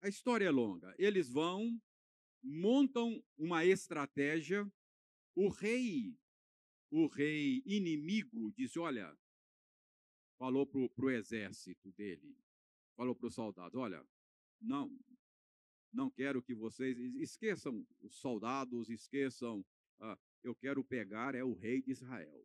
a 0.00 0.08
história 0.08 0.46
é 0.46 0.50
longa. 0.50 0.92
Eles 0.98 1.28
vão, 1.28 1.80
montam 2.42 3.22
uma 3.36 3.64
estratégia 3.64 4.66
o 5.38 5.48
rei, 5.50 6.18
o 6.90 7.06
rei 7.06 7.62
inimigo, 7.64 8.52
disse: 8.56 8.76
Olha, 8.76 9.16
falou 10.36 10.66
para 10.66 11.04
o 11.04 11.10
exército 11.10 11.92
dele, 11.92 12.36
falou 12.96 13.14
para 13.14 13.28
os 13.28 13.34
soldados: 13.34 13.78
Olha, 13.78 14.04
não, 14.60 14.90
não 15.92 16.10
quero 16.10 16.42
que 16.42 16.56
vocês 16.56 16.98
esqueçam 17.14 17.86
os 18.00 18.16
soldados, 18.16 18.90
esqueçam. 18.90 19.64
Ah, 20.00 20.18
eu 20.42 20.56
quero 20.56 20.82
pegar 20.82 21.36
é 21.36 21.44
o 21.44 21.54
rei 21.54 21.80
de 21.80 21.92
Israel. 21.92 22.44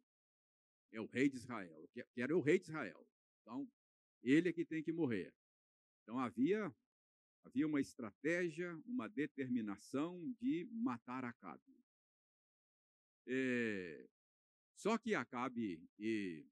É 0.91 1.01
o 1.01 1.07
rei 1.07 1.27
de 1.29 1.37
Israel. 1.37 1.89
Eu 1.95 2.05
quero 2.13 2.33
é 2.33 2.35
o 2.35 2.41
rei 2.41 2.59
de 2.59 2.65
Israel. 2.65 3.07
Então, 3.41 3.67
ele 4.21 4.49
é 4.49 4.53
que 4.53 4.63
tem 4.63 4.83
que 4.83 4.93
morrer. 4.93 5.33
Então 6.03 6.19
havia 6.19 6.71
havia 7.43 7.67
uma 7.67 7.81
estratégia, 7.81 8.79
uma 8.85 9.09
determinação 9.09 10.31
de 10.39 10.69
matar 10.71 11.25
Acabe. 11.25 11.83
É, 13.26 14.07
só 14.76 14.97
que 14.97 15.15
Acabe 15.15 15.82
e, 15.97 16.45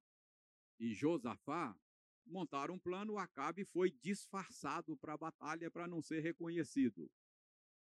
e 0.80 0.94
Josafá 0.94 1.78
montaram 2.26 2.76
um 2.76 2.80
plano, 2.80 3.18
Acabe 3.18 3.66
foi 3.66 3.92
disfarçado 3.92 4.96
para 4.98 5.14
a 5.14 5.18
batalha 5.18 5.70
para 5.70 5.88
não 5.88 6.02
ser 6.02 6.22
reconhecido. 6.22 7.12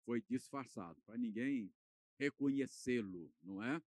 Foi 0.06 0.22
disfarçado, 0.22 1.02
para 1.06 1.18
ninguém 1.18 1.74
reconhecê-lo, 2.20 3.32
não 3.42 3.64
é? 3.64 3.82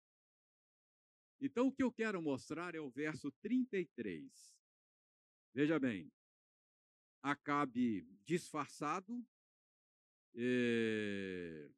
Então, 1.39 1.67
o 1.67 1.71
que 1.71 1.83
eu 1.83 1.91
quero 1.91 2.21
mostrar 2.21 2.73
é 2.73 2.79
o 2.79 2.89
verso 2.89 3.31
33. 3.41 4.57
Veja 5.53 5.79
bem, 5.79 6.11
Acabe 7.21 8.07
disfarçado. 8.25 9.25
É, 10.33 11.69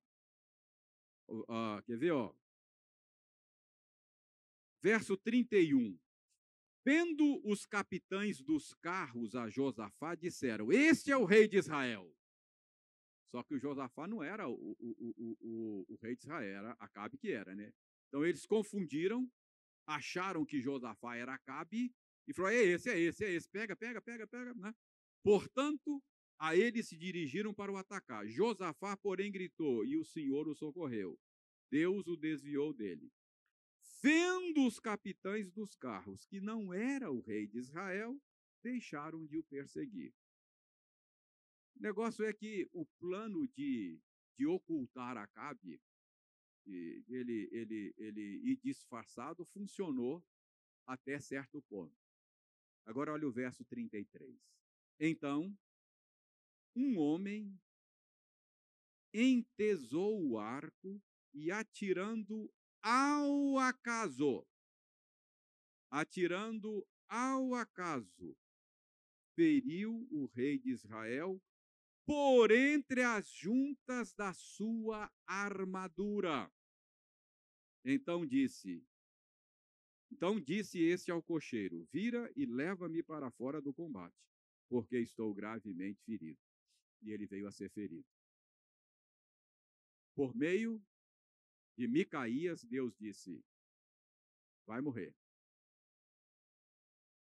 uh, 1.28 1.82
quer 1.86 1.98
ver, 1.98 2.12
ó? 2.12 2.34
Verso 4.82 5.18
31. 5.18 5.98
Vendo 6.86 7.42
os 7.44 7.66
capitães 7.66 8.42
dos 8.42 8.74
carros 8.76 9.36
a 9.36 9.50
Josafá, 9.50 10.16
disseram: 10.16 10.72
Este 10.72 11.12
é 11.12 11.18
o 11.18 11.26
rei 11.26 11.48
de 11.48 11.58
Israel. 11.58 12.12
Só 13.30 13.44
que 13.44 13.54
o 13.54 13.60
Josafá 13.60 14.08
não 14.08 14.24
era 14.24 14.48
o, 14.48 14.54
o, 14.54 15.36
o, 15.40 15.86
o, 15.88 16.00
rei 16.02 16.16
de 16.16 16.24
Israel, 16.24 16.58
era 16.58 16.72
Acabe 16.80 17.18
que 17.18 17.32
era, 17.32 17.54
né? 17.54 17.72
Então 18.08 18.26
eles 18.26 18.46
confundiram, 18.46 19.30
acharam 19.86 20.46
que 20.46 20.60
Josafá 20.60 21.16
era 21.16 21.36
Acabe 21.36 21.94
e 22.28 22.34
falou: 22.34 22.50
é 22.50 22.56
esse, 22.56 22.90
é 22.90 22.98
esse, 22.98 23.24
é 23.24 23.32
esse, 23.32 23.48
pega, 23.50 23.76
pega, 23.76 24.02
pega, 24.02 24.26
pega, 24.26 24.54
né? 24.56 24.74
Portanto, 25.22 26.02
a 26.40 26.56
eles 26.56 26.88
se 26.88 26.98
dirigiram 26.98 27.54
para 27.54 27.72
o 27.72 27.78
atacar. 27.78 28.26
Josafá, 28.28 28.96
porém, 28.96 29.32
gritou 29.32 29.86
e 29.86 29.98
o 29.98 30.06
Senhor 30.06 30.48
o 30.48 30.56
socorreu. 30.56 31.20
Deus 31.70 32.08
o 32.08 32.16
desviou 32.16 32.74
dele. 32.74 33.12
Vendo 34.02 34.66
os 34.66 34.80
capitães 34.80 35.52
dos 35.52 35.76
carros 35.76 36.26
que 36.26 36.40
não 36.40 36.74
era 36.74 37.12
o 37.12 37.20
rei 37.20 37.48
de 37.48 37.58
Israel, 37.58 38.18
deixaram 38.64 39.26
de 39.26 39.38
o 39.38 39.44
perseguir. 39.44 40.14
O 41.76 41.82
negócio 41.82 42.26
é 42.26 42.32
que 42.32 42.70
o 42.72 42.86
plano 43.00 43.48
de, 43.50 44.00
de 44.38 44.46
ocultar 44.46 45.18
Acabe, 45.18 45.82
ele, 46.66 47.50
ele, 47.52 47.94
ele 47.98 48.52
ir 48.52 48.58
disfarçado, 48.58 49.46
funcionou 49.46 50.24
até 50.86 51.20
certo 51.20 51.62
ponto. 51.64 51.96
Agora 52.86 53.14
olha 53.14 53.28
o 53.28 53.32
verso 53.32 53.66
33. 53.66 54.40
Então, 55.00 55.58
um 56.76 56.98
homem 56.98 57.60
entesou 59.14 60.22
o 60.22 60.38
arco 60.38 61.02
e 61.34 61.52
atirando 61.52 62.52
ao 62.82 63.58
acaso, 63.58 64.46
atirando 65.90 66.88
ao 67.08 67.56
acaso, 67.56 68.38
feriu 69.36 70.08
o 70.12 70.26
rei 70.28 70.60
de 70.60 70.70
Israel 70.70 71.42
por 72.06 72.52
entre 72.52 73.04
as 73.04 73.30
juntas 73.30 74.14
da 74.14 74.34
sua 74.34 75.12
armadura. 75.28 76.52
Então 77.86 78.26
disse: 78.26 78.84
Então 80.12 80.40
disse 80.40 80.80
esse 80.80 81.12
ao 81.12 81.22
cocheiro: 81.22 81.88
Vira 81.92 82.32
e 82.36 82.46
leva-me 82.46 83.04
para 83.04 83.32
fora 83.32 83.62
do 83.62 83.74
combate, 83.74 84.18
porque 84.68 84.98
estou 84.98 85.34
gravemente 85.34 86.02
ferido. 86.04 86.40
E 87.02 87.12
ele 87.12 87.26
veio 87.26 87.48
a 87.48 87.52
ser 87.52 87.70
ferido. 87.70 88.06
Por 90.16 90.36
meio 90.36 90.84
de 91.80 91.88
Micaías, 91.88 92.62
Deus 92.66 92.94
disse: 92.98 93.42
Vai 94.66 94.82
morrer. 94.82 95.16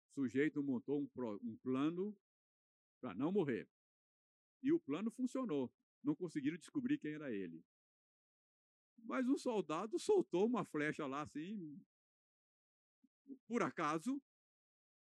O 0.09 0.13
sujeito 0.15 0.63
montou 0.63 0.99
um, 0.99 1.07
um 1.43 1.55
plano 1.57 2.17
para 2.99 3.13
não 3.13 3.31
morrer. 3.31 3.69
E 4.63 4.71
o 4.71 4.79
plano 4.79 5.11
funcionou. 5.11 5.71
Não 6.03 6.15
conseguiram 6.15 6.57
descobrir 6.57 6.97
quem 6.97 7.13
era 7.13 7.31
ele. 7.31 7.63
Mas 8.97 9.27
o 9.27 9.37
soldado 9.37 9.99
soltou 9.99 10.47
uma 10.47 10.65
flecha 10.65 11.05
lá 11.05 11.21
assim, 11.21 11.79
por 13.47 13.61
acaso, 13.61 14.19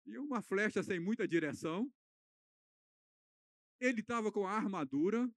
e 0.04 0.18
uma 0.18 0.42
flecha 0.42 0.82
sem 0.82 0.98
muita 0.98 1.28
direção. 1.28 1.88
Ele 3.78 4.00
estava 4.00 4.32
com 4.32 4.44
a 4.44 4.52
armadura, 4.52 5.32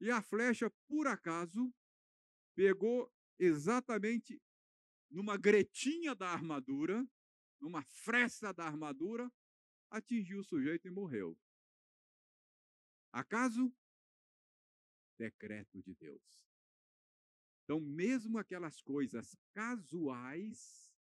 e 0.00 0.10
a 0.10 0.22
flecha, 0.22 0.70
por 0.88 1.06
acaso, 1.06 1.70
pegou 2.56 3.12
exatamente 3.38 4.42
numa 5.10 5.36
gretinha 5.36 6.14
da 6.14 6.30
armadura, 6.30 7.06
numa 7.60 7.84
fresta 7.84 8.52
da 8.52 8.64
armadura, 8.64 9.30
atingiu 9.90 10.40
o 10.40 10.44
sujeito 10.44 10.88
e 10.88 10.90
morreu. 10.90 11.38
Acaso? 13.12 13.72
Decreto 15.18 15.82
de 15.82 15.94
Deus. 15.94 16.46
Então, 17.64 17.80
mesmo 17.80 18.38
aquelas 18.38 18.80
coisas 18.80 19.36
casuais 19.52 20.92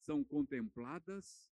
são 0.00 0.24
contempladas 0.24 1.50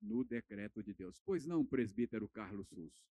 no 0.00 0.24
decreto 0.24 0.82
de 0.82 0.92
Deus. 0.92 1.20
Pois 1.24 1.46
não, 1.46 1.64
presbítero 1.64 2.28
Carlos 2.28 2.68
Susso? 2.68 3.04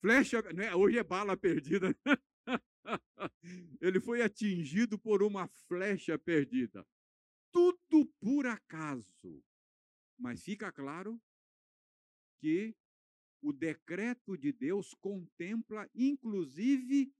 Flecha, 0.00 0.40
né? 0.52 0.74
hoje 0.74 0.98
é 0.98 1.04
bala 1.04 1.36
perdida. 1.36 1.96
Ele 3.80 4.00
foi 4.00 4.22
atingido 4.22 4.98
por 4.98 5.22
uma 5.22 5.48
flecha 5.48 6.18
perdida. 6.18 6.86
Tudo 7.52 8.06
por 8.20 8.46
acaso. 8.46 9.42
Mas 10.18 10.42
fica 10.42 10.70
claro 10.72 11.20
que 12.40 12.74
o 13.40 13.52
decreto 13.52 14.36
de 14.36 14.52
Deus 14.52 14.94
contempla, 14.94 15.88
inclusive, 15.94 17.12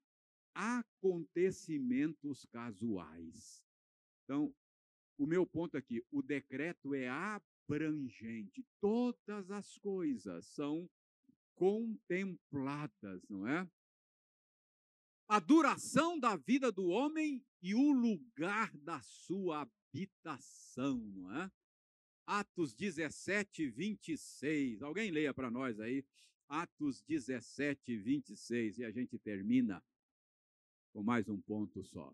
acontecimentos 0.54 2.44
casuais. 2.46 3.64
Então, 4.24 4.54
o 5.16 5.26
meu 5.26 5.46
ponto 5.46 5.76
aqui, 5.76 6.04
o 6.10 6.22
decreto 6.22 6.94
é 6.94 7.08
abrangente. 7.08 8.66
Todas 8.80 9.50
as 9.50 9.78
coisas 9.78 10.46
são 10.46 10.88
contempladas, 11.54 13.28
não 13.28 13.46
é? 13.46 13.68
A 15.28 15.38
duração 15.38 16.18
da 16.18 16.36
vida 16.36 16.72
do 16.72 16.86
homem 16.86 17.44
e 17.60 17.74
o 17.74 17.92
lugar 17.92 18.74
da 18.78 18.98
sua 19.02 19.60
habitação, 19.60 21.02
é? 21.36 21.50
Atos 22.26 22.74
17, 22.74 23.68
26. 23.68 24.80
Alguém 24.82 25.10
leia 25.10 25.34
para 25.34 25.50
nós 25.50 25.78
aí. 25.80 26.02
Atos 26.48 27.02
17, 27.02 27.94
26. 27.98 28.78
E 28.78 28.84
a 28.84 28.90
gente 28.90 29.18
termina 29.18 29.84
com 30.94 31.02
mais 31.02 31.28
um 31.28 31.38
ponto 31.38 31.84
só. 31.84 32.08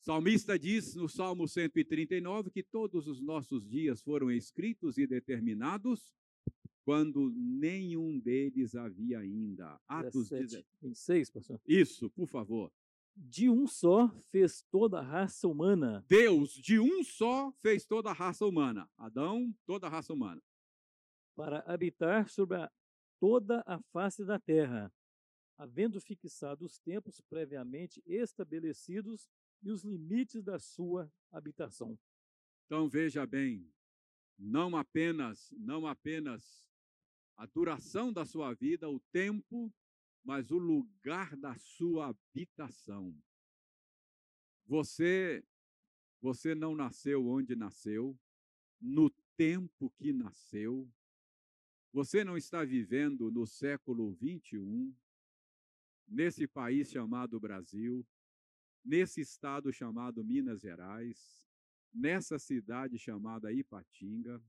O 0.00 0.04
salmista 0.04 0.58
diz 0.58 0.96
no 0.96 1.08
Salmo 1.08 1.46
139 1.46 2.50
que 2.50 2.64
todos 2.64 3.06
os 3.06 3.20
nossos 3.20 3.68
dias 3.68 4.02
foram 4.02 4.28
escritos 4.30 4.98
e 4.98 5.06
determinados 5.06 6.12
quando 6.84 7.30
nenhum 7.34 8.18
deles 8.18 8.74
havia 8.74 9.20
ainda. 9.20 9.80
Atos 9.88 10.28
17, 10.28 10.66
26, 10.82 11.30
pastor. 11.30 11.60
Isso, 11.66 12.10
por 12.10 12.28
favor. 12.28 12.70
De 13.16 13.48
um 13.48 13.66
só 13.66 14.08
fez 14.30 14.62
toda 14.70 14.98
a 14.98 15.02
raça 15.02 15.48
humana. 15.48 16.04
Deus, 16.08 16.50
de 16.52 16.78
um 16.78 17.02
só, 17.02 17.52
fez 17.62 17.86
toda 17.86 18.10
a 18.10 18.12
raça 18.12 18.44
humana. 18.44 18.88
Adão, 18.98 19.54
toda 19.64 19.86
a 19.86 19.90
raça 19.90 20.12
humana. 20.12 20.42
Para 21.34 21.60
habitar 21.60 22.28
sobre 22.28 22.58
a, 22.58 22.70
toda 23.18 23.62
a 23.66 23.80
face 23.92 24.24
da 24.24 24.38
terra, 24.38 24.92
havendo 25.56 26.00
fixado 26.00 26.64
os 26.64 26.78
tempos 26.78 27.20
previamente 27.20 28.02
estabelecidos 28.04 29.30
e 29.62 29.70
os 29.70 29.84
limites 29.84 30.42
da 30.42 30.58
sua 30.58 31.10
habitação. 31.32 31.98
Então 32.66 32.88
veja 32.88 33.24
bem, 33.26 33.66
não 34.38 34.76
apenas, 34.76 35.50
não 35.56 35.86
apenas 35.86 36.68
a 37.36 37.46
duração 37.46 38.12
da 38.12 38.24
sua 38.24 38.54
vida, 38.54 38.88
o 38.88 39.00
tempo 39.12 39.72
mas 40.24 40.50
o 40.50 40.56
lugar 40.56 41.36
da 41.36 41.54
sua 41.58 42.08
habitação. 42.08 43.14
Você 44.66 45.44
você 46.20 46.54
não 46.54 46.74
nasceu 46.74 47.26
onde 47.26 47.54
nasceu, 47.54 48.18
no 48.80 49.10
tempo 49.36 49.90
que 49.90 50.10
nasceu. 50.10 50.90
Você 51.92 52.24
não 52.24 52.34
está 52.34 52.64
vivendo 52.64 53.30
no 53.30 53.46
século 53.46 54.14
21, 54.14 54.96
nesse 56.08 56.46
país 56.46 56.90
chamado 56.90 57.38
Brasil, 57.38 58.06
nesse 58.82 59.20
estado 59.20 59.70
chamado 59.70 60.24
Minas 60.24 60.62
Gerais, 60.62 61.46
nessa 61.92 62.38
cidade 62.38 62.98
chamada 62.98 63.52
Ipatinga. 63.52 64.42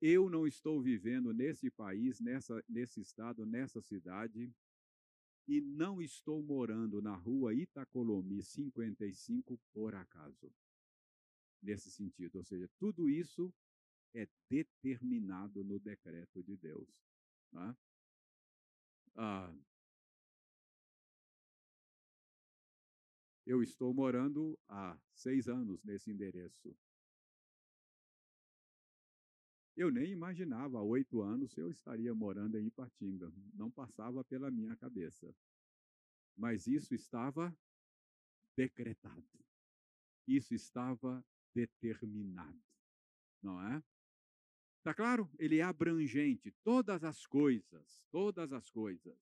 Eu 0.00 0.28
não 0.28 0.46
estou 0.46 0.82
vivendo 0.82 1.32
nesse 1.32 1.70
país, 1.70 2.20
nessa, 2.20 2.62
nesse 2.68 3.00
estado, 3.00 3.46
nessa 3.46 3.80
cidade 3.80 4.52
e 5.46 5.60
não 5.60 6.00
estou 6.00 6.42
morando 6.42 7.02
na 7.02 7.14
rua 7.14 7.54
Itacolomi 7.54 8.42
55 8.42 9.58
por 9.72 9.94
acaso. 9.94 10.50
Nesse 11.62 11.90
sentido, 11.90 12.36
ou 12.36 12.44
seja, 12.44 12.68
tudo 12.78 13.08
isso 13.08 13.52
é 14.14 14.28
determinado 14.48 15.64
no 15.64 15.78
decreto 15.78 16.42
de 16.42 16.56
Deus. 16.56 16.88
Tá? 17.50 17.76
Ah, 19.14 19.54
eu 23.46 23.62
estou 23.62 23.92
morando 23.94 24.58
há 24.68 24.98
seis 25.14 25.48
anos 25.48 25.82
nesse 25.84 26.10
endereço. 26.10 26.76
Eu 29.76 29.90
nem 29.90 30.10
imaginava, 30.10 30.78
há 30.78 30.82
oito 30.82 31.20
anos, 31.20 31.56
eu 31.56 31.70
estaria 31.70 32.14
morando 32.14 32.56
em 32.58 32.66
Ipatinga. 32.66 33.32
Não 33.52 33.70
passava 33.70 34.22
pela 34.24 34.50
minha 34.50 34.76
cabeça. 34.76 35.34
Mas 36.36 36.66
isso 36.66 36.94
estava 36.94 37.56
decretado. 38.56 39.26
Isso 40.26 40.54
estava 40.54 41.24
determinado. 41.54 42.62
Não 43.42 43.60
é? 43.60 43.82
Tá 44.82 44.94
claro? 44.94 45.30
Ele 45.38 45.58
é 45.58 45.62
abrangente, 45.62 46.52
todas 46.62 47.02
as 47.02 47.26
coisas, 47.26 48.04
todas 48.10 48.52
as 48.52 48.70
coisas. 48.70 49.18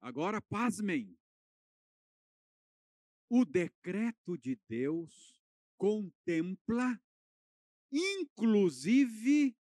Agora, 0.00 0.40
pasmem. 0.40 1.16
O 3.28 3.44
decreto 3.44 4.36
de 4.38 4.56
Deus 4.68 5.40
contempla, 5.76 7.00
inclusive, 7.90 9.56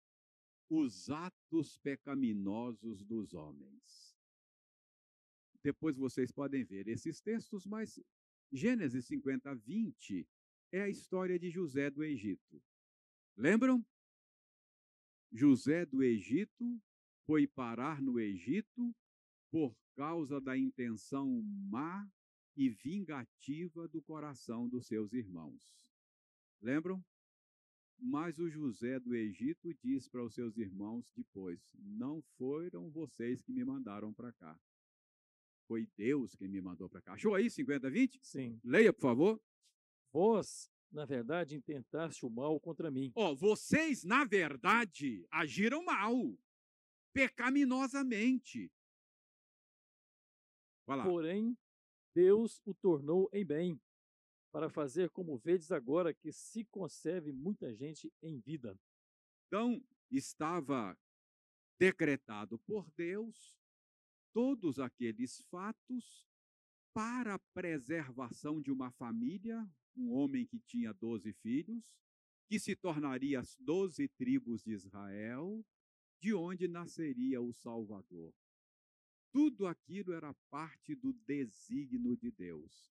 os 0.69 1.09
atos 1.09 1.77
pecaminosos 1.79 3.03
dos 3.03 3.33
homens. 3.33 4.15
Depois 5.63 5.95
vocês 5.95 6.31
podem 6.31 6.63
ver 6.63 6.87
esses 6.87 7.21
textos, 7.21 7.65
mas 7.65 7.99
Gênesis 8.51 9.05
50, 9.05 9.53
20 9.55 10.27
é 10.71 10.81
a 10.81 10.89
história 10.89 11.37
de 11.37 11.49
José 11.49 11.89
do 11.89 12.03
Egito. 12.03 12.61
Lembram? 13.35 13.85
José 15.31 15.85
do 15.85 16.03
Egito 16.03 16.81
foi 17.25 17.47
parar 17.47 18.01
no 18.01 18.19
Egito 18.19 18.93
por 19.49 19.75
causa 19.95 20.41
da 20.41 20.57
intenção 20.57 21.41
má 21.69 22.09
e 22.55 22.69
vingativa 22.69 23.87
do 23.87 24.01
coração 24.01 24.67
dos 24.67 24.87
seus 24.87 25.13
irmãos. 25.13 25.73
Lembram? 26.61 27.03
Mas 28.03 28.39
o 28.39 28.49
José 28.49 28.99
do 28.99 29.13
Egito 29.13 29.71
diz 29.75 30.09
para 30.09 30.23
os 30.23 30.33
seus 30.33 30.57
irmãos 30.57 31.11
depois: 31.15 31.61
Não 31.77 32.19
foram 32.35 32.89
vocês 32.89 33.43
que 33.43 33.53
me 33.53 33.63
mandaram 33.63 34.11
para 34.11 34.33
cá. 34.33 34.59
Foi 35.67 35.87
Deus 35.95 36.35
quem 36.35 36.47
me 36.47 36.59
mandou 36.59 36.89
para 36.89 37.01
cá. 37.01 37.13
Achou 37.13 37.35
aí 37.35 37.47
50, 37.47 37.91
20? 37.91 38.19
Sim. 38.23 38.59
Leia, 38.63 38.91
por 38.91 39.01
favor. 39.01 39.41
Vós, 40.11 40.67
na 40.91 41.05
verdade, 41.05 41.55
intentaste 41.55 42.25
o 42.25 42.29
mal 42.29 42.59
contra 42.59 42.89
mim. 42.89 43.11
Ó, 43.15 43.31
oh, 43.31 43.35
vocês, 43.35 44.03
na 44.03 44.25
verdade, 44.25 45.25
agiram 45.31 45.85
mal, 45.85 46.35
pecaminosamente. 47.13 48.71
Porém, 50.85 51.55
Deus 52.13 52.59
o 52.65 52.73
tornou 52.73 53.29
em 53.31 53.45
bem, 53.45 53.79
para 54.51 54.69
fazer 54.69 55.09
como 55.09 55.37
vedes 55.37 55.71
agora 55.71 56.13
que 56.13 56.31
se 56.31 56.65
conserve 56.65 57.31
muita 57.31 57.73
gente 57.73 58.11
em 58.21 58.39
vida. 58.39 58.77
Então, 59.47 59.81
estava 60.09 60.97
decretado 61.79 62.59
por 62.59 62.89
Deus 62.91 63.59
todos 64.33 64.79
aqueles 64.79 65.41
fatos 65.49 66.27
para 66.93 67.35
a 67.35 67.39
preservação 67.53 68.61
de 68.61 68.71
uma 68.71 68.91
família, 68.91 69.65
um 69.95 70.11
homem 70.11 70.45
que 70.45 70.59
tinha 70.59 70.93
doze 70.93 71.33
filhos, 71.33 71.83
que 72.47 72.59
se 72.59 72.75
tornaria 72.75 73.39
as 73.39 73.55
doze 73.57 74.09
tribos 74.09 74.61
de 74.61 74.71
Israel, 74.73 75.65
de 76.19 76.33
onde 76.33 76.67
nasceria 76.67 77.41
o 77.41 77.53
Salvador. 77.53 78.33
Tudo 79.31 79.65
aquilo 79.65 80.11
era 80.11 80.33
parte 80.49 80.93
do 80.93 81.13
desígnio 81.13 82.17
de 82.17 82.29
Deus, 82.31 82.93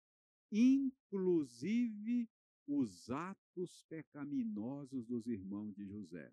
inclusive 0.55 2.31
os 2.65 3.11
atos 3.11 3.83
pecaminosos 3.89 5.05
dos 5.05 5.27
irmãos 5.27 5.75
de 5.75 5.85
José. 5.85 6.33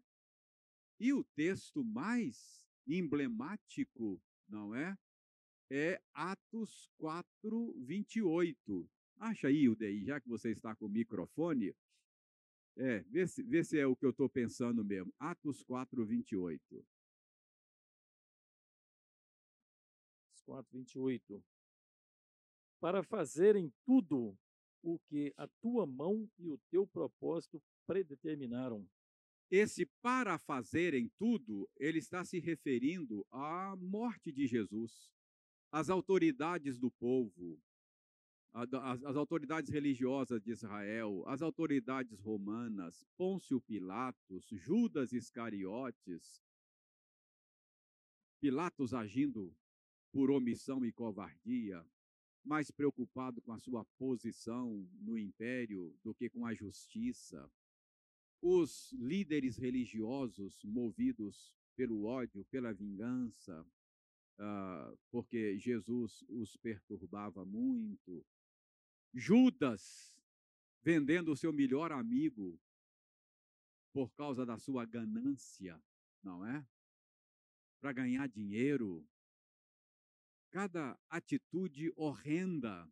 E 1.00 1.12
o 1.12 1.24
texto 1.24 1.84
mais 1.84 2.64
emblemático, 2.86 4.22
não 4.48 4.76
é? 4.76 4.96
É 5.72 6.00
Atos 6.14 6.88
4, 7.00 7.74
28. 7.80 8.90
Acha 9.18 9.48
aí, 9.48 9.68
Udei, 9.68 10.04
já 10.04 10.20
que 10.20 10.30
você 10.30 10.52
está 10.52 10.76
com 10.76 10.86
o 10.86 10.90
microfone. 10.90 11.76
É, 12.76 13.00
vê 13.04 13.28
se, 13.28 13.42
vê 13.42 13.64
se 13.64 13.80
é 13.80 13.88
o 13.88 13.96
que 13.96 14.06
eu 14.06 14.12
estou 14.12 14.30
pensando 14.30 14.84
mesmo. 14.86 15.12
Atos 15.18 15.64
4, 15.64 16.06
28. 16.06 16.86
4, 20.46 20.78
28. 20.78 21.44
Para 22.82 23.02
fazerem 23.02 23.72
tudo 23.86 24.38
o 24.84 25.00
que 25.08 25.34
a 25.38 25.48
tua 25.62 25.86
mão 25.86 26.30
e 26.38 26.50
o 26.50 26.60
teu 26.70 26.86
propósito 26.86 27.62
predeterminaram. 27.86 28.86
Esse 29.50 29.86
para 30.02 30.38
fazerem 30.38 31.12
tudo, 31.18 31.70
ele 31.78 32.00
está 32.00 32.24
se 32.24 32.40
referindo 32.40 33.26
à 33.32 33.76
morte 33.78 34.32
de 34.32 34.48
Jesus. 34.48 35.14
As 35.72 35.90
autoridades 35.90 36.80
do 36.80 36.90
povo, 36.92 37.62
as, 38.54 38.74
as, 38.74 39.16
autoridades 39.16 39.70
religiosas 39.70 40.42
de 40.42 40.52
Israel, 40.52 41.24
as 41.28 41.42
autoridades 41.42 42.20
romanas, 42.20 43.06
Pôncio 43.18 43.62
Pilatos, 43.62 44.48
Judas 44.52 45.14
Iscariotes, 45.14 46.42
Pilatos 48.42 48.94
agindo 48.94 49.56
por 50.12 50.32
omissão 50.32 50.84
e 50.86 50.92
covardia, 50.92 51.86
mais 52.44 52.72
preocupado 52.72 53.42
com 53.42 53.52
a 53.52 53.60
sua 53.60 53.86
posição 53.98 54.88
no 55.00 55.18
império 55.18 55.96
do 56.04 56.14
que 56.14 56.30
com 56.30 56.46
a 56.46 56.54
justiça. 56.54 57.50
Os 58.42 58.92
líderes 58.94 59.58
religiosos 59.58 60.64
movidos 60.64 61.54
pelo 61.76 62.06
ódio, 62.06 62.44
pela 62.46 62.74
vingança, 62.74 63.66
uh, 64.40 64.98
porque 65.10 65.58
Jesus 65.60 66.24
os 66.28 66.58
perturbava 66.58 67.46
muito. 67.46 68.26
Judas 69.14 70.18
vendendo 70.82 71.32
o 71.32 71.38
seu 71.38 71.54
melhor 71.54 71.92
amigo 71.92 72.60
por 73.94 74.12
causa 74.14 74.46
da 74.46 74.58
sua 74.58 74.86
ganância, 74.86 75.80
não 76.24 76.46
é? 76.46 76.66
Para 77.80 77.94
ganhar 77.94 78.28
dinheiro, 78.28 79.06
cada 80.52 81.00
atitude 81.10 81.92
horrenda. 81.96 82.88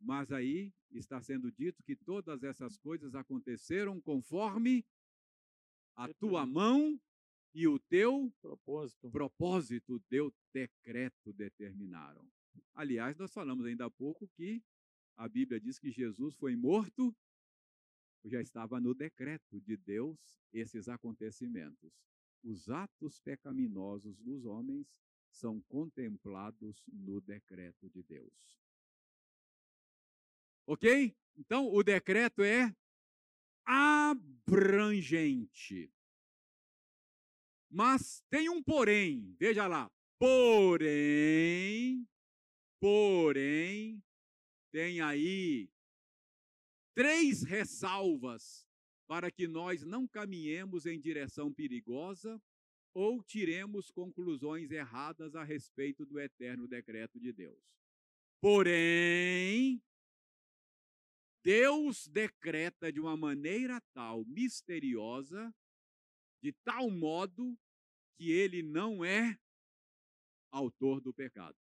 Mas 0.00 0.30
aí 0.30 0.72
está 0.90 1.20
sendo 1.20 1.50
dito 1.50 1.82
que 1.82 1.96
todas 1.96 2.42
essas 2.42 2.76
coisas 2.78 3.14
aconteceram 3.14 4.00
conforme 4.00 4.84
a 5.96 6.12
tua 6.14 6.46
mão 6.46 7.00
e 7.54 7.66
o 7.68 7.78
teu 7.78 8.32
propósito, 8.40 9.10
propósito 9.10 10.00
teu 10.08 10.34
decreto 10.52 11.32
determinaram. 11.32 12.28
Aliás, 12.74 13.16
nós 13.16 13.32
falamos 13.32 13.64
ainda 13.64 13.86
há 13.86 13.90
pouco 13.90 14.28
que 14.28 14.62
a 15.16 15.28
Bíblia 15.28 15.60
diz 15.60 15.78
que 15.78 15.90
Jesus 15.90 16.34
foi 16.34 16.56
morto, 16.56 17.14
já 18.24 18.40
estava 18.40 18.80
no 18.80 18.94
decreto 18.94 19.60
de 19.60 19.76
Deus 19.76 20.18
esses 20.52 20.88
acontecimentos. 20.88 21.92
Os 22.42 22.68
atos 22.68 23.20
pecaminosos 23.20 24.18
dos 24.20 24.44
homens 24.44 25.00
são 25.34 25.60
contemplados 25.62 26.82
no 26.86 27.20
decreto 27.20 27.90
de 27.90 28.02
Deus. 28.02 28.32
Ok? 30.66 31.14
Então, 31.36 31.70
o 31.70 31.82
decreto 31.82 32.42
é 32.42 32.74
abrangente. 33.64 34.82
Mas 37.68 38.22
tem 38.30 38.48
um 38.48 38.62
porém, 38.62 39.34
veja 39.38 39.66
lá. 39.66 39.90
Porém, 40.18 42.08
porém, 42.80 44.02
tem 44.70 45.00
aí 45.00 45.68
três 46.94 47.42
ressalvas 47.42 48.64
para 49.06 49.30
que 49.30 49.48
nós 49.48 49.82
não 49.84 50.06
caminhemos 50.06 50.86
em 50.86 51.00
direção 51.00 51.52
perigosa 51.52 52.40
ou 52.94 53.22
tiremos 53.22 53.90
conclusões 53.90 54.70
erradas 54.70 55.34
a 55.34 55.42
respeito 55.42 56.06
do 56.06 56.18
eterno 56.18 56.68
decreto 56.68 57.18
de 57.18 57.32
Deus. 57.32 57.60
Porém, 58.40 59.82
Deus 61.42 62.06
decreta 62.06 62.92
de 62.92 63.00
uma 63.00 63.16
maneira 63.16 63.80
tal, 63.92 64.24
misteriosa, 64.24 65.52
de 66.40 66.52
tal 66.52 66.88
modo 66.88 67.58
que 68.16 68.30
ele 68.30 68.62
não 68.62 69.04
é 69.04 69.38
autor 70.50 71.00
do 71.00 71.12
pecado. 71.12 71.58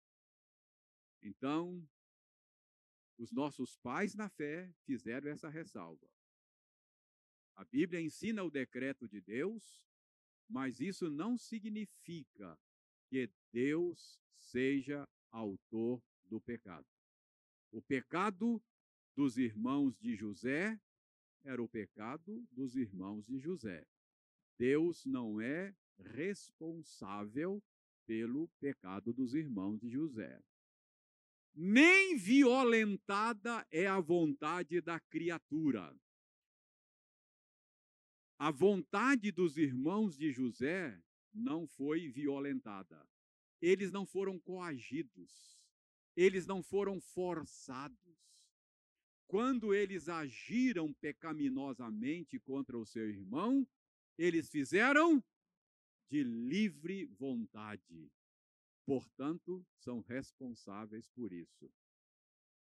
Então, 1.22 1.88
os 3.16 3.30
nossos 3.30 3.76
pais 3.76 4.14
na 4.14 4.28
fé 4.28 4.72
fizeram 4.84 5.30
essa 5.30 5.48
ressalva. 5.48 6.10
A 7.54 7.64
Bíblia 7.64 8.00
ensina 8.00 8.42
o 8.42 8.50
decreto 8.50 9.06
de 9.06 9.20
Deus, 9.20 9.82
mas 10.50 10.80
isso 10.80 11.08
não 11.08 11.38
significa 11.38 12.58
que 13.08 13.30
Deus 13.52 14.20
seja 14.36 15.08
autor 15.30 16.02
do 16.26 16.40
pecado. 16.40 16.86
O 17.70 17.80
pecado 17.80 18.60
dos 19.14 19.38
irmãos 19.38 19.96
de 19.98 20.16
José 20.16 20.78
era 21.44 21.62
o 21.62 21.68
pecado 21.68 22.44
dos 22.50 22.76
irmãos 22.76 23.26
de 23.26 23.38
José. 23.38 23.86
Deus 24.58 25.06
não 25.06 25.40
é 25.40 25.74
responsável 25.98 27.62
pelo 28.06 28.48
pecado 28.60 29.12
dos 29.12 29.34
irmãos 29.34 29.78
de 29.80 29.88
José. 29.88 30.42
Nem 31.54 32.16
violentada 32.16 33.66
é 33.70 33.86
a 33.86 34.00
vontade 34.00 34.80
da 34.80 34.98
criatura. 34.98 35.94
A 38.40 38.50
vontade 38.50 39.30
dos 39.30 39.58
irmãos 39.58 40.16
de 40.16 40.32
José 40.32 40.98
não 41.30 41.66
foi 41.66 42.08
violentada. 42.08 43.06
Eles 43.60 43.92
não 43.92 44.06
foram 44.06 44.40
coagidos. 44.40 45.60
Eles 46.16 46.46
não 46.46 46.62
foram 46.62 47.02
forçados. 47.02 48.16
Quando 49.26 49.74
eles 49.74 50.08
agiram 50.08 50.90
pecaminosamente 50.94 52.38
contra 52.40 52.78
o 52.78 52.86
seu 52.86 53.10
irmão, 53.10 53.68
eles 54.16 54.48
fizeram 54.48 55.22
de 56.08 56.22
livre 56.22 57.04
vontade. 57.18 58.10
Portanto, 58.86 59.62
são 59.76 60.00
responsáveis 60.00 61.10
por 61.10 61.30
isso. 61.30 61.70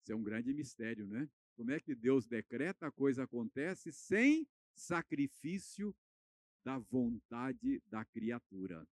Isso 0.01 0.11
é 0.11 0.15
um 0.15 0.23
grande 0.23 0.53
mistério, 0.53 1.07
né? 1.07 1.29
Como 1.55 1.71
é 1.71 1.79
que 1.79 1.95
Deus 1.95 2.27
decreta 2.27 2.87
a 2.87 2.91
coisa 2.91 3.23
acontece 3.23 3.93
sem 3.93 4.45
sacrifício 4.75 5.95
da 6.63 6.77
vontade 6.77 7.81
da 7.87 8.05
criatura? 8.05 8.87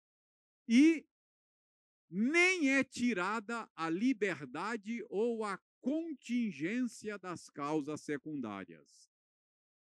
E 0.68 1.06
nem 2.10 2.72
é 2.72 2.84
tirada 2.84 3.70
a 3.76 3.90
liberdade 3.90 5.06
ou 5.10 5.44
a 5.44 5.58
contingência 5.82 7.18
das 7.18 7.50
causas 7.50 8.02
secundárias. 8.02 9.10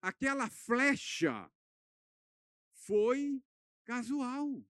Aquela 0.02 0.50
flecha 0.50 1.52
foi 2.74 3.44
casual. 3.84 4.64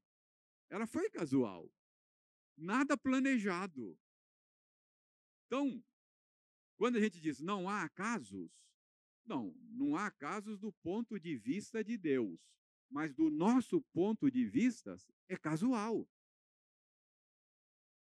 Ela 0.70 0.88
foi 0.88 1.10
casual. 1.10 1.72
Nada 2.56 2.98
planejado. 2.98 3.98
Então, 5.46 5.84
quando 6.78 6.98
a 6.98 7.02
gente 7.02 7.20
diz 7.20 7.40
não 7.40 7.68
há 7.68 7.90
casos, 7.90 8.52
não, 9.30 9.53
não 9.69 9.95
há 9.95 10.10
casos 10.10 10.60
do 10.60 10.73
ponto 10.73 11.19
de 11.19 11.38
vista 11.38 11.84
de 11.84 11.97
Deus, 11.97 12.39
mas 12.89 13.14
do 13.14 13.30
nosso 13.30 13.81
ponto 13.93 14.30
de 14.30 14.45
vista 14.45 14.97
é 15.27 15.38
casual. 15.38 16.10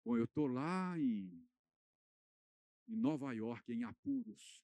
Bom, 0.04 0.18
eu 0.18 0.26
estou 0.26 0.48
lá 0.48 0.98
em, 0.98 1.48
em 2.88 2.96
Nova 2.96 3.32
York, 3.32 3.72
em 3.72 3.84
apuros, 3.84 4.62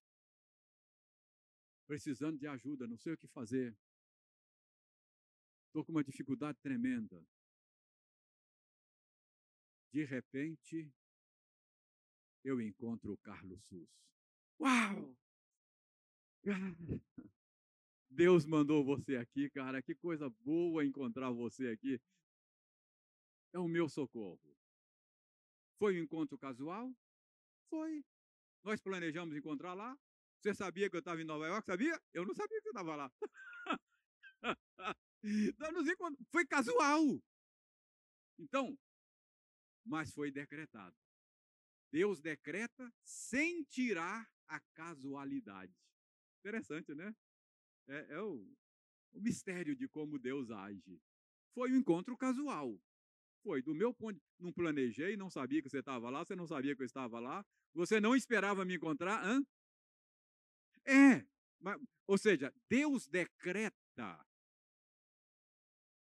precisando 1.87 2.37
de 2.37 2.47
ajuda, 2.47 2.87
não 2.87 2.97
sei 2.97 3.13
o 3.13 3.17
que 3.17 3.27
fazer. 3.27 3.77
Estou 5.67 5.85
com 5.85 5.91
uma 5.91 6.03
dificuldade 6.03 6.59
tremenda. 6.59 7.23
De 9.91 10.03
repente, 10.03 10.91
eu 12.43 12.59
encontro 12.59 13.13
o 13.13 13.17
Carlos 13.17 13.63
Sus. 13.65 13.89
Uau! 14.59 15.15
Deus 18.09 18.45
mandou 18.45 18.83
você 18.83 19.15
aqui, 19.17 19.49
cara. 19.49 19.81
Que 19.81 19.95
coisa 19.95 20.29
boa 20.29 20.85
encontrar 20.85 21.31
você 21.31 21.69
aqui. 21.69 22.01
É 23.53 23.59
o 23.59 23.67
meu 23.67 23.87
socorro. 23.89 24.39
Foi 25.77 25.99
um 25.99 26.03
encontro 26.03 26.37
casual? 26.37 26.93
Foi. 27.69 28.03
Nós 28.63 28.81
planejamos 28.81 29.35
encontrar 29.35 29.73
lá. 29.73 29.97
Você 30.39 30.53
sabia 30.53 30.89
que 30.89 30.95
eu 30.95 30.99
estava 30.99 31.21
em 31.21 31.25
Nova 31.25 31.47
York? 31.47 31.65
Sabia? 31.65 32.01
Eu 32.13 32.25
não 32.25 32.33
sabia 32.33 32.57
que 32.57 32.63
você 32.63 32.69
estava 32.69 32.95
lá. 32.95 33.11
Foi 36.31 36.45
casual. 36.45 37.21
Então, 38.37 38.77
mas 39.85 40.13
foi 40.13 40.31
decretado. 40.31 40.95
Deus 41.91 42.21
decreta 42.21 42.93
sem 43.03 43.63
tirar 43.63 44.29
a 44.47 44.59
casualidade. 44.73 45.75
Interessante, 46.39 46.93
né? 46.95 47.13
É, 47.87 48.13
é 48.15 48.21
o, 48.21 48.45
o 49.13 49.19
mistério 49.19 49.75
de 49.75 49.87
como 49.87 50.19
Deus 50.19 50.51
age. 50.51 51.01
Foi 51.53 51.71
um 51.71 51.77
encontro 51.77 52.15
casual. 52.17 52.79
Foi, 53.43 53.61
do 53.61 53.73
meu 53.73 53.93
ponto, 53.93 54.21
não 54.37 54.51
planejei, 54.51 55.15
não 55.15 55.29
sabia 55.29 55.61
que 55.61 55.69
você 55.69 55.79
estava 55.79 56.09
lá, 56.09 56.23
você 56.23 56.35
não 56.35 56.47
sabia 56.47 56.75
que 56.75 56.81
eu 56.81 56.85
estava 56.85 57.19
lá, 57.19 57.45
você 57.73 57.99
não 57.99 58.15
esperava 58.15 58.65
me 58.65 58.75
encontrar, 58.75 59.23
hã? 59.25 59.41
É, 60.85 61.25
mas, 61.59 61.79
ou 62.07 62.17
seja, 62.17 62.53
Deus 62.67 63.07
decreta. 63.07 64.25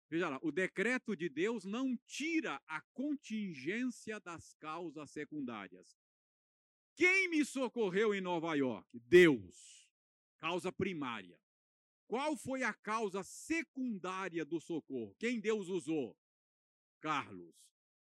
Veja 0.10 0.30
lá, 0.30 0.40
o 0.42 0.52
decreto 0.52 1.16
de 1.18 1.28
Deus 1.28 1.66
não 1.66 1.98
tira 2.06 2.62
a 2.66 2.82
contingência 2.94 4.20
das 4.22 4.54
causas 4.54 5.12
secundárias. 5.12 5.98
Quem 6.96 7.30
me 7.30 7.44
socorreu 7.44 8.14
em 8.14 8.22
Nova 8.22 8.56
York? 8.56 8.88
Deus. 8.94 9.87
Causa 10.40 10.72
primária. 10.72 11.40
Qual 12.08 12.38
foi 12.38 12.64
a 12.64 12.74
causa 12.74 13.24
secundária 13.24 14.46
do 14.46 14.60
socorro? 14.62 15.16
Quem 15.20 15.40
Deus 15.40 15.68
usou? 15.68 16.18
Carlos. 17.02 17.54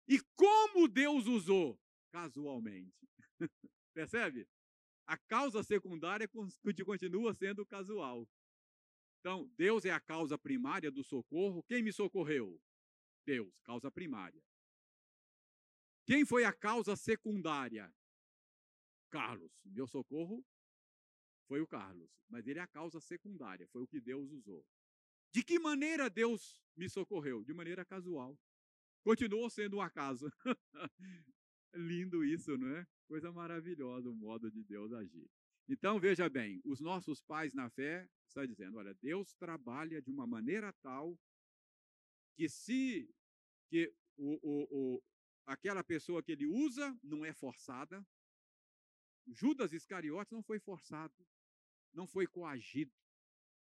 E 0.08 0.20
como 0.36 0.88
Deus 0.88 1.28
usou? 1.28 1.80
Casualmente. 2.12 3.08
Percebe? 3.94 4.48
A 5.06 5.18
causa 5.18 5.64
secundária 5.64 6.30
continua 6.86 7.34
sendo 7.34 7.66
casual. 7.66 8.28
Então, 9.20 9.52
Deus 9.58 9.84
é 9.84 9.92
a 9.92 10.00
causa 10.00 10.38
primária 10.38 10.90
do 10.90 11.04
socorro. 11.04 11.64
Quem 11.64 11.84
me 11.84 11.92
socorreu? 11.92 12.60
Deus, 13.26 13.60
causa 13.64 13.92
primária. 13.92 14.42
Quem 16.06 16.26
foi 16.26 16.46
a 16.46 16.54
causa 16.54 16.96
secundária? 16.96 17.94
Carlos. 19.10 19.52
Meu 19.66 19.88
socorro 19.88 20.46
foi 21.50 21.60
o 21.62 21.68
Carlos, 21.68 22.12
mas 22.30 22.48
ele 22.48 22.60
é 22.60 22.62
a 22.62 22.68
causa 22.68 23.02
secundária, 23.02 23.68
foi 23.70 23.82
o 23.82 23.88
que 23.88 24.00
Deus 24.00 24.32
usou. 24.32 24.64
De 25.34 25.44
que 25.44 25.58
maneira 25.58 26.08
Deus 26.08 26.62
me 26.78 26.88
socorreu? 26.88 27.44
De 27.44 27.54
maneira 27.54 27.84
casual. 27.84 28.40
Continuou 29.04 29.50
sendo 29.50 29.78
um 29.78 29.82
acaso. 29.82 30.32
Lindo 31.74 32.24
isso, 32.24 32.56
não 32.56 32.70
é? 32.76 32.88
Coisa 33.08 33.32
maravilhosa 33.32 34.10
o 34.10 34.16
modo 34.16 34.52
de 34.52 34.64
Deus 34.64 34.94
agir. 34.94 35.28
Então, 35.68 36.00
veja 36.00 36.30
bem, 36.30 36.62
os 36.64 36.80
nossos 36.80 37.22
pais 37.22 37.54
na 37.54 37.70
fé 37.70 38.08
está 38.28 38.46
dizendo, 38.46 38.78
olha, 38.78 38.94
Deus 39.02 39.34
trabalha 39.34 40.02
de 40.02 40.12
uma 40.12 40.28
maneira 40.28 40.72
tal 40.82 41.18
que 42.36 42.48
se 42.48 43.10
que 43.70 43.92
o, 44.18 44.40
o, 44.42 44.68
o, 44.72 45.04
aquela 45.46 45.84
pessoa 45.84 46.24
que 46.24 46.32
ele 46.32 46.48
usa 46.48 46.98
não 47.04 47.24
é 47.24 47.34
forçada, 47.34 48.04
Judas 49.28 49.74
Iscariotes 49.74 50.32
não 50.32 50.42
foi 50.42 50.60
forçado, 50.60 51.14
não 51.94 52.08
foi 52.08 52.28
coagido. 52.28 52.92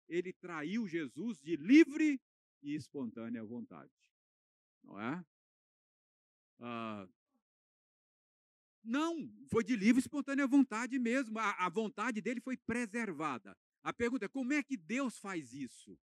Ele 0.08 0.32
traiu 0.32 0.86
Jesus 0.86 1.38
de 1.40 1.56
livre 1.56 2.20
e 2.62 2.74
espontânea 2.74 3.44
vontade 3.44 3.92
não 4.88 5.00
é? 5.00 5.24
Ah, 6.60 7.08
não, 8.82 9.30
foi 9.50 9.62
de 9.62 9.76
livre 9.76 9.98
e 9.98 10.04
espontânea 10.04 10.46
vontade 10.46 10.98
mesmo. 10.98 11.38
A, 11.38 11.66
a 11.66 11.68
vontade 11.68 12.20
dele 12.20 12.40
foi 12.40 12.56
preservada. 12.56 13.56
A 13.82 13.92
pergunta 13.92 14.24
é: 14.24 14.28
como 14.28 14.52
é 14.52 14.62
que 14.62 14.76
Deus 14.76 15.18
faz 15.18 15.52
isso? 15.52 15.98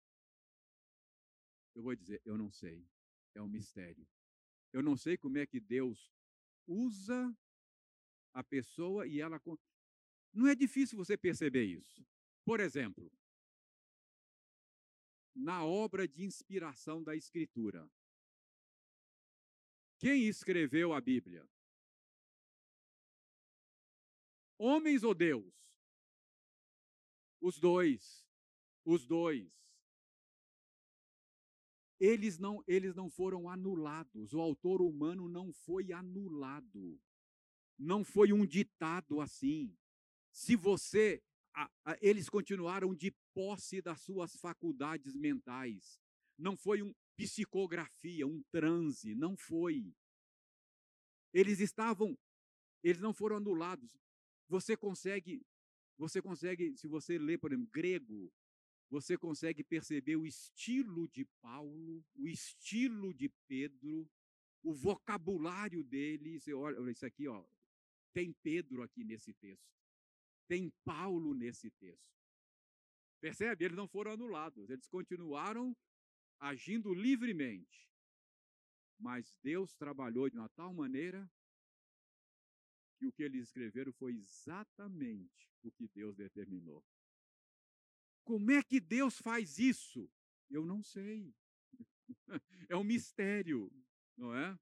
Eu 1.73 1.81
vou 1.81 1.95
dizer: 1.95 2.21
eu 2.25 2.37
não 2.37 2.51
sei. 2.51 2.85
É 3.33 3.41
um 3.41 3.47
mistério. 3.47 4.07
Eu 4.71 4.83
não 4.83 4.95
sei 4.95 5.17
como 5.17 5.37
é 5.37 5.45
que 5.45 5.59
Deus 5.59 6.11
usa 6.67 7.35
a 8.33 8.43
pessoa 8.43 9.07
e 9.07 9.21
ela. 9.21 9.41
Não 10.33 10.47
é 10.47 10.55
difícil 10.55 10.97
você 10.97 11.15
perceber 11.15 11.63
isso. 11.63 12.03
Por 12.43 12.59
exemplo, 12.59 13.11
na 15.35 15.63
obra 15.63 16.07
de 16.07 16.23
inspiração 16.23 17.03
da 17.03 17.15
Escritura, 17.15 17.89
quem 19.99 20.27
escreveu 20.27 20.91
a 20.91 20.99
Bíblia? 20.99 21.47
Homens 24.57 25.03
ou 25.03 25.13
Deus? 25.13 25.53
Os 27.39 27.59
dois. 27.59 28.27
Os 28.83 29.05
dois. 29.05 29.51
Eles 31.99 32.37
não, 32.37 32.63
eles 32.67 32.95
não 32.95 33.09
foram 33.09 33.49
anulados. 33.49 34.33
O 34.33 34.41
autor 34.41 34.81
humano 34.81 35.29
não 35.29 35.53
foi 35.53 35.93
anulado. 35.93 36.99
Não 37.77 38.03
foi 38.03 38.33
um 38.33 38.45
ditado 38.45 39.21
assim. 39.21 39.77
Se 40.33 40.57
você. 40.57 41.23
A, 41.55 41.69
a, 41.85 41.97
eles 42.01 42.27
continuaram 42.27 42.95
de 42.95 43.11
posse 43.31 43.79
das 43.79 44.01
suas 44.01 44.35
faculdades 44.35 45.15
mentais. 45.15 46.01
Não 46.35 46.57
foi 46.57 46.81
um, 46.81 46.91
psicografia, 47.15 48.25
um 48.25 48.41
transe, 48.51 49.15
não 49.15 49.37
foi. 49.37 49.93
Eles 51.31 51.59
estavam, 51.59 52.17
eles 52.83 53.01
não 53.01 53.13
foram 53.13 53.37
anulados. 53.37 53.95
Você 54.47 54.75
consegue, 54.75 55.45
você 55.97 56.21
consegue, 56.21 56.75
se 56.77 56.87
você 56.87 57.17
lê, 57.17 57.37
por 57.37 57.51
exemplo, 57.51 57.69
grego, 57.71 58.31
você 58.89 59.17
consegue 59.17 59.63
perceber 59.63 60.15
o 60.15 60.25
estilo 60.25 61.07
de 61.07 61.25
Paulo, 61.41 62.03
o 62.15 62.27
estilo 62.27 63.13
de 63.13 63.29
Pedro, 63.47 64.07
o 64.61 64.73
vocabulário 64.73 65.83
dele. 65.83 66.39
Você 66.39 66.53
olha, 66.53 66.91
isso 66.91 67.05
aqui, 67.05 67.27
ó, 67.27 67.43
tem 68.13 68.33
Pedro 68.43 68.83
aqui 68.83 69.03
nesse 69.03 69.33
texto, 69.33 69.65
tem 70.47 70.71
Paulo 70.83 71.33
nesse 71.33 71.69
texto. 71.71 72.13
Percebe? 73.19 73.65
Eles 73.65 73.77
não 73.77 73.87
foram 73.87 74.11
anulados, 74.11 74.69
eles 74.69 74.87
continuaram 74.87 75.75
agindo 76.39 76.93
livremente. 76.93 77.89
Mas 78.99 79.33
Deus 79.41 79.73
trabalhou 79.75 80.29
de 80.29 80.37
uma 80.37 80.49
tal 80.49 80.73
maneira 80.73 81.29
que 82.97 83.07
o 83.07 83.11
que 83.11 83.23
eles 83.23 83.43
escreveram 83.43 83.91
foi 83.93 84.15
exatamente 84.15 85.49
o 85.63 85.71
que 85.71 85.87
Deus 85.87 86.15
determinou. 86.15 86.83
Como 88.23 88.51
é 88.51 88.63
que 88.63 88.79
Deus 88.79 89.17
faz 89.17 89.59
isso? 89.59 90.09
Eu 90.49 90.65
não 90.65 90.83
sei. 90.83 91.33
É 92.69 92.75
um 92.75 92.83
mistério, 92.83 93.71
não 94.17 94.33
é? 94.33 94.57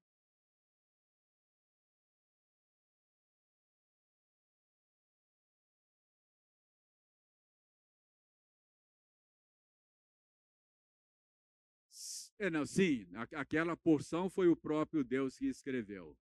É, 12.42 12.50
não, 12.50 12.66
sim, 12.66 13.06
aquela 13.36 13.76
porção 13.76 14.28
foi 14.28 14.48
o 14.48 14.56
próprio 14.56 15.04
Deus 15.04 15.38
que 15.38 15.46
escreveu. 15.46 16.18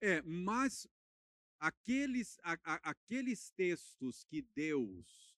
É, 0.00 0.22
mas 0.22 0.86
aqueles, 1.58 2.38
a, 2.44 2.52
a, 2.62 2.90
aqueles 2.90 3.50
textos 3.50 4.22
que 4.22 4.40
Deus 4.40 5.36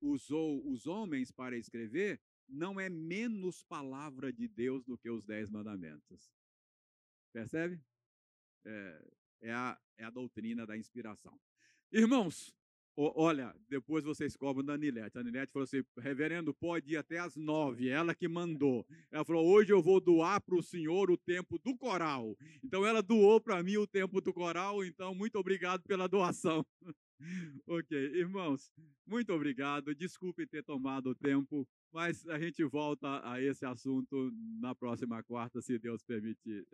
usou 0.00 0.64
os 0.70 0.86
homens 0.86 1.32
para 1.32 1.56
escrever, 1.56 2.20
não 2.48 2.78
é 2.78 2.88
menos 2.88 3.64
palavra 3.64 4.32
de 4.32 4.46
Deus 4.46 4.84
do 4.84 4.96
que 4.96 5.10
os 5.10 5.24
dez 5.24 5.50
mandamentos. 5.50 6.32
Percebe? 7.32 7.82
É, 8.64 9.10
é, 9.40 9.52
a, 9.52 9.76
é 9.96 10.04
a 10.04 10.10
doutrina 10.10 10.64
da 10.64 10.76
inspiração. 10.76 11.36
Irmãos, 11.90 12.54
olha, 12.98 13.54
depois 13.68 14.04
vocês 14.04 14.36
cobram 14.36 14.64
da 14.64 14.74
Anilete. 14.74 15.16
A 15.16 15.20
Anilete 15.20 15.52
falou 15.52 15.64
assim: 15.64 15.84
reverendo, 15.98 16.52
pode 16.52 16.92
ir 16.92 16.96
até 16.96 17.18
às 17.18 17.36
nove. 17.36 17.88
Ela 17.88 18.14
que 18.14 18.26
mandou. 18.26 18.84
Ela 19.10 19.24
falou: 19.24 19.46
hoje 19.46 19.72
eu 19.72 19.80
vou 19.80 20.00
doar 20.00 20.40
para 20.40 20.56
o 20.56 20.62
senhor 20.62 21.10
o 21.10 21.16
tempo 21.16 21.58
do 21.58 21.76
coral. 21.76 22.36
Então 22.62 22.84
ela 22.84 23.00
doou 23.00 23.40
para 23.40 23.62
mim 23.62 23.76
o 23.76 23.86
tempo 23.86 24.20
do 24.20 24.32
coral. 24.32 24.84
Então, 24.84 25.14
muito 25.14 25.38
obrigado 25.38 25.82
pela 25.84 26.08
doação. 26.08 26.66
ok, 27.66 27.96
irmãos, 28.14 28.72
muito 29.06 29.32
obrigado. 29.32 29.94
Desculpe 29.94 30.46
ter 30.46 30.64
tomado 30.64 31.10
o 31.10 31.14
tempo, 31.14 31.68
mas 31.92 32.26
a 32.28 32.38
gente 32.38 32.64
volta 32.64 33.20
a 33.28 33.40
esse 33.40 33.64
assunto 33.64 34.32
na 34.60 34.74
próxima 34.74 35.22
quarta, 35.22 35.60
se 35.60 35.78
Deus 35.78 36.02
permitir. 36.02 36.66